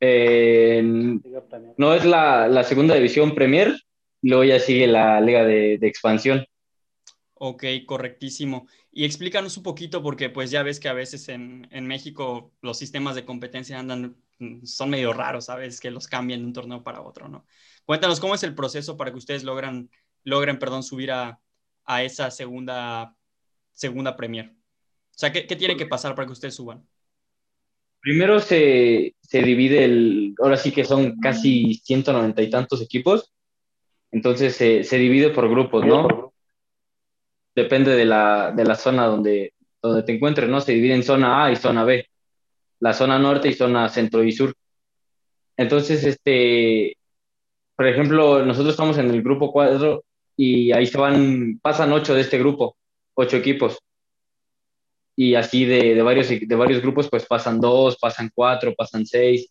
Eh, 0.00 0.82
no 1.76 1.94
es 1.94 2.04
la, 2.04 2.64
segunda 2.64 2.94
división 2.94 3.34
Premier, 3.34 3.74
luego 4.22 4.44
ya 4.44 4.58
sigue 4.58 4.86
la 4.86 5.20
liga 5.20 5.44
de, 5.44 5.74
expansión. 5.82 6.44
Ok, 7.34 7.64
correctísimo. 7.86 8.66
Y 8.92 9.04
explícanos 9.04 9.56
un 9.56 9.62
poquito, 9.62 10.02
porque 10.02 10.30
pues 10.30 10.50
ya 10.50 10.62
ves 10.62 10.80
que 10.80 10.88
a 10.88 10.94
veces 10.94 11.28
en, 11.28 11.68
en, 11.70 11.86
México 11.86 12.52
los 12.62 12.78
sistemas 12.78 13.14
de 13.14 13.24
competencia 13.24 13.78
andan, 13.78 14.16
son 14.64 14.90
medio 14.90 15.12
raros, 15.12 15.46
¿sabes? 15.46 15.80
Que 15.80 15.90
los 15.90 16.08
cambian 16.08 16.40
de 16.40 16.46
un 16.46 16.52
torneo 16.52 16.82
para 16.82 17.02
otro, 17.02 17.28
¿no? 17.28 17.46
Cuéntanos 17.84 18.20
cómo 18.20 18.34
es 18.34 18.42
el 18.42 18.54
proceso 18.54 18.96
para 18.96 19.10
que 19.10 19.18
ustedes 19.18 19.44
logran, 19.44 19.90
logren, 20.24 20.58
perdón, 20.58 20.82
subir 20.82 21.12
a, 21.12 21.40
a 21.84 22.02
esa 22.02 22.30
segunda, 22.30 23.14
segunda 23.72 24.16
Premier. 24.16 24.54
O 25.16 25.18
sea, 25.18 25.32
¿qué, 25.32 25.46
¿qué, 25.46 25.56
tiene 25.56 25.78
que 25.78 25.86
pasar 25.86 26.14
para 26.14 26.26
que 26.26 26.32
ustedes 26.32 26.54
suban? 26.54 26.86
Primero 28.00 28.38
se, 28.38 29.14
se, 29.22 29.40
divide 29.40 29.82
el, 29.84 30.34
ahora 30.38 30.58
sí 30.58 30.72
que 30.72 30.84
son 30.84 31.18
casi 31.20 31.72
190 31.72 32.42
y 32.42 32.50
tantos 32.50 32.82
equipos, 32.82 33.32
entonces 34.10 34.54
se, 34.54 34.84
se 34.84 34.98
divide 34.98 35.30
por 35.30 35.48
grupos, 35.48 35.86
¿no? 35.86 36.34
Depende 37.54 37.96
de 37.96 38.04
la, 38.04 38.52
de 38.54 38.64
la 38.66 38.74
zona 38.74 39.06
donde, 39.06 39.54
donde 39.80 40.02
te 40.02 40.12
encuentres, 40.12 40.50
¿no? 40.50 40.60
Se 40.60 40.72
divide 40.72 40.94
en 40.94 41.02
zona 41.02 41.46
A 41.46 41.50
y 41.50 41.56
zona 41.56 41.84
B, 41.84 42.06
la 42.80 42.92
zona 42.92 43.18
norte 43.18 43.48
y 43.48 43.54
zona 43.54 43.88
centro 43.88 44.22
y 44.22 44.32
sur. 44.32 44.54
Entonces, 45.56 46.04
este, 46.04 46.98
por 47.74 47.86
ejemplo, 47.86 48.44
nosotros 48.44 48.74
estamos 48.74 48.98
en 48.98 49.10
el 49.10 49.22
grupo 49.22 49.50
4 49.50 50.04
y 50.36 50.72
ahí 50.72 50.86
se 50.86 50.98
van, 50.98 51.58
pasan 51.62 51.90
ocho 51.90 52.14
de 52.14 52.20
este 52.20 52.38
grupo, 52.38 52.76
ocho 53.14 53.38
equipos. 53.38 53.78
Y 55.16 55.34
así 55.34 55.64
de, 55.64 55.94
de, 55.94 56.02
varios, 56.02 56.28
de 56.28 56.54
varios 56.54 56.82
grupos, 56.82 57.08
pues 57.08 57.24
pasan 57.24 57.60
dos, 57.60 57.96
pasan 57.96 58.30
cuatro, 58.34 58.74
pasan 58.74 59.06
seis. 59.06 59.50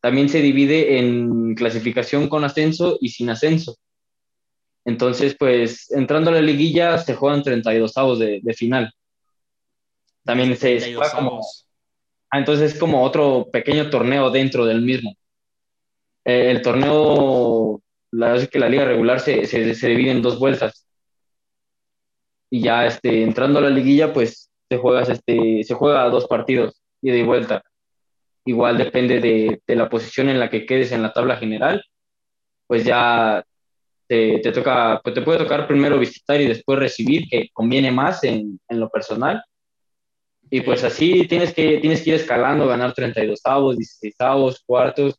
También 0.00 0.28
se 0.28 0.40
divide 0.40 0.98
en 0.98 1.54
clasificación 1.54 2.28
con 2.28 2.44
ascenso 2.44 2.98
y 3.00 3.08
sin 3.08 3.30
ascenso. 3.30 3.76
Entonces, 4.84 5.34
pues 5.38 5.90
entrando 5.90 6.30
a 6.30 6.34
la 6.34 6.40
liguilla 6.40 6.98
se 6.98 7.14
juegan 7.14 7.42
32 7.42 7.96
avos 7.96 8.18
de, 8.18 8.40
de 8.42 8.54
final. 8.54 8.92
También 10.24 10.56
se, 10.56 10.94
juega 10.94 11.10
como... 11.12 11.40
Ah, 12.30 12.38
entonces 12.38 12.74
es 12.74 12.78
como 12.78 13.02
otro 13.02 13.48
pequeño 13.50 13.88
torneo 13.88 14.30
dentro 14.30 14.66
del 14.66 14.82
mismo. 14.82 15.14
Eh, 16.24 16.50
el 16.50 16.60
torneo 16.60 17.82
la 18.10 18.28
verdad 18.28 18.44
es 18.44 18.50
que 18.50 18.58
la 18.58 18.68
liga 18.68 18.84
regular 18.84 19.20
se, 19.20 19.46
se, 19.46 19.88
divide 19.88 20.10
en 20.10 20.22
dos 20.22 20.38
vueltas. 20.38 20.86
Y 22.50 22.62
ya 22.62 22.86
este, 22.86 23.22
entrando 23.22 23.58
a 23.58 23.62
la 23.62 23.70
liguilla, 23.70 24.12
pues 24.12 24.47
se 24.68 24.76
juega, 24.78 25.02
este, 25.02 25.64
se 25.64 25.74
juega 25.74 26.08
dos 26.10 26.26
partidos, 26.26 26.80
ida 27.02 27.16
y 27.16 27.22
vuelta. 27.22 27.62
Igual 28.44 28.78
depende 28.78 29.20
de, 29.20 29.60
de, 29.66 29.76
la 29.76 29.88
posición 29.88 30.28
en 30.28 30.40
la 30.40 30.50
que 30.50 30.66
quedes 30.66 30.92
en 30.92 31.02
la 31.02 31.12
tabla 31.12 31.36
general, 31.36 31.84
pues 32.66 32.84
ya 32.84 33.44
te, 34.06 34.38
te, 34.38 34.52
toca, 34.52 35.00
pues 35.02 35.14
te 35.14 35.22
puede 35.22 35.38
tocar 35.38 35.66
primero 35.66 35.98
visitar 35.98 36.40
y 36.40 36.46
después 36.46 36.78
recibir, 36.78 37.28
que 37.28 37.48
conviene 37.52 37.90
más 37.92 38.24
en, 38.24 38.60
en 38.68 38.80
lo 38.80 38.88
personal. 38.88 39.42
Y 40.50 40.62
pues 40.62 40.82
así 40.84 41.26
tienes 41.28 41.52
que, 41.52 41.78
tienes 41.78 42.02
que 42.02 42.10
ir 42.10 42.16
escalando, 42.16 42.66
ganar 42.66 42.94
32 42.94 43.40
avos, 43.44 43.76
16 43.76 44.14
avos, 44.20 44.62
cuartos, 44.66 45.18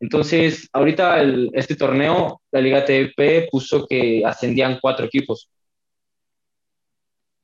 entonces, 0.00 0.68
ahorita 0.72 1.22
este 1.52 1.74
torneo, 1.74 2.40
la 2.52 2.60
Liga 2.60 2.84
TP 2.84 3.48
puso 3.50 3.86
que 3.86 4.22
ascendían 4.24 4.78
cuatro 4.80 5.06
equipos. 5.06 5.50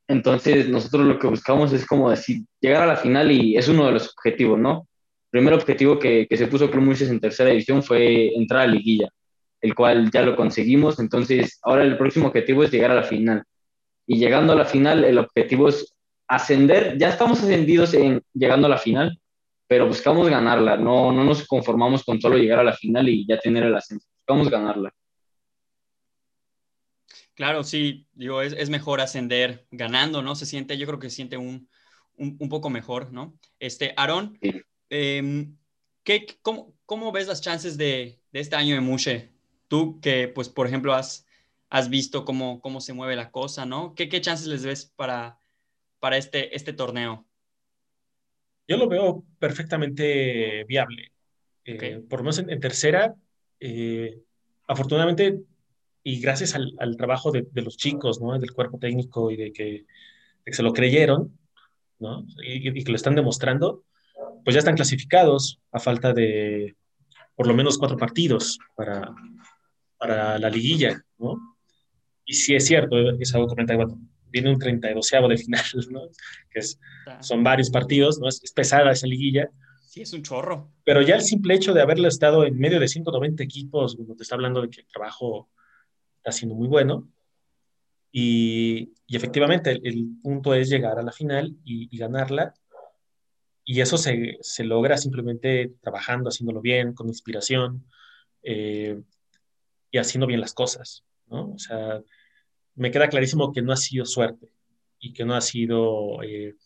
Entonces, 0.09 0.69
nosotros 0.69 1.07
lo 1.07 1.19
que 1.19 1.27
buscamos 1.27 1.73
es 1.73 1.87
como 1.87 2.11
decir, 2.11 2.43
llegar 2.61 2.83
a 2.83 2.87
la 2.87 2.97
final 2.97 3.31
y 3.31 3.57
es 3.57 3.69
uno 3.69 3.87
de 3.87 3.93
los 3.93 4.09
objetivos, 4.11 4.59
¿no? 4.59 4.89
El 5.33 5.41
primer 5.41 5.55
objetivo 5.55 5.99
que, 5.99 6.27
que 6.29 6.37
se 6.37 6.47
puso 6.47 6.71
Club 6.71 6.85
Moisés 6.85 7.11
en 7.11 7.21
tercera 7.21 7.51
división 7.51 7.83
fue 7.83 8.29
entrar 8.37 8.63
a 8.63 8.67
liguilla, 8.67 9.09
el 9.61 9.75
cual 9.75 10.11
ya 10.11 10.23
lo 10.23 10.37
conseguimos. 10.37 10.99
Entonces, 11.01 11.59
ahora 11.63 11.85
el 11.85 11.97
próximo 11.97 12.29
objetivo 12.29 12.65
es 12.65 12.71
llegar 12.71 12.91
a 12.91 12.97
la 12.97 13.03
final. 13.03 13.45
Y 14.07 14.19
llegando 14.19 14.53
a 14.53 14.57
la 14.57 14.67
final, 14.67 15.05
el 15.05 15.19
objetivo 15.19 15.69
es 15.69 15.95
ascender. 16.29 16.99
Ya 16.99 17.09
estamos 17.09 17.43
ascendidos 17.43 17.95
en 17.95 18.23
llegando 18.35 18.67
a 18.67 18.71
la 18.71 18.79
final, 18.79 19.19
pero 19.67 19.87
buscamos 19.87 20.29
ganarla, 20.29 20.77
no, 20.77 21.13
no 21.13 21.25
nos 21.25 21.47
conformamos 21.47 22.05
con 22.05 22.21
solo 22.21 22.37
llegar 22.37 22.61
a 22.61 22.65
la 22.65 22.75
final 22.75 23.09
y 23.09 23.27
ya 23.27 23.39
tener 23.39 23.65
el 23.65 23.75
ascenso, 23.75 24.07
buscamos 24.19 24.51
ganarla. 24.51 24.93
Claro, 27.35 27.64
sí, 27.64 28.07
digo, 28.14 28.43
es, 28.43 28.53
es 28.53 28.70
mejor 28.70 29.01
ascender 29.01 29.66
ganando, 29.70 30.22
¿no? 30.22 30.37
Se 30.37 30.47
siente, 30.47 30.78
yo 30.78 30.87
creo 30.87 30.99
que 30.99 31.11
se 31.11 31.16
siente 31.16 31.37
un, 31.37 31.68
un, 32.16 32.37
un 32.39 32.49
poco 32.49 32.70
mejor, 32.70 33.12
¿no? 33.12 33.37
Este, 33.59 33.93
Aaron, 33.97 34.39
eh, 34.91 35.49
¿qué, 36.05 36.26
cómo, 36.43 36.74
cómo, 36.87 37.11
ves 37.11 37.26
las 37.26 37.41
chances 37.41 37.76
de, 37.76 38.20
de, 38.32 38.41
este 38.41 38.57
año 38.57 38.74
de 38.74 38.80
Mushe? 38.80 39.32
Tú 39.66 40.01
que, 40.01 40.28
pues, 40.28 40.49
por 40.49 40.66
ejemplo, 40.66 40.95
has, 40.95 41.26
has 41.68 41.89
visto 41.91 42.24
cómo, 42.24 42.61
cómo 42.61 42.80
se 42.80 42.93
mueve 42.93 43.16
la 43.16 43.30
cosa, 43.30 43.66
¿no? 43.66 43.95
¿Qué, 43.95 44.09
qué 44.09 44.20
chances 44.20 44.47
les 44.47 44.64
ves 44.64 44.93
para, 44.95 45.41
para 45.99 46.16
este, 46.16 46.55
este 46.55 46.72
torneo? 46.72 47.26
Yo 48.68 48.76
lo 48.76 48.89
veo 48.89 49.24
perfectamente 49.39 50.64
viable. 50.64 51.12
Eh, 51.64 52.03
por 52.09 52.20
lo 52.20 52.24
menos 52.24 52.39
en, 52.39 52.61
tercera, 52.61 53.14
eh, 53.59 54.22
afortunadamente, 54.66 55.41
y 56.05 56.21
gracias 56.21 56.55
al, 56.55 56.97
trabajo 56.97 57.33
de, 57.33 57.47
los 57.55 57.79
chicos, 57.79 58.21
¿no? 58.21 58.39
del 58.39 58.53
cuerpo 58.53 58.79
técnico 58.79 59.31
y 59.31 59.37
de 59.37 59.53
que, 59.53 59.87
se 60.53 60.63
lo 60.63 60.75
creyeron, 60.75 61.37
¿no? 61.99 62.27
Y, 62.47 62.85
que 62.85 62.91
lo 62.91 62.97
están 62.97 63.15
demostrando, 63.15 63.83
pues 64.45 64.53
ya 64.55 64.59
están 64.59 64.77
clasificados 64.77 65.61
a 65.73 65.81
falta 65.81 66.13
de 66.13 66.77
por 67.35 67.47
lo 67.47 67.55
menos 67.55 67.79
cuatro 67.79 67.97
partidos 67.97 68.59
para, 68.77 69.15
para 69.97 70.39
la 70.39 70.51
liguilla, 70.51 71.03
¿no? 71.19 71.57
Y 72.27 72.35
sí 72.35 72.55
es 72.55 72.67
cierto, 72.67 72.97
es 73.19 73.35
algo 73.35 73.47
que 73.47 73.53
comenta 73.55 73.75
viene 74.31 74.51
un 74.51 74.59
32 74.59 75.11
de 75.31 75.39
final, 75.39 75.63
¿no? 75.91 76.03
Que 76.51 76.59
es, 76.59 76.79
son 77.21 77.43
varios 77.43 77.71
partidos, 77.71 78.19
¿no? 78.19 78.29
Es, 78.29 78.53
pesada 78.53 78.93
esa 78.93 79.07
liguilla. 79.07 79.49
Sí, 79.89 80.03
es 80.03 80.13
un 80.13 80.23
chorro. 80.23 80.71
Pero 80.85 81.01
ya 81.01 81.15
el 81.15 81.23
simple 81.23 81.55
hecho 81.55 81.73
de 81.73 81.81
haberle 81.81 82.09
estado 82.09 82.45
en 82.45 82.59
medio 82.59 82.81
de 82.81 82.89
190 82.89 83.43
equipos, 83.43 83.95
cuando 83.95 84.17
te 84.17 84.25
está 84.25 84.35
hablando 84.35 84.61
de 84.61 84.69
que 84.69 84.81
el 84.83 84.87
trabajo 84.89 85.49
está 86.25 86.33
siendo 86.33 86.55
muy 86.55 86.68
bueno. 86.68 87.07
Y, 88.11 88.95
efectivamente, 89.09 89.72
el, 89.85 90.07
punto 90.22 90.55
es 90.55 90.70
llegar 90.70 90.99
a 90.99 91.03
la 91.03 91.12
final 91.12 91.55
y, 91.64 91.95
ganarla. 91.99 92.55
Y 93.64 93.81
eso 93.81 93.99
se, 93.99 94.39
se, 94.41 94.64
logra 94.64 94.97
simplemente 94.97 95.75
trabajando, 95.83 96.31
haciéndolo 96.31 96.62
bien, 96.62 96.95
con 96.95 97.09
inspiración 97.09 97.85
eh, 98.43 99.03
y 99.91 99.99
haciendo 99.99 100.27
bien 100.27 100.41
las 100.41 100.55
cosas, 100.55 101.05
¿no? 101.27 101.53
O 101.53 101.59
sea, 101.59 102.03
me 102.75 102.91
queda 102.91 103.09
clarísimo 103.09 103.53
que 103.53 103.62
no 103.62 103.72
ha 103.72 103.77
sido 103.77 104.05
suerte 104.05 104.49
y 104.99 105.12
que 105.12 105.25
no 105.25 105.35
ha 105.35 105.41
sido 105.41 106.22
eh, 106.22 106.57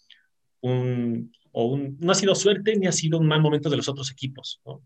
un, 0.61 1.33
o 1.53 1.67
un, 1.67 1.97
no 2.01 2.13
ha 2.13 2.17
sido 2.17 2.35
suerte 2.35 2.77
ni 2.77 2.87
ha 2.87 2.93
sido 2.93 3.19
un 3.19 3.27
mal 3.27 3.41
momento 3.41 3.71
de 3.71 3.77
los 3.77 3.89
otros 3.89 4.11
equipos, 4.11 4.61
¿no? 4.65 4.83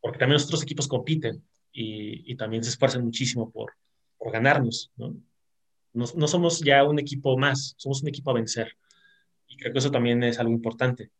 porque 0.00 0.18
también 0.18 0.34
los 0.34 0.46
otros 0.46 0.62
equipos 0.62 0.88
compiten 0.88 1.44
y, 1.72 2.30
y 2.30 2.36
también 2.36 2.62
se 2.62 2.70
esfuerzan 2.70 3.04
muchísimo 3.04 3.50
por, 3.50 3.72
por 4.18 4.32
ganarnos. 4.32 4.92
¿no? 4.96 5.16
¿no? 5.92 6.04
No, 6.14 6.28
somos 6.28 6.60
ya 6.60 6.84
un 6.84 6.98
equipo 6.98 7.36
más, 7.36 7.74
somos 7.76 8.02
un 8.02 8.08
equipo 8.08 8.30
a 8.30 8.34
vencer. 8.34 8.76
Y 9.46 9.56
creo 9.56 9.72
que 9.72 9.78
eso 9.78 9.90
también 9.90 10.22
es 10.22 10.38
algo 10.38 10.52
importante. 10.52 11.10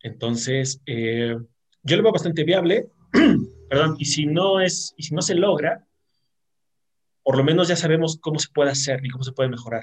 Entonces, 0.00 0.80
eh, 0.86 1.36
yo 1.82 1.96
lo 1.96 2.02
veo 2.02 2.12
bastante 2.12 2.44
viable, 2.44 2.88
perdón, 3.68 3.96
y 3.98 4.04
si 4.06 4.26
no 4.26 4.60
es, 4.60 4.94
y 4.96 5.02
si 5.02 5.14
no 5.14 5.22
se 5.22 5.34
logra, 5.34 5.86
por 7.22 7.36
lo 7.36 7.44
menos 7.44 7.68
ya 7.68 7.76
sabemos 7.76 8.18
cómo 8.20 8.38
se 8.38 8.48
puede 8.52 8.70
hacer 8.70 9.04
y 9.04 9.10
cómo 9.10 9.24
se 9.24 9.32
puede 9.32 9.50
mejorar, 9.50 9.82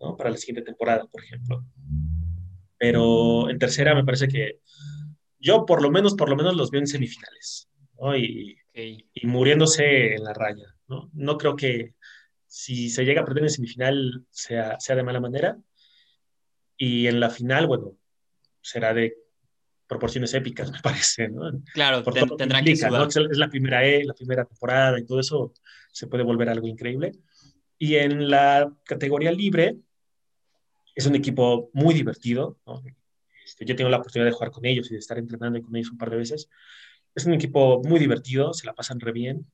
¿no? 0.00 0.16
Para 0.16 0.30
la 0.30 0.36
siguiente 0.36 0.62
temporada, 0.62 1.06
por 1.06 1.24
ejemplo. 1.24 1.64
Pero 2.78 3.50
en 3.50 3.58
tercera 3.58 3.94
me 3.94 4.04
parece 4.04 4.28
que 4.28 4.60
yo 5.40 5.66
por 5.66 5.82
lo 5.82 5.90
menos, 5.90 6.14
por 6.14 6.28
lo 6.28 6.36
menos 6.36 6.54
los 6.54 6.70
veo 6.70 6.80
en 6.80 6.86
semifinales, 6.86 7.68
¿no? 8.00 8.16
Y, 8.16 8.58
y 8.74 9.26
muriéndose 9.26 10.14
en 10.14 10.24
la 10.24 10.32
raya, 10.32 10.74
¿no? 10.88 11.10
No 11.12 11.38
creo 11.38 11.56
que 11.56 11.94
si 12.54 12.88
se 12.88 13.04
llega 13.04 13.22
a 13.22 13.24
perder 13.24 13.42
en 13.42 13.50
semifinal 13.50 14.24
sea, 14.30 14.78
sea 14.78 14.94
de 14.94 15.02
mala 15.02 15.20
manera. 15.20 15.58
Y 16.76 17.08
en 17.08 17.18
la 17.18 17.28
final, 17.28 17.66
bueno, 17.66 17.96
será 18.60 18.94
de 18.94 19.16
proporciones 19.88 20.34
épicas, 20.34 20.70
me 20.72 20.80
parece, 20.80 21.28
¿no? 21.28 21.50
Claro, 21.72 22.02
tendrá 22.36 22.62
que, 22.62 22.74
¿no? 22.74 23.08
Es 23.08 23.38
la 23.38 23.48
primera 23.48 23.84
E, 23.84 24.04
la 24.04 24.14
primera 24.14 24.44
temporada 24.44 24.98
y 25.00 25.04
todo 25.04 25.18
eso 25.18 25.52
se 25.92 26.06
puede 26.06 26.22
volver 26.22 26.48
algo 26.48 26.68
increíble. 26.68 27.12
Y 27.76 27.96
en 27.96 28.30
la 28.30 28.72
categoría 28.84 29.32
libre, 29.32 29.76
es 30.94 31.06
un 31.06 31.16
equipo 31.16 31.70
muy 31.72 31.92
divertido. 31.92 32.58
Este, 33.44 33.64
yo 33.64 33.74
tengo 33.74 33.90
la 33.90 33.98
oportunidad 33.98 34.26
de 34.26 34.32
jugar 34.32 34.52
con 34.52 34.64
ellos 34.64 34.88
y 34.90 34.94
de 34.94 35.00
estar 35.00 35.18
entrenando 35.18 35.60
con 35.60 35.74
ellos 35.74 35.90
un 35.90 35.98
par 35.98 36.10
de 36.10 36.16
veces. 36.16 36.48
Es 37.14 37.26
un 37.26 37.34
equipo 37.34 37.80
muy 37.84 38.00
divertido, 38.00 38.52
se 38.52 38.66
la 38.66 38.74
pasan 38.74 39.00
re 39.00 39.12
bien. 39.12 39.46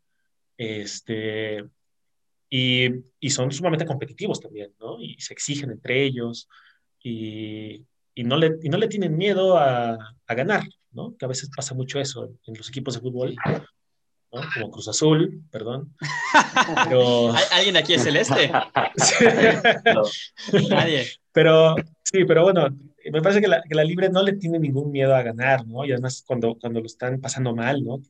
Este, 0.56 1.64
y, 2.48 2.88
y 3.20 3.30
son 3.30 3.52
sumamente 3.52 3.86
competitivos 3.86 4.40
también, 4.40 4.74
¿no? 4.80 5.00
Y 5.00 5.16
se 5.20 5.32
exigen 5.32 5.70
entre 5.70 6.02
ellos. 6.02 6.48
Y, 7.02 7.86
y, 8.14 8.24
no, 8.24 8.36
le, 8.36 8.58
y 8.62 8.68
no 8.68 8.76
le 8.76 8.88
tienen 8.88 9.16
miedo 9.16 9.56
a, 9.56 9.96
a 10.26 10.34
ganar, 10.34 10.64
¿no? 10.90 11.16
Que 11.16 11.24
a 11.24 11.28
veces 11.28 11.48
pasa 11.54 11.74
mucho 11.74 12.00
eso 12.00 12.34
en 12.46 12.56
los 12.56 12.68
equipos 12.68 12.94
de 12.94 13.00
fútbol, 13.00 13.36
¿no? 14.32 14.40
Como 14.54 14.70
Cruz 14.70 14.88
Azul, 14.88 15.42
perdón. 15.50 15.94
Pero... 16.88 17.32
¿Alguien 17.52 17.76
aquí 17.76 17.94
es 17.94 18.04
celeste? 18.04 18.50
Nadie. 20.70 21.06
Pero 21.32 21.76
sí, 22.02 22.24
pero 22.24 22.42
bueno, 22.42 22.68
me 23.12 23.22
parece 23.22 23.40
que 23.40 23.48
la, 23.48 23.62
que 23.62 23.74
la, 23.74 23.84
libre 23.84 24.09
no 24.11 24.22
le 24.22 24.34
tiene 24.34 24.59
ningún 24.59 24.90
miedo 24.90 25.14
a 25.14 25.22
ganar, 25.22 25.66
¿no? 25.66 25.84
Y 25.84 25.92
además 25.92 26.22
cuando, 26.26 26.57
cuando 26.59 26.80
lo 26.80 26.86
están 26.86 27.20
pasando 27.20 27.55
mal, 27.55 27.82
¿no? 27.82 28.03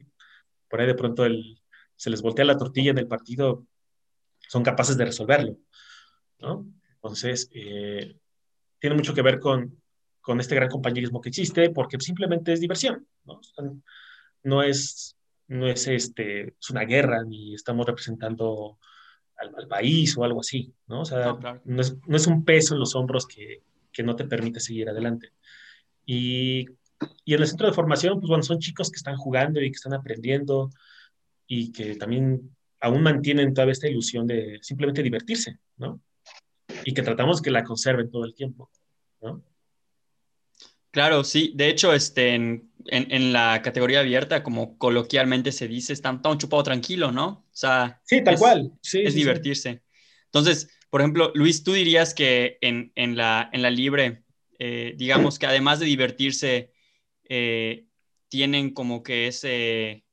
Por 0.69 0.81
ahí 0.81 0.87
de 0.87 0.95
pronto 0.95 1.25
el, 1.25 1.61
se 1.97 2.11
les 2.11 2.23
voltea 2.23 2.45
la 2.45 2.57
tortilla 2.57 2.91
en 2.91 2.99
el 2.99 3.07
partido, 3.07 3.67
son 4.49 4.63
capaces 4.63 4.97
de 4.97 5.05
resolverlo, 5.05 5.59
¿no? 6.39 6.67
Entonces, 6.95 7.51
eh, 7.55 8.17
tiene 8.79 8.97
mucho 8.97 9.15
que 9.15 9.23
ver 9.23 9.39
con, 9.39 9.81
con 10.21 10.41
este 10.41 10.55
gran 10.55 10.69
compañerismo 10.69 11.21
que 11.21 11.29
existe, 11.29 11.71
porque 11.71 11.99
simplemente 12.01 12.53
es 12.53 12.61
diversión, 12.61 13.07
¿no? 13.25 13.41
No 14.43 14.63
es, 14.63 15.17
no 15.49 15.69
es, 15.69 15.87
este, 15.87 16.55
es 16.59 16.71
una 16.71 16.85
guerra, 16.85 17.23
ni 17.25 17.55
estamos 17.55 17.87
representando 17.87 18.79
al, 19.37 19.69
país 19.69 20.17
o 20.17 20.25
algo 20.25 20.41
así, 20.41 20.75
¿no? 20.87 21.03
O 21.03 21.05
sea, 21.05 21.37
no, 21.65 21.81
es, 21.81 21.97
no, 22.07 22.17
es, 22.17 22.27
un 22.27 22.45
peso 22.45 22.75
en 22.75 22.81
los 22.81 22.95
hombros 22.95 23.27
que, 23.27 23.63
que 23.93 24.03
no 24.03 24.17
te 24.17 24.25
permite 24.25 24.61
seguir 24.61 24.89
adelante. 24.89 25.33
Y, 26.07 26.67
y, 27.25 27.35
en 27.35 27.41
el 27.41 27.47
centro 27.47 27.67
de 27.67 27.73
formación, 27.73 28.21
pues 28.21 28.29
bueno, 28.29 28.43
son 28.43 28.59
chicos 28.59 28.91
que 28.91 28.97
están 28.97 29.17
jugando 29.17 29.61
y 29.61 29.71
que 29.71 29.77
están 29.77 29.95
aprendiendo 29.95 30.71
y 31.47 31.73
que 31.73 31.97
también 31.97 32.57
aún 32.81 33.03
mantienen 33.03 33.55
toda 33.55 33.71
esta 33.71 33.89
ilusión 33.89 34.27
de 34.27 34.59
simplemente 34.63 35.03
divertirse, 35.03 35.59
¿no? 35.77 36.01
Y 36.85 36.95
que 36.95 37.03
tratamos 37.03 37.43
que 37.43 37.51
la 37.51 37.65
conserven 37.65 38.11
todo 38.11 38.25
el 38.25 38.35
tiempo, 38.35 38.71
¿no? 39.21 39.45
Claro, 40.91 41.23
sí. 41.23 41.53
De 41.55 41.69
hecho, 41.69 41.93
este, 41.93 42.35
en, 42.35 42.71
en, 42.87 43.33
la 43.33 43.63
categoría 43.63 44.01
abierta, 44.01 44.43
como 44.43 44.77
coloquialmente 44.77 45.53
se 45.53 45.69
dice, 45.69 45.93
está, 45.93 46.11
un 46.11 46.39
chupado 46.39 46.63
tranquilo, 46.65 47.13
¿no? 47.13 47.29
O 47.29 47.57
sea, 47.57 48.01
sí, 48.05 48.25
tal 48.25 48.37
cual. 48.39 48.73
Sí, 48.81 49.01
es 49.03 49.15
divertirse. 49.15 49.83
Entonces, 50.27 50.69
por 50.91 51.01
ejemplo, 51.01 51.31
Luis, 51.35 51.63
tú 51.63 51.73
dirías 51.73 52.15
que 52.15 52.59
en, 52.61 52.93
en 52.97 53.17
la, 53.17 53.49
en 53.53 53.63
la 53.63 53.71
libre, 53.71 54.25
eh, 54.59 54.95
digamos 54.97 55.39
que 55.39 55.47
además 55.47 55.79
de 55.79 55.87
divertirse, 55.87 56.73
eh, 57.29 57.87
tienen 58.29 58.75
como 58.75 59.03
que 59.03 59.29
ese, 59.29 60.05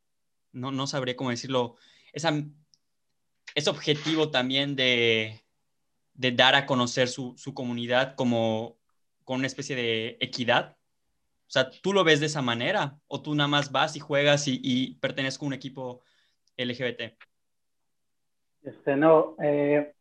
no, 0.52 0.72
no 0.72 0.86
sabré 0.86 1.16
cómo 1.16 1.32
decirlo, 1.32 1.76
esa, 2.14 2.32
ese 3.56 3.70
objetivo 3.70 4.30
también 4.30 4.76
de, 4.76 5.44
de 6.14 6.32
dar 6.32 6.56
a 6.56 6.66
conocer 6.68 7.08
su, 7.08 7.36
su 7.38 7.56
comunidad 7.56 8.16
como 8.16 8.78
con 9.24 9.40
una 9.40 9.48
especie 9.48 9.76
de 9.76 10.18
equidad. 10.20 10.78
O 11.48 11.50
sea, 11.50 11.70
¿tú 11.70 11.92
lo 11.92 12.04
ves 12.04 12.20
de 12.20 12.28
esa 12.28 12.42
manera? 12.42 13.00
¿O 13.08 13.22
tú 13.22 13.34
nada 13.34 13.48
más 13.48 13.72
vas 13.72 13.96
y 13.96 14.00
juegas 14.00 14.48
y, 14.48 14.60
y 14.64 14.96
perteneces 14.96 15.42
a 15.42 15.46
un 15.46 15.54
equipo 15.54 16.02
LGBT? 16.56 17.18
Este, 18.64 18.96
no, 18.96 19.36
eh, 19.42 19.94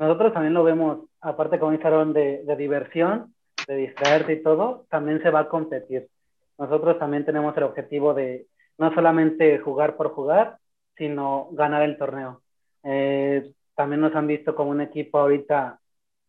nosotros 0.00 0.32
también 0.32 0.54
lo 0.54 0.64
vemos, 0.64 1.08
aparte 1.20 1.60
como 1.60 1.72
dijeron, 1.72 2.12
de, 2.12 2.42
de 2.44 2.56
diversión, 2.56 3.34
de 3.68 3.76
distraerte 3.76 4.32
y 4.32 4.42
todo, 4.42 4.86
también 4.88 5.22
se 5.22 5.30
va 5.30 5.40
a 5.40 5.48
competir. 5.48 6.08
Nosotros 6.58 6.98
también 6.98 7.24
tenemos 7.24 7.56
el 7.56 7.62
objetivo 7.62 8.14
de 8.14 8.46
no 8.78 8.92
solamente 8.94 9.58
jugar 9.58 9.96
por 9.96 10.10
jugar, 10.10 10.56
sino 10.96 11.48
ganar 11.52 11.82
el 11.82 11.98
torneo. 11.98 12.42
Eh, 12.82 13.52
también 13.74 14.00
nos 14.00 14.14
han 14.14 14.26
visto 14.26 14.54
como 14.54 14.70
un 14.70 14.80
equipo 14.80 15.18
ahorita 15.18 15.78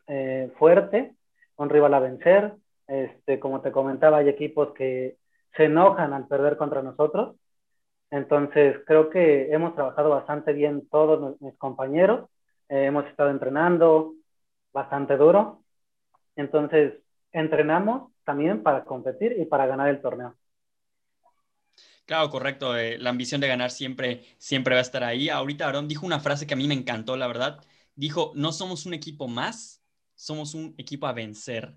eh, 0.08 0.52
fuerte, 0.58 1.14
un 1.56 1.70
rival 1.70 1.94
a 1.94 2.00
vencer. 2.00 2.54
Este, 2.88 3.40
como 3.40 3.62
te 3.62 3.72
comentaba, 3.72 4.18
hay 4.18 4.30
equipos 4.30 4.74
que 4.74 5.16
se 5.56 5.66
enojan 5.66 6.14
al 6.14 6.28
perder 6.28 6.58
contra 6.58 6.82
nosotros. 6.82 7.36
Entonces, 8.10 8.78
creo 8.86 9.10
que 9.10 9.54
hemos 9.54 9.76
trabajado 9.76 10.10
bastante 10.10 10.52
bien 10.52 10.88
todos 10.90 11.40
mis 11.40 11.58
compañeros. 11.58 12.30
Eh, 12.72 12.86
hemos 12.86 13.06
estado 13.06 13.30
entrenando 13.30 14.14
bastante 14.72 15.18
duro. 15.18 15.62
Entonces, 16.38 16.94
entrenamos 17.34 18.14
también 18.24 18.64
para 18.64 18.86
competir 18.86 19.36
y 19.38 19.46
para 19.46 19.66
ganar 19.66 19.90
el 19.90 20.02
torneo. 20.02 20.38
Claro, 22.06 22.30
correcto. 22.30 22.78
Eh, 22.78 22.98
la 22.98 23.10
ambición 23.10 23.42
de 23.42 23.50
ganar 23.50 23.72
siempre, 23.72 24.24
siempre 24.38 24.74
va 24.74 24.80
a 24.80 24.84
estar 24.84 25.04
ahí. 25.04 25.28
Ahorita 25.28 25.68
Aaron 25.68 25.90
dijo 25.90 26.06
una 26.06 26.22
frase 26.22 26.48
que 26.48 26.54
a 26.54 26.58
mí 26.58 26.66
me 26.66 26.74
encantó, 26.74 27.18
la 27.18 27.28
verdad. 27.28 27.62
Dijo, 27.96 28.32
no 28.36 28.54
somos 28.54 28.86
un 28.86 28.94
equipo 28.94 29.28
más, 29.28 29.84
somos 30.16 30.54
un 30.54 30.74
equipo 30.78 31.08
a 31.08 31.14
vencer. 31.14 31.76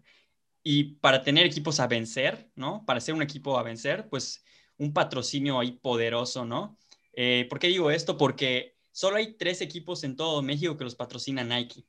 Y 0.63 0.95
para 0.97 1.23
tener 1.23 1.45
equipos 1.45 1.81
a 1.81 1.89
vencer, 1.89 2.51
¿no? 2.55 2.85
Para 2.87 3.01
ser 3.01 3.17
un 3.17 3.23
equipo 3.23 3.59
a 3.59 3.65
vencer, 3.65 4.09
pues 4.09 4.45
un 4.79 4.93
patrocinio 4.93 5.59
ahí 5.59 5.73
poderoso, 5.73 6.45
¿no? 6.45 6.79
Eh, 7.13 7.47
¿Por 7.51 7.59
qué 7.59 7.67
digo 7.67 7.91
esto? 7.91 8.17
Porque 8.17 8.74
solo 8.95 9.17
hay 9.17 9.35
tres 9.35 9.61
equipos 9.61 10.05
en 10.05 10.15
todo 10.15 10.41
México 10.41 10.77
que 10.77 10.85
los 10.85 10.95
patrocina 10.95 11.43
Nike, 11.43 11.85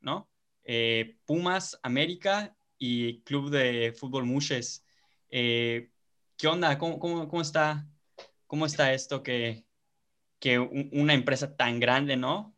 ¿no? 0.00 0.30
Eh, 0.62 1.18
Pumas, 1.24 1.78
América 1.82 2.56
y 2.78 3.20
Club 3.22 3.50
de 3.50 3.92
Fútbol 3.98 4.26
Muches. 4.26 4.84
Eh, 5.28 5.90
¿Qué 6.36 6.46
onda? 6.46 6.78
¿Cómo, 6.78 7.00
cómo, 7.00 7.42
está, 7.42 7.88
cómo 8.46 8.64
está 8.64 8.92
esto 8.92 9.24
que, 9.24 9.64
que 10.38 10.60
una 10.60 11.14
empresa 11.14 11.56
tan 11.56 11.80
grande, 11.80 12.16
¿no? 12.16 12.54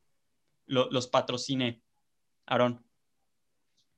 los 0.66 1.08
patrocine, 1.08 1.80
Aarón. 2.44 2.84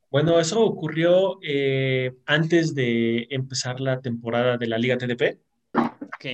Bueno, 0.09 0.38
eso 0.38 0.61
ocurrió 0.61 1.41
eh, 1.43 2.16
antes 2.26 2.76
de 2.76 3.26
empezar 3.30 3.80
la 3.80 4.01
temporada 4.01 4.57
de 4.57 4.68
la 4.68 4.78
Liga 4.78 4.97
TDP. 4.97 5.41
Ok. 5.74 6.24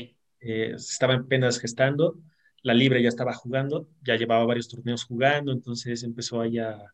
Eh, 0.41 0.73
estaba 0.75 1.15
apenas 1.15 1.59
gestando, 1.59 2.19
la 2.67 2.75
Libre 2.75 3.01
ya 3.01 3.09
estaba 3.09 3.33
jugando, 3.33 3.89
ya 4.03 4.17
llevaba 4.17 4.45
varios 4.45 4.69
torneos 4.69 5.05
jugando, 5.05 5.53
entonces 5.53 6.03
empezó 6.03 6.41
ahí 6.41 6.59
a, 6.59 6.93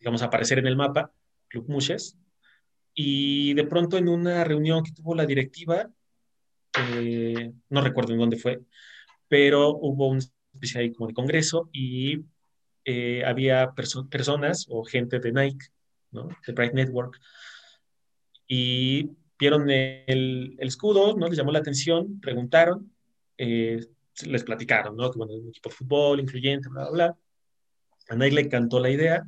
digamos, 0.00 0.22
aparecer 0.22 0.58
en 0.58 0.66
el 0.66 0.74
mapa, 0.76 1.12
Club 1.46 1.68
Muches. 1.68 2.18
Y 2.92 3.54
de 3.54 3.62
pronto 3.64 3.96
en 3.96 4.08
una 4.08 4.42
reunión 4.42 4.82
que 4.82 4.90
tuvo 4.90 5.14
la 5.14 5.24
directiva, 5.24 5.88
eh, 6.96 7.52
no 7.68 7.80
recuerdo 7.80 8.12
en 8.12 8.18
dónde 8.18 8.38
fue, 8.38 8.60
pero 9.28 9.70
hubo 9.70 10.08
una 10.08 10.18
especie 10.52 10.92
como 10.92 11.06
de 11.06 11.14
congreso 11.14 11.70
y 11.72 12.24
había 13.24 13.72
personas 13.74 14.66
o 14.68 14.82
gente 14.82 15.20
de 15.20 15.30
Nike 15.30 15.66
¿no? 16.10 16.28
de 16.44 16.52
Bright 16.52 16.74
Network, 16.74 17.20
y 18.48 19.10
vieron 19.38 19.70
el, 19.70 20.56
el, 20.58 20.68
escudo, 20.68 21.16
¿no? 21.16 21.28
les 21.28 21.38
llamó 21.38 21.52
la 21.52 21.60
atención, 21.60 22.20
preguntaron, 22.20 22.92
eh, 23.38 23.86
les 24.26 24.44
platicaron, 24.44 24.96
¿no? 24.96 25.10
que 25.10 25.18
bueno, 25.18 25.34
un 25.34 25.48
equipo 25.48 25.68
de 25.68 25.74
fútbol 25.74 26.20
incluyente, 26.20 26.68
bla, 26.68 26.82
bla, 26.84 26.90
bla. 26.90 27.18
A 28.08 28.16
Nike 28.16 28.34
le 28.34 28.40
encantó 28.42 28.80
la 28.80 28.90
idea 28.90 29.24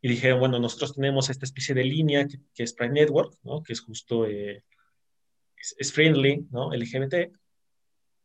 y 0.00 0.08
dijeron, 0.08 0.38
bueno, 0.38 0.58
nosotros 0.58 0.94
tenemos 0.94 1.30
esta 1.30 1.46
especie 1.46 1.74
de 1.74 1.84
línea 1.84 2.26
que, 2.28 2.38
que 2.54 2.62
es 2.62 2.74
Bright 2.76 2.92
Network, 2.92 3.34
¿no? 3.42 3.62
que 3.62 3.72
es 3.72 3.80
justo, 3.80 4.26
eh, 4.26 4.62
es, 5.78 5.92
friendly, 5.92 6.46
¿no? 6.50 6.72
LGBT, 6.72 7.32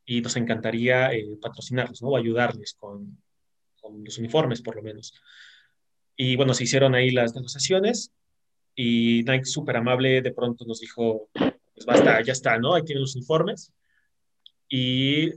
y 0.06 0.22
nos 0.22 0.36
encantaría 0.36 1.14
eh, 1.14 1.38
patrocinarlos, 1.42 2.02
¿no? 2.02 2.10
O 2.10 2.18
ayudarles 2.18 2.74
con, 2.74 3.22
con, 3.80 4.04
los 4.04 4.18
uniformes, 4.18 4.62
por 4.62 4.76
lo 4.76 4.82
menos. 4.82 5.14
Y 6.16 6.36
bueno, 6.36 6.54
se 6.54 6.64
hicieron 6.64 6.96
ahí 6.96 7.12
las 7.12 7.36
negociaciones 7.36 8.12
y 8.76 9.24
Nike, 9.24 9.46
súper 9.46 9.78
amable, 9.78 10.22
de 10.22 10.34
pronto 10.34 10.66
nos 10.66 10.80
dijo, 10.80 11.30
pues 11.34 11.86
basta, 11.86 12.22
ya 12.22 12.34
está, 12.34 12.58
¿no? 12.58 12.74
Ahí 12.74 12.84
tienen 12.84 13.02
los 13.02 13.16
informes. 13.16 13.72
Y 14.68 15.32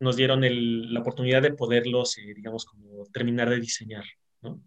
nos 0.00 0.16
dieron 0.16 0.44
el, 0.44 0.92
la 0.92 1.00
oportunidad 1.00 1.42
de 1.42 1.52
poderlos, 1.52 2.18
eh, 2.18 2.34
digamos, 2.34 2.64
como 2.64 3.06
terminar 3.12 3.48
de 3.50 3.60
diseñar, 3.60 4.04
¿no? 4.42 4.60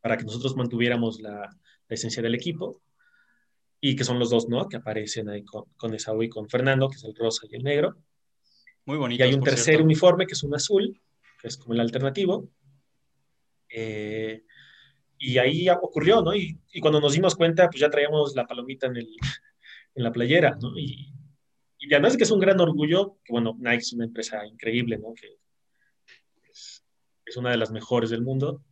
Para 0.00 0.16
que 0.16 0.24
nosotros 0.24 0.56
mantuviéramos 0.56 1.20
la, 1.20 1.40
la, 1.40 1.94
esencia 1.94 2.22
del 2.22 2.34
equipo 2.34 2.82
y 3.80 3.96
que 3.96 4.04
son 4.04 4.18
los 4.18 4.30
dos, 4.30 4.48
¿no? 4.48 4.68
Que 4.68 4.76
aparecen 4.76 5.28
ahí 5.28 5.44
con, 5.44 5.64
con 5.76 5.94
Esaú 5.94 6.22
y 6.22 6.28
con 6.28 6.48
Fernando, 6.48 6.88
que 6.88 6.96
es 6.96 7.04
el 7.04 7.14
rosa 7.14 7.46
y 7.50 7.56
el 7.56 7.62
negro. 7.62 7.96
Muy 8.86 8.98
bonito. 8.98 9.22
Y 9.22 9.26
hay 9.26 9.34
un 9.34 9.42
tercer 9.42 9.80
uniforme 9.80 10.26
que 10.26 10.34
es 10.34 10.42
un 10.42 10.54
azul, 10.54 11.00
que 11.40 11.48
es 11.48 11.56
como 11.56 11.74
el 11.74 11.80
alternativo. 11.80 12.48
Eh, 13.68 14.44
y 15.18 15.38
ahí 15.38 15.68
ocurrió, 15.70 16.20
¿no? 16.20 16.34
Y, 16.34 16.58
y, 16.70 16.80
cuando 16.80 17.00
nos 17.00 17.14
dimos 17.14 17.34
cuenta, 17.34 17.68
pues 17.68 17.80
ya 17.80 17.88
traíamos 17.88 18.34
la 18.34 18.46
palomita 18.46 18.88
en, 18.88 18.96
el, 18.96 19.08
en 19.94 20.02
la 20.02 20.12
playera, 20.12 20.56
¿no? 20.60 20.78
Y, 20.78 21.13
y 21.86 21.92
además 21.92 22.12
de 22.12 22.18
que 22.18 22.24
es 22.24 22.30
un 22.30 22.40
gran 22.40 22.58
orgullo, 22.60 23.18
que 23.22 23.32
bueno, 23.32 23.56
Nike 23.58 23.76
es 23.76 23.92
una 23.92 24.06
empresa 24.06 24.46
increíble, 24.46 24.96
¿no? 24.96 25.12
Que 25.12 25.36
es, 26.50 26.82
es 27.26 27.36
una 27.36 27.50
de 27.50 27.58
las 27.58 27.70
mejores 27.70 28.08
del 28.08 28.22
mundo. 28.22 28.64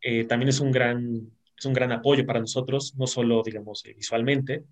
Eh, 0.00 0.24
también 0.24 0.48
es 0.48 0.60
un, 0.60 0.72
gran, 0.72 1.30
es 1.58 1.64
un 1.66 1.74
gran 1.74 1.92
apoyo 1.92 2.24
para 2.24 2.40
nosotros, 2.40 2.94
no 2.96 3.06
solo, 3.06 3.42
digamos, 3.42 3.84
eh, 3.84 3.92
visualmente, 3.92 4.64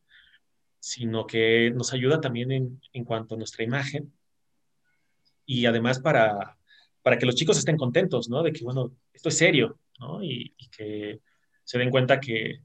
sino 0.79 1.27
que 1.27 1.71
nos 1.75 1.93
ayuda 1.93 2.19
también 2.19 2.51
en, 2.51 2.81
en 2.95 3.05
cuanto 3.05 3.35
a 3.35 3.39
nuestra 3.39 3.63
imagen 3.63 4.13
y 5.45 5.67
además 5.67 5.99
para, 5.99 6.57
para 7.03 7.19
que 7.19 7.27
los 7.27 7.35
chicos 7.35 7.59
estén 7.59 7.77
contentos, 7.77 8.31
¿no? 8.31 8.43
De 8.43 8.53
que, 8.53 8.65
bueno, 8.65 8.97
esto 9.13 9.29
es 9.29 9.37
serio, 9.37 9.79
¿no? 10.01 10.23
Y, 10.23 10.55
y 10.57 10.69
que 10.69 11.21
se 11.63 11.79
den 11.79 11.91
cuenta 11.91 12.21
que, 12.21 12.61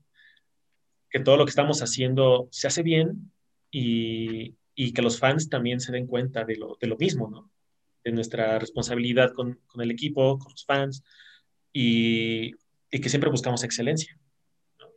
que 1.09 1.19
todo 1.19 1.35
lo 1.35 1.43
que 1.43 1.49
estamos 1.49 1.81
haciendo 1.81 2.47
se 2.51 2.67
hace 2.67 2.81
bien 2.81 3.33
y, 3.71 4.55
y 4.81 4.93
que 4.93 5.01
los 5.01 5.19
fans 5.19 5.49
también 5.49 5.81
se 5.81 5.91
den 5.91 6.07
cuenta 6.07 6.45
de 6.45 6.55
lo, 6.55 6.77
de 6.79 6.87
lo 6.87 6.95
mismo, 6.95 7.29
¿no? 7.29 7.51
De 8.01 8.13
nuestra 8.13 8.57
responsabilidad 8.59 9.33
con, 9.33 9.59
con 9.67 9.81
el 9.81 9.91
equipo, 9.91 10.39
con 10.39 10.53
los 10.53 10.63
fans 10.65 11.03
y, 11.73 12.53
y 12.89 13.01
que 13.01 13.09
siempre 13.09 13.29
buscamos 13.29 13.61
excelencia. 13.65 14.17
¿no? 14.79 14.87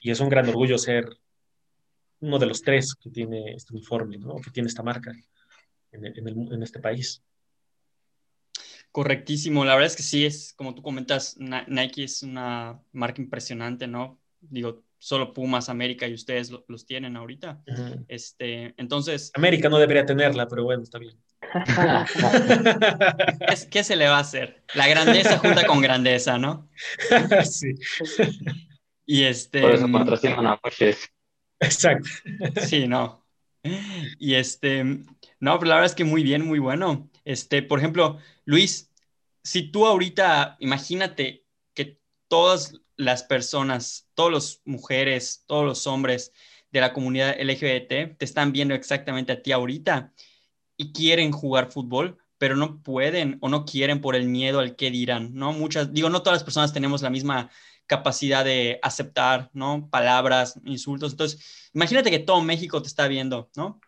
Y 0.00 0.12
es 0.12 0.20
un 0.20 0.28
gran 0.28 0.48
orgullo 0.48 0.78
ser 0.78 1.08
uno 2.20 2.38
de 2.38 2.46
los 2.46 2.62
tres 2.62 2.94
que 2.94 3.10
tiene 3.10 3.54
este 3.54 3.74
uniforme, 3.74 4.16
¿no? 4.16 4.36
que 4.36 4.52
tiene 4.52 4.68
esta 4.68 4.84
marca 4.84 5.10
en, 5.90 6.06
en, 6.06 6.28
el, 6.28 6.52
en, 6.52 6.62
este 6.62 6.78
país. 6.78 7.20
Correctísimo, 8.92 9.64
la 9.64 9.74
verdad 9.74 9.88
es 9.88 9.96
que 9.96 10.04
sí, 10.04 10.24
es 10.24 10.52
como 10.52 10.76
tú 10.76 10.82
comentas, 10.82 11.36
Nike 11.36 12.04
es 12.04 12.22
una 12.22 12.80
marca 12.92 13.20
impresionante, 13.20 13.88
¿no? 13.88 14.20
Digo, 14.40 14.84
solo 14.98 15.32
Pumas, 15.32 15.68
América 15.68 16.06
y 16.06 16.14
ustedes 16.14 16.50
lo, 16.50 16.64
los 16.68 16.86
tienen 16.86 17.16
ahorita. 17.16 17.62
Uh 17.66 17.72
-huh. 17.72 18.04
este, 18.08 18.74
entonces... 18.76 19.30
América 19.34 19.68
no 19.68 19.78
debería 19.78 20.04
tenerla, 20.04 20.48
pero 20.48 20.64
bueno, 20.64 20.82
está 20.82 20.98
bien. 20.98 21.16
¿Qué, 23.48 23.68
¿Qué, 23.70 23.84
se 23.84 23.96
le 23.96 24.08
va 24.08 24.18
a 24.18 24.20
hacer? 24.20 24.64
La 24.74 24.88
grandeza 24.88 25.38
junta 25.38 25.66
con 25.66 25.80
grandeza, 25.80 26.38
¿no? 26.38 26.68
sí. 27.44 27.74
Y 29.06 29.24
este... 29.24 29.62
Por 29.62 29.74
eso 29.74 29.90
patrocinan 29.90 30.46
a 30.46 30.56
Porsches. 30.56 31.08
Exacto. 31.60 32.08
Sí, 32.66 32.86
no. 32.86 33.24
Y 34.18 34.34
este, 34.34 34.84
no, 35.40 35.58
pero 35.58 35.68
la 35.68 35.74
verdad 35.76 35.90
es 35.90 35.94
que 35.94 36.04
muy 36.04 36.22
bien, 36.22 36.46
muy 36.46 36.58
bueno. 36.58 37.10
Este, 37.24 37.62
por 37.62 37.78
ejemplo, 37.78 38.18
Luis, 38.44 38.92
si 39.42 39.70
tú 39.70 39.86
ahorita, 39.86 40.56
imagínate 40.60 41.44
que 41.74 42.00
todas 42.28 42.74
las 42.98 43.22
personas, 43.22 44.10
todas 44.14 44.32
las 44.32 44.62
mujeres, 44.66 45.44
todos 45.46 45.64
los 45.64 45.86
hombres 45.86 46.32
de 46.70 46.80
la 46.80 46.92
comunidad 46.92 47.40
LGBT 47.40 48.18
te 48.18 48.24
están 48.24 48.52
viendo 48.52 48.74
exactamente 48.74 49.32
a 49.32 49.40
ti 49.40 49.52
ahorita 49.52 50.12
y 50.76 50.92
quieren 50.92 51.32
jugar 51.32 51.70
fútbol, 51.70 52.18
pero 52.38 52.56
no 52.56 52.82
pueden 52.82 53.38
o 53.40 53.48
no 53.48 53.64
quieren 53.64 54.00
por 54.00 54.16
el 54.16 54.28
miedo 54.28 54.58
al 54.58 54.76
que 54.76 54.90
dirán, 54.90 55.32
¿no? 55.32 55.52
Muchas, 55.52 55.92
digo, 55.92 56.10
no 56.10 56.22
todas 56.22 56.36
las 56.38 56.44
personas 56.44 56.72
tenemos 56.72 57.00
la 57.00 57.10
misma 57.10 57.50
capacidad 57.86 58.44
de 58.44 58.80
aceptar, 58.82 59.48
¿no? 59.54 59.88
Palabras, 59.90 60.60
insultos. 60.64 61.12
Entonces, 61.12 61.70
imagínate 61.72 62.10
que 62.10 62.18
todo 62.18 62.42
México 62.42 62.82
te 62.82 62.88
está 62.88 63.08
viendo, 63.08 63.48
¿no? 63.56 63.80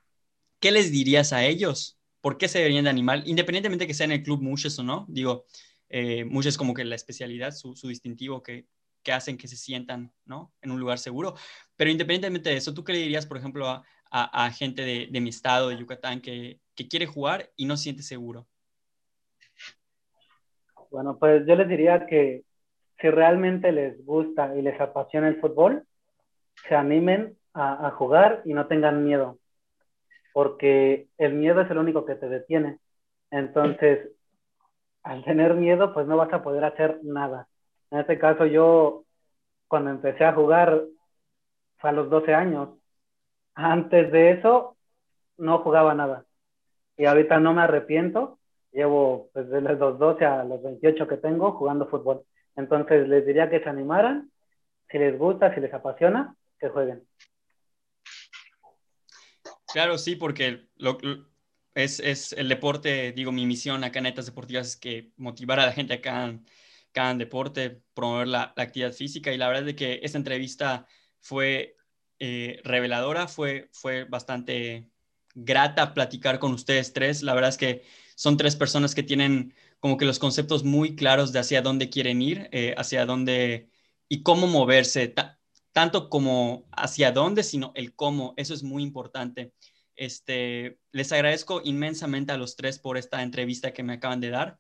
¿Qué 0.61 0.71
les 0.71 0.93
dirías 0.93 1.33
a 1.33 1.45
ellos? 1.45 1.99
¿Por 2.21 2.39
qué 2.39 2.49
se 2.49 2.59
deberían 2.59 2.85
de 2.85 2.91
animar? 2.91 3.23
Independientemente 3.27 3.87
que 3.87 3.95
sea 3.95 4.05
en 4.05 4.13
el 4.13 4.23
club 4.23 4.41
Mushes 4.41 4.79
o 4.79 4.85
no, 4.85 5.07
digo, 5.09 5.47
eh, 5.89 6.25
como 6.57 6.75
que 6.75 6.85
la 6.85 6.95
especialidad, 6.95 7.53
su, 7.53 7.75
su 7.75 7.89
distintivo 7.89 8.43
que, 8.43 8.67
que, 9.03 9.13
hacen 9.13 9.37
que 9.37 9.49
se 9.49 9.57
sientan, 9.57 10.13
¿no? 10.25 10.53
En 10.63 10.71
un 10.71 10.81
lugar 10.81 10.99
seguro. 10.99 11.35
Pero 11.77 11.91
independientemente 11.91 12.51
de 12.51 12.57
eso, 12.57 12.75
¿tú 12.75 12.85
qué 12.85 12.93
le 12.93 12.99
dirías, 13.01 13.27
por 13.27 13.37
ejemplo, 13.37 13.67
a, 13.69 13.85
a, 14.11 14.51
gente 14.51 14.83
de, 14.83 15.09
de, 15.11 15.21
mi 15.21 15.31
estado, 15.31 15.69
de 15.69 15.79
Yucatán, 15.79 16.21
que, 16.21 16.61
que 16.75 16.89
quiere 16.89 17.07
jugar 17.07 17.51
y 17.57 17.67
no 17.67 17.77
se 17.77 17.85
siente 17.85 18.03
seguro? 18.03 18.47
Bueno, 20.91 21.19
pues 21.19 21.47
yo 21.47 21.55
les 21.55 21.69
diría 21.69 22.07
que 22.07 22.43
si 23.01 23.11
realmente 23.11 23.73
les 23.73 24.05
gusta 24.05 24.57
y 24.57 24.63
les 24.63 24.81
apasiona 24.81 25.29
el 25.29 25.41
fútbol, 25.41 25.85
se 26.69 26.75
animen 26.75 27.37
a, 27.55 27.87
a, 27.87 27.91
jugar 27.93 28.43
y 28.45 28.53
no 28.53 28.67
tengan 28.67 29.05
miedo, 29.05 29.39
porque 30.33 31.09
el 31.17 31.35
miedo 31.35 31.61
es 31.63 31.71
el 31.71 31.79
único 31.79 32.05
que 32.05 32.17
te 32.17 32.29
detiene. 32.29 32.79
Entonces, 33.31 34.11
al 35.03 35.25
tener 35.25 35.55
miedo, 35.55 35.95
pues 35.95 36.07
no 36.07 36.17
vas 36.17 36.33
a 36.33 36.43
poder 36.43 36.65
hacer 36.65 36.99
nada. 37.03 37.49
En 37.91 38.01
este 38.01 38.19
caso, 38.19 38.47
yo 38.47 39.05
cuando 39.69 39.91
empecé 39.91 40.25
a 40.25 40.33
jugar 40.33 40.83
fue 41.79 41.91
a 41.91 41.93
los 41.93 42.11
12 42.11 42.35
años. 42.35 42.71
Antes 43.55 44.13
de 44.13 44.33
eso, 44.33 44.77
no 45.39 45.59
jugaba 45.59 45.95
nada. 45.95 46.25
Y 46.97 47.07
ahorita 47.07 47.41
no 47.41 47.55
me 47.55 47.63
arrepiento. 47.63 48.39
Llevo 48.73 49.31
pues, 49.33 49.49
desde 49.49 49.75
los 49.77 49.99
12 49.99 50.25
a 50.25 50.45
los 50.45 50.63
28 50.63 51.09
que 51.09 51.17
tengo 51.17 51.53
jugando 51.53 51.89
fútbol. 51.89 52.25
Entonces 52.57 53.09
les 53.09 53.27
diría 53.27 53.49
que 53.49 53.61
se 53.61 53.69
animaran, 53.69 54.31
si 54.91 54.99
les 54.99 55.19
gusta, 55.19 55.55
si 55.55 55.61
les 55.61 55.73
apasiona, 55.73 56.37
que 56.59 56.69
jueguen. 56.69 57.07
Claro, 59.73 59.99
sí, 59.99 60.17
porque 60.17 60.69
lo, 60.77 60.99
es, 61.75 62.01
es, 62.01 62.33
el 62.33 62.49
deporte, 62.49 63.13
digo, 63.13 63.33
mi 63.33 63.47
misión 63.47 63.85
acá 63.85 64.01
en 64.01 64.05
Netas 64.05 64.27
Deportivas 64.27 64.69
es 64.69 64.77
que 64.77 65.13
motivar 65.17 65.61
a 65.61 65.67
la 65.67 65.73
gente 65.73 65.95
acá 65.95 66.39
cada 66.93 67.15
deporte, 67.15 67.83
promover 67.95 68.29
la, 68.29 68.53
actividad 68.57 68.93
física 68.93 69.33
y 69.33 69.39
la 69.39 69.49
verdad 69.49 69.63
es 69.63 69.67
de 69.67 69.77
que 69.77 70.01
esta 70.03 70.19
entrevista 70.19 70.87
fue 71.21 71.77
eh, 72.19 72.61
reveladora, 72.65 73.29
fue, 73.29 73.69
fue 73.73 74.05
bastante 74.05 74.91
grata 75.35 75.95
platicar 75.95 76.39
con 76.39 76.53
ustedes 76.53 76.93
tres. 76.93 77.23
La 77.23 77.35
verdad 77.35 77.51
es 77.51 77.57
que 77.57 77.83
son 78.15 78.37
tres 78.37 78.57
personas 78.57 78.95
que 78.95 79.03
tienen 79.03 79.55
como 79.79 79.97
que 79.97 80.05
los 80.05 80.19
conceptos 80.19 80.65
muy 80.65 80.95
claros 80.95 81.33
de 81.33 81.39
hacia 81.39 81.63
dónde 81.63 81.89
quieren 81.89 82.21
ir, 82.23 82.49
eh, 82.53 82.75
hacia 82.77 83.07
dónde 83.07 83.71
y 84.09 84.23
cómo 84.23 84.47
moverse, 84.47 85.15
tanto 85.73 86.11
como 86.11 86.69
hacia 86.73 87.13
dónde, 87.13 87.43
sino 87.43 87.73
el 87.75 87.95
cómo. 87.95 88.35
Eso 88.37 88.53
es 88.55 88.63
muy 88.63 88.83
importante. 88.83 89.55
Este, 89.97 90.79
les 90.93 91.13
agradezco 91.13 91.63
inmensamente 91.65 92.33
a 92.33 92.37
los 92.37 92.57
tres 92.57 92.79
por 92.79 92.99
esta 92.99 93.23
entrevista 93.23 93.73
que 93.73 93.83
me 93.83 93.95
acaban 93.95 94.21
de 94.21 94.31
dar. 94.31 94.59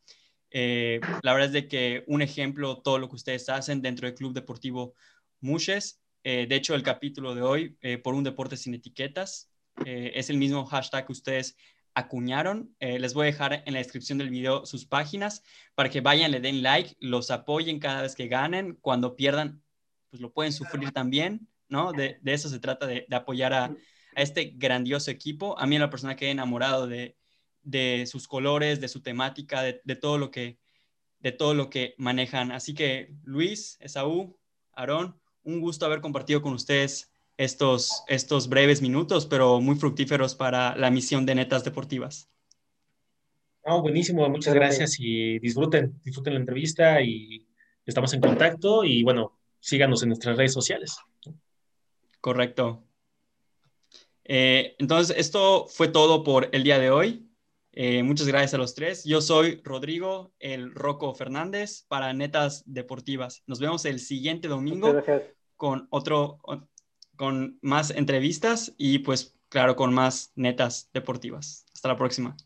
Eh, 0.51 1.01
la 1.22 1.32
verdad 1.32 1.48
es 1.48 1.53
de 1.53 1.68
que 1.68 2.05
un 2.07 2.22
ejemplo, 2.22 2.78
todo 2.82 2.98
lo 2.98 3.09
que 3.09 3.16
ustedes 3.16 3.48
hacen 3.48 3.82
dentro 3.82 4.07
del 4.07 4.16
Club 4.16 4.32
Deportivo 4.32 4.94
Mushes. 5.40 6.01
Eh, 6.22 6.46
de 6.48 6.57
hecho, 6.57 6.74
el 6.74 6.82
capítulo 6.82 7.34
de 7.34 7.42
hoy, 7.42 7.78
eh, 7.80 7.98
por 7.98 8.14
un 8.14 8.24
deporte 8.24 8.57
sin 8.57 8.74
etiquetas, 8.74 9.51
eh, 9.86 10.12
es 10.14 10.30
el 10.30 10.36
mismo 10.36 10.66
hashtag 10.66 11.07
que 11.07 11.12
ustedes 11.12 11.57
acuñaron. 11.94 12.74
Les 12.78 13.14
voy 13.14 13.24
a 13.24 13.32
dejar 13.32 13.62
en 13.66 13.72
la 13.72 13.80
descripción 13.80 14.18
del 14.18 14.30
video 14.30 14.64
sus 14.64 14.86
páginas 14.86 15.42
para 15.74 15.90
que 15.90 16.01
vayan, 16.01 16.30
le 16.30 16.40
den 16.40 16.62
like, 16.62 16.96
los 17.01 17.30
apoyen 17.30 17.80
cada 17.80 18.03
vez 18.03 18.14
que 18.14 18.28
ganen. 18.28 18.78
Cuando 18.80 19.16
pierdan, 19.16 19.62
pues 20.09 20.20
lo 20.20 20.32
pueden 20.32 20.53
sufrir 20.53 20.92
también, 20.92 21.48
¿no? 21.68 21.92
De, 21.92 22.20
eso 22.24 22.48
se 22.48 22.61
trata, 22.61 22.86
de, 22.86 23.07
de 23.09 23.16
apoyar 23.16 23.53
a, 23.53 23.64
a, 23.64 23.76
este 24.14 24.53
grandioso 24.57 25.11
equipo. 25.11 25.59
A 25.59 25.66
mí, 25.66 25.78
la 25.78 25.90
persona 25.90 26.16
que 26.16 26.28
he 26.28 26.30
enamorado 26.30 26.86
de, 26.86 27.16
de 27.63 28.07
sus 28.07 28.27
colores, 28.29 28.81
de 28.81 28.89
su 28.89 29.03
temática, 29.03 29.63
de, 29.63 29.81
de, 29.85 29.97
todo 29.97 30.19
lo 30.19 30.31
que, 30.31 30.59
de 31.21 31.33
todo 31.33 31.55
lo 31.55 31.71
que 31.71 31.95
manejan. 31.99 32.53
Así 32.53 32.75
que, 32.75 33.15
Luis, 33.25 33.77
Esaú, 33.81 34.39
Aarón, 34.73 35.21
un 35.43 35.61
gusto 35.61 35.87
haber 35.87 36.01
compartido 36.01 36.43
con 36.43 36.53
ustedes 36.53 37.11
estos, 37.37 38.05
estos 38.07 38.49
breves 38.49 38.83
minutos, 38.83 39.27
pero 39.27 39.61
muy 39.61 39.77
fructíferos 39.77 40.35
para 40.35 40.77
la 40.77 40.91
misión 40.91 41.25
de 41.25 41.35
Netas 41.35 41.65
Deportivas. 41.65 42.29
Oh, 43.63 43.81
buenísimo, 43.83 44.29
muchas 44.29 44.55
gracias 44.55 44.97
y 44.99 45.39
disfruten, 45.39 46.01
disfruten 46.05 46.35
la 46.35 46.41
entrevista 46.41 47.01
y 47.01 47.47
estamos 47.87 48.13
en 48.15 48.21
contacto 48.21 48.85
y 48.85 49.03
bueno, 49.03 49.39
síganos 49.59 50.03
en 50.03 50.11
nuestras 50.11 50.37
redes 50.37 50.53
sociales. 50.53 50.97
Correcto. 52.21 52.85
Eh, 54.25 54.77
entonces, 54.79 55.17
esto 55.17 55.67
fue 55.67 55.89
todo 55.89 56.23
por 56.23 56.51
el 56.53 56.63
día 56.63 56.79
de 56.79 56.91
hoy. 56.91 57.30
Eh, 57.73 58.03
muchas 58.03 58.27
gracias 58.27 58.55
a 58.55 58.59
los 58.59 58.75
tres. 58.75 59.05
Yo 59.05 59.21
soy 59.21 59.61
Rodrigo, 59.62 60.33
el 60.39 60.75
Roco 60.75 61.14
Fernández, 61.14 61.85
para 61.89 62.12
Netas 62.12 62.62
Deportivas. 62.66 63.43
Nos 63.47 63.61
vemos 63.61 63.85
el 63.85 64.01
siguiente 64.01 64.49
domingo 64.49 65.03
con 65.57 65.87
otro, 65.91 66.41
con 67.16 67.59
más 67.62 67.91
entrevistas 67.91 68.75
y 68.77 69.01
pues 69.01 69.37
claro, 69.49 69.77
con 69.77 69.93
más 69.93 70.33
netas 70.35 70.91
deportivas. 70.93 71.66
Hasta 71.75 71.89
la 71.89 71.97
próxima. 71.97 72.37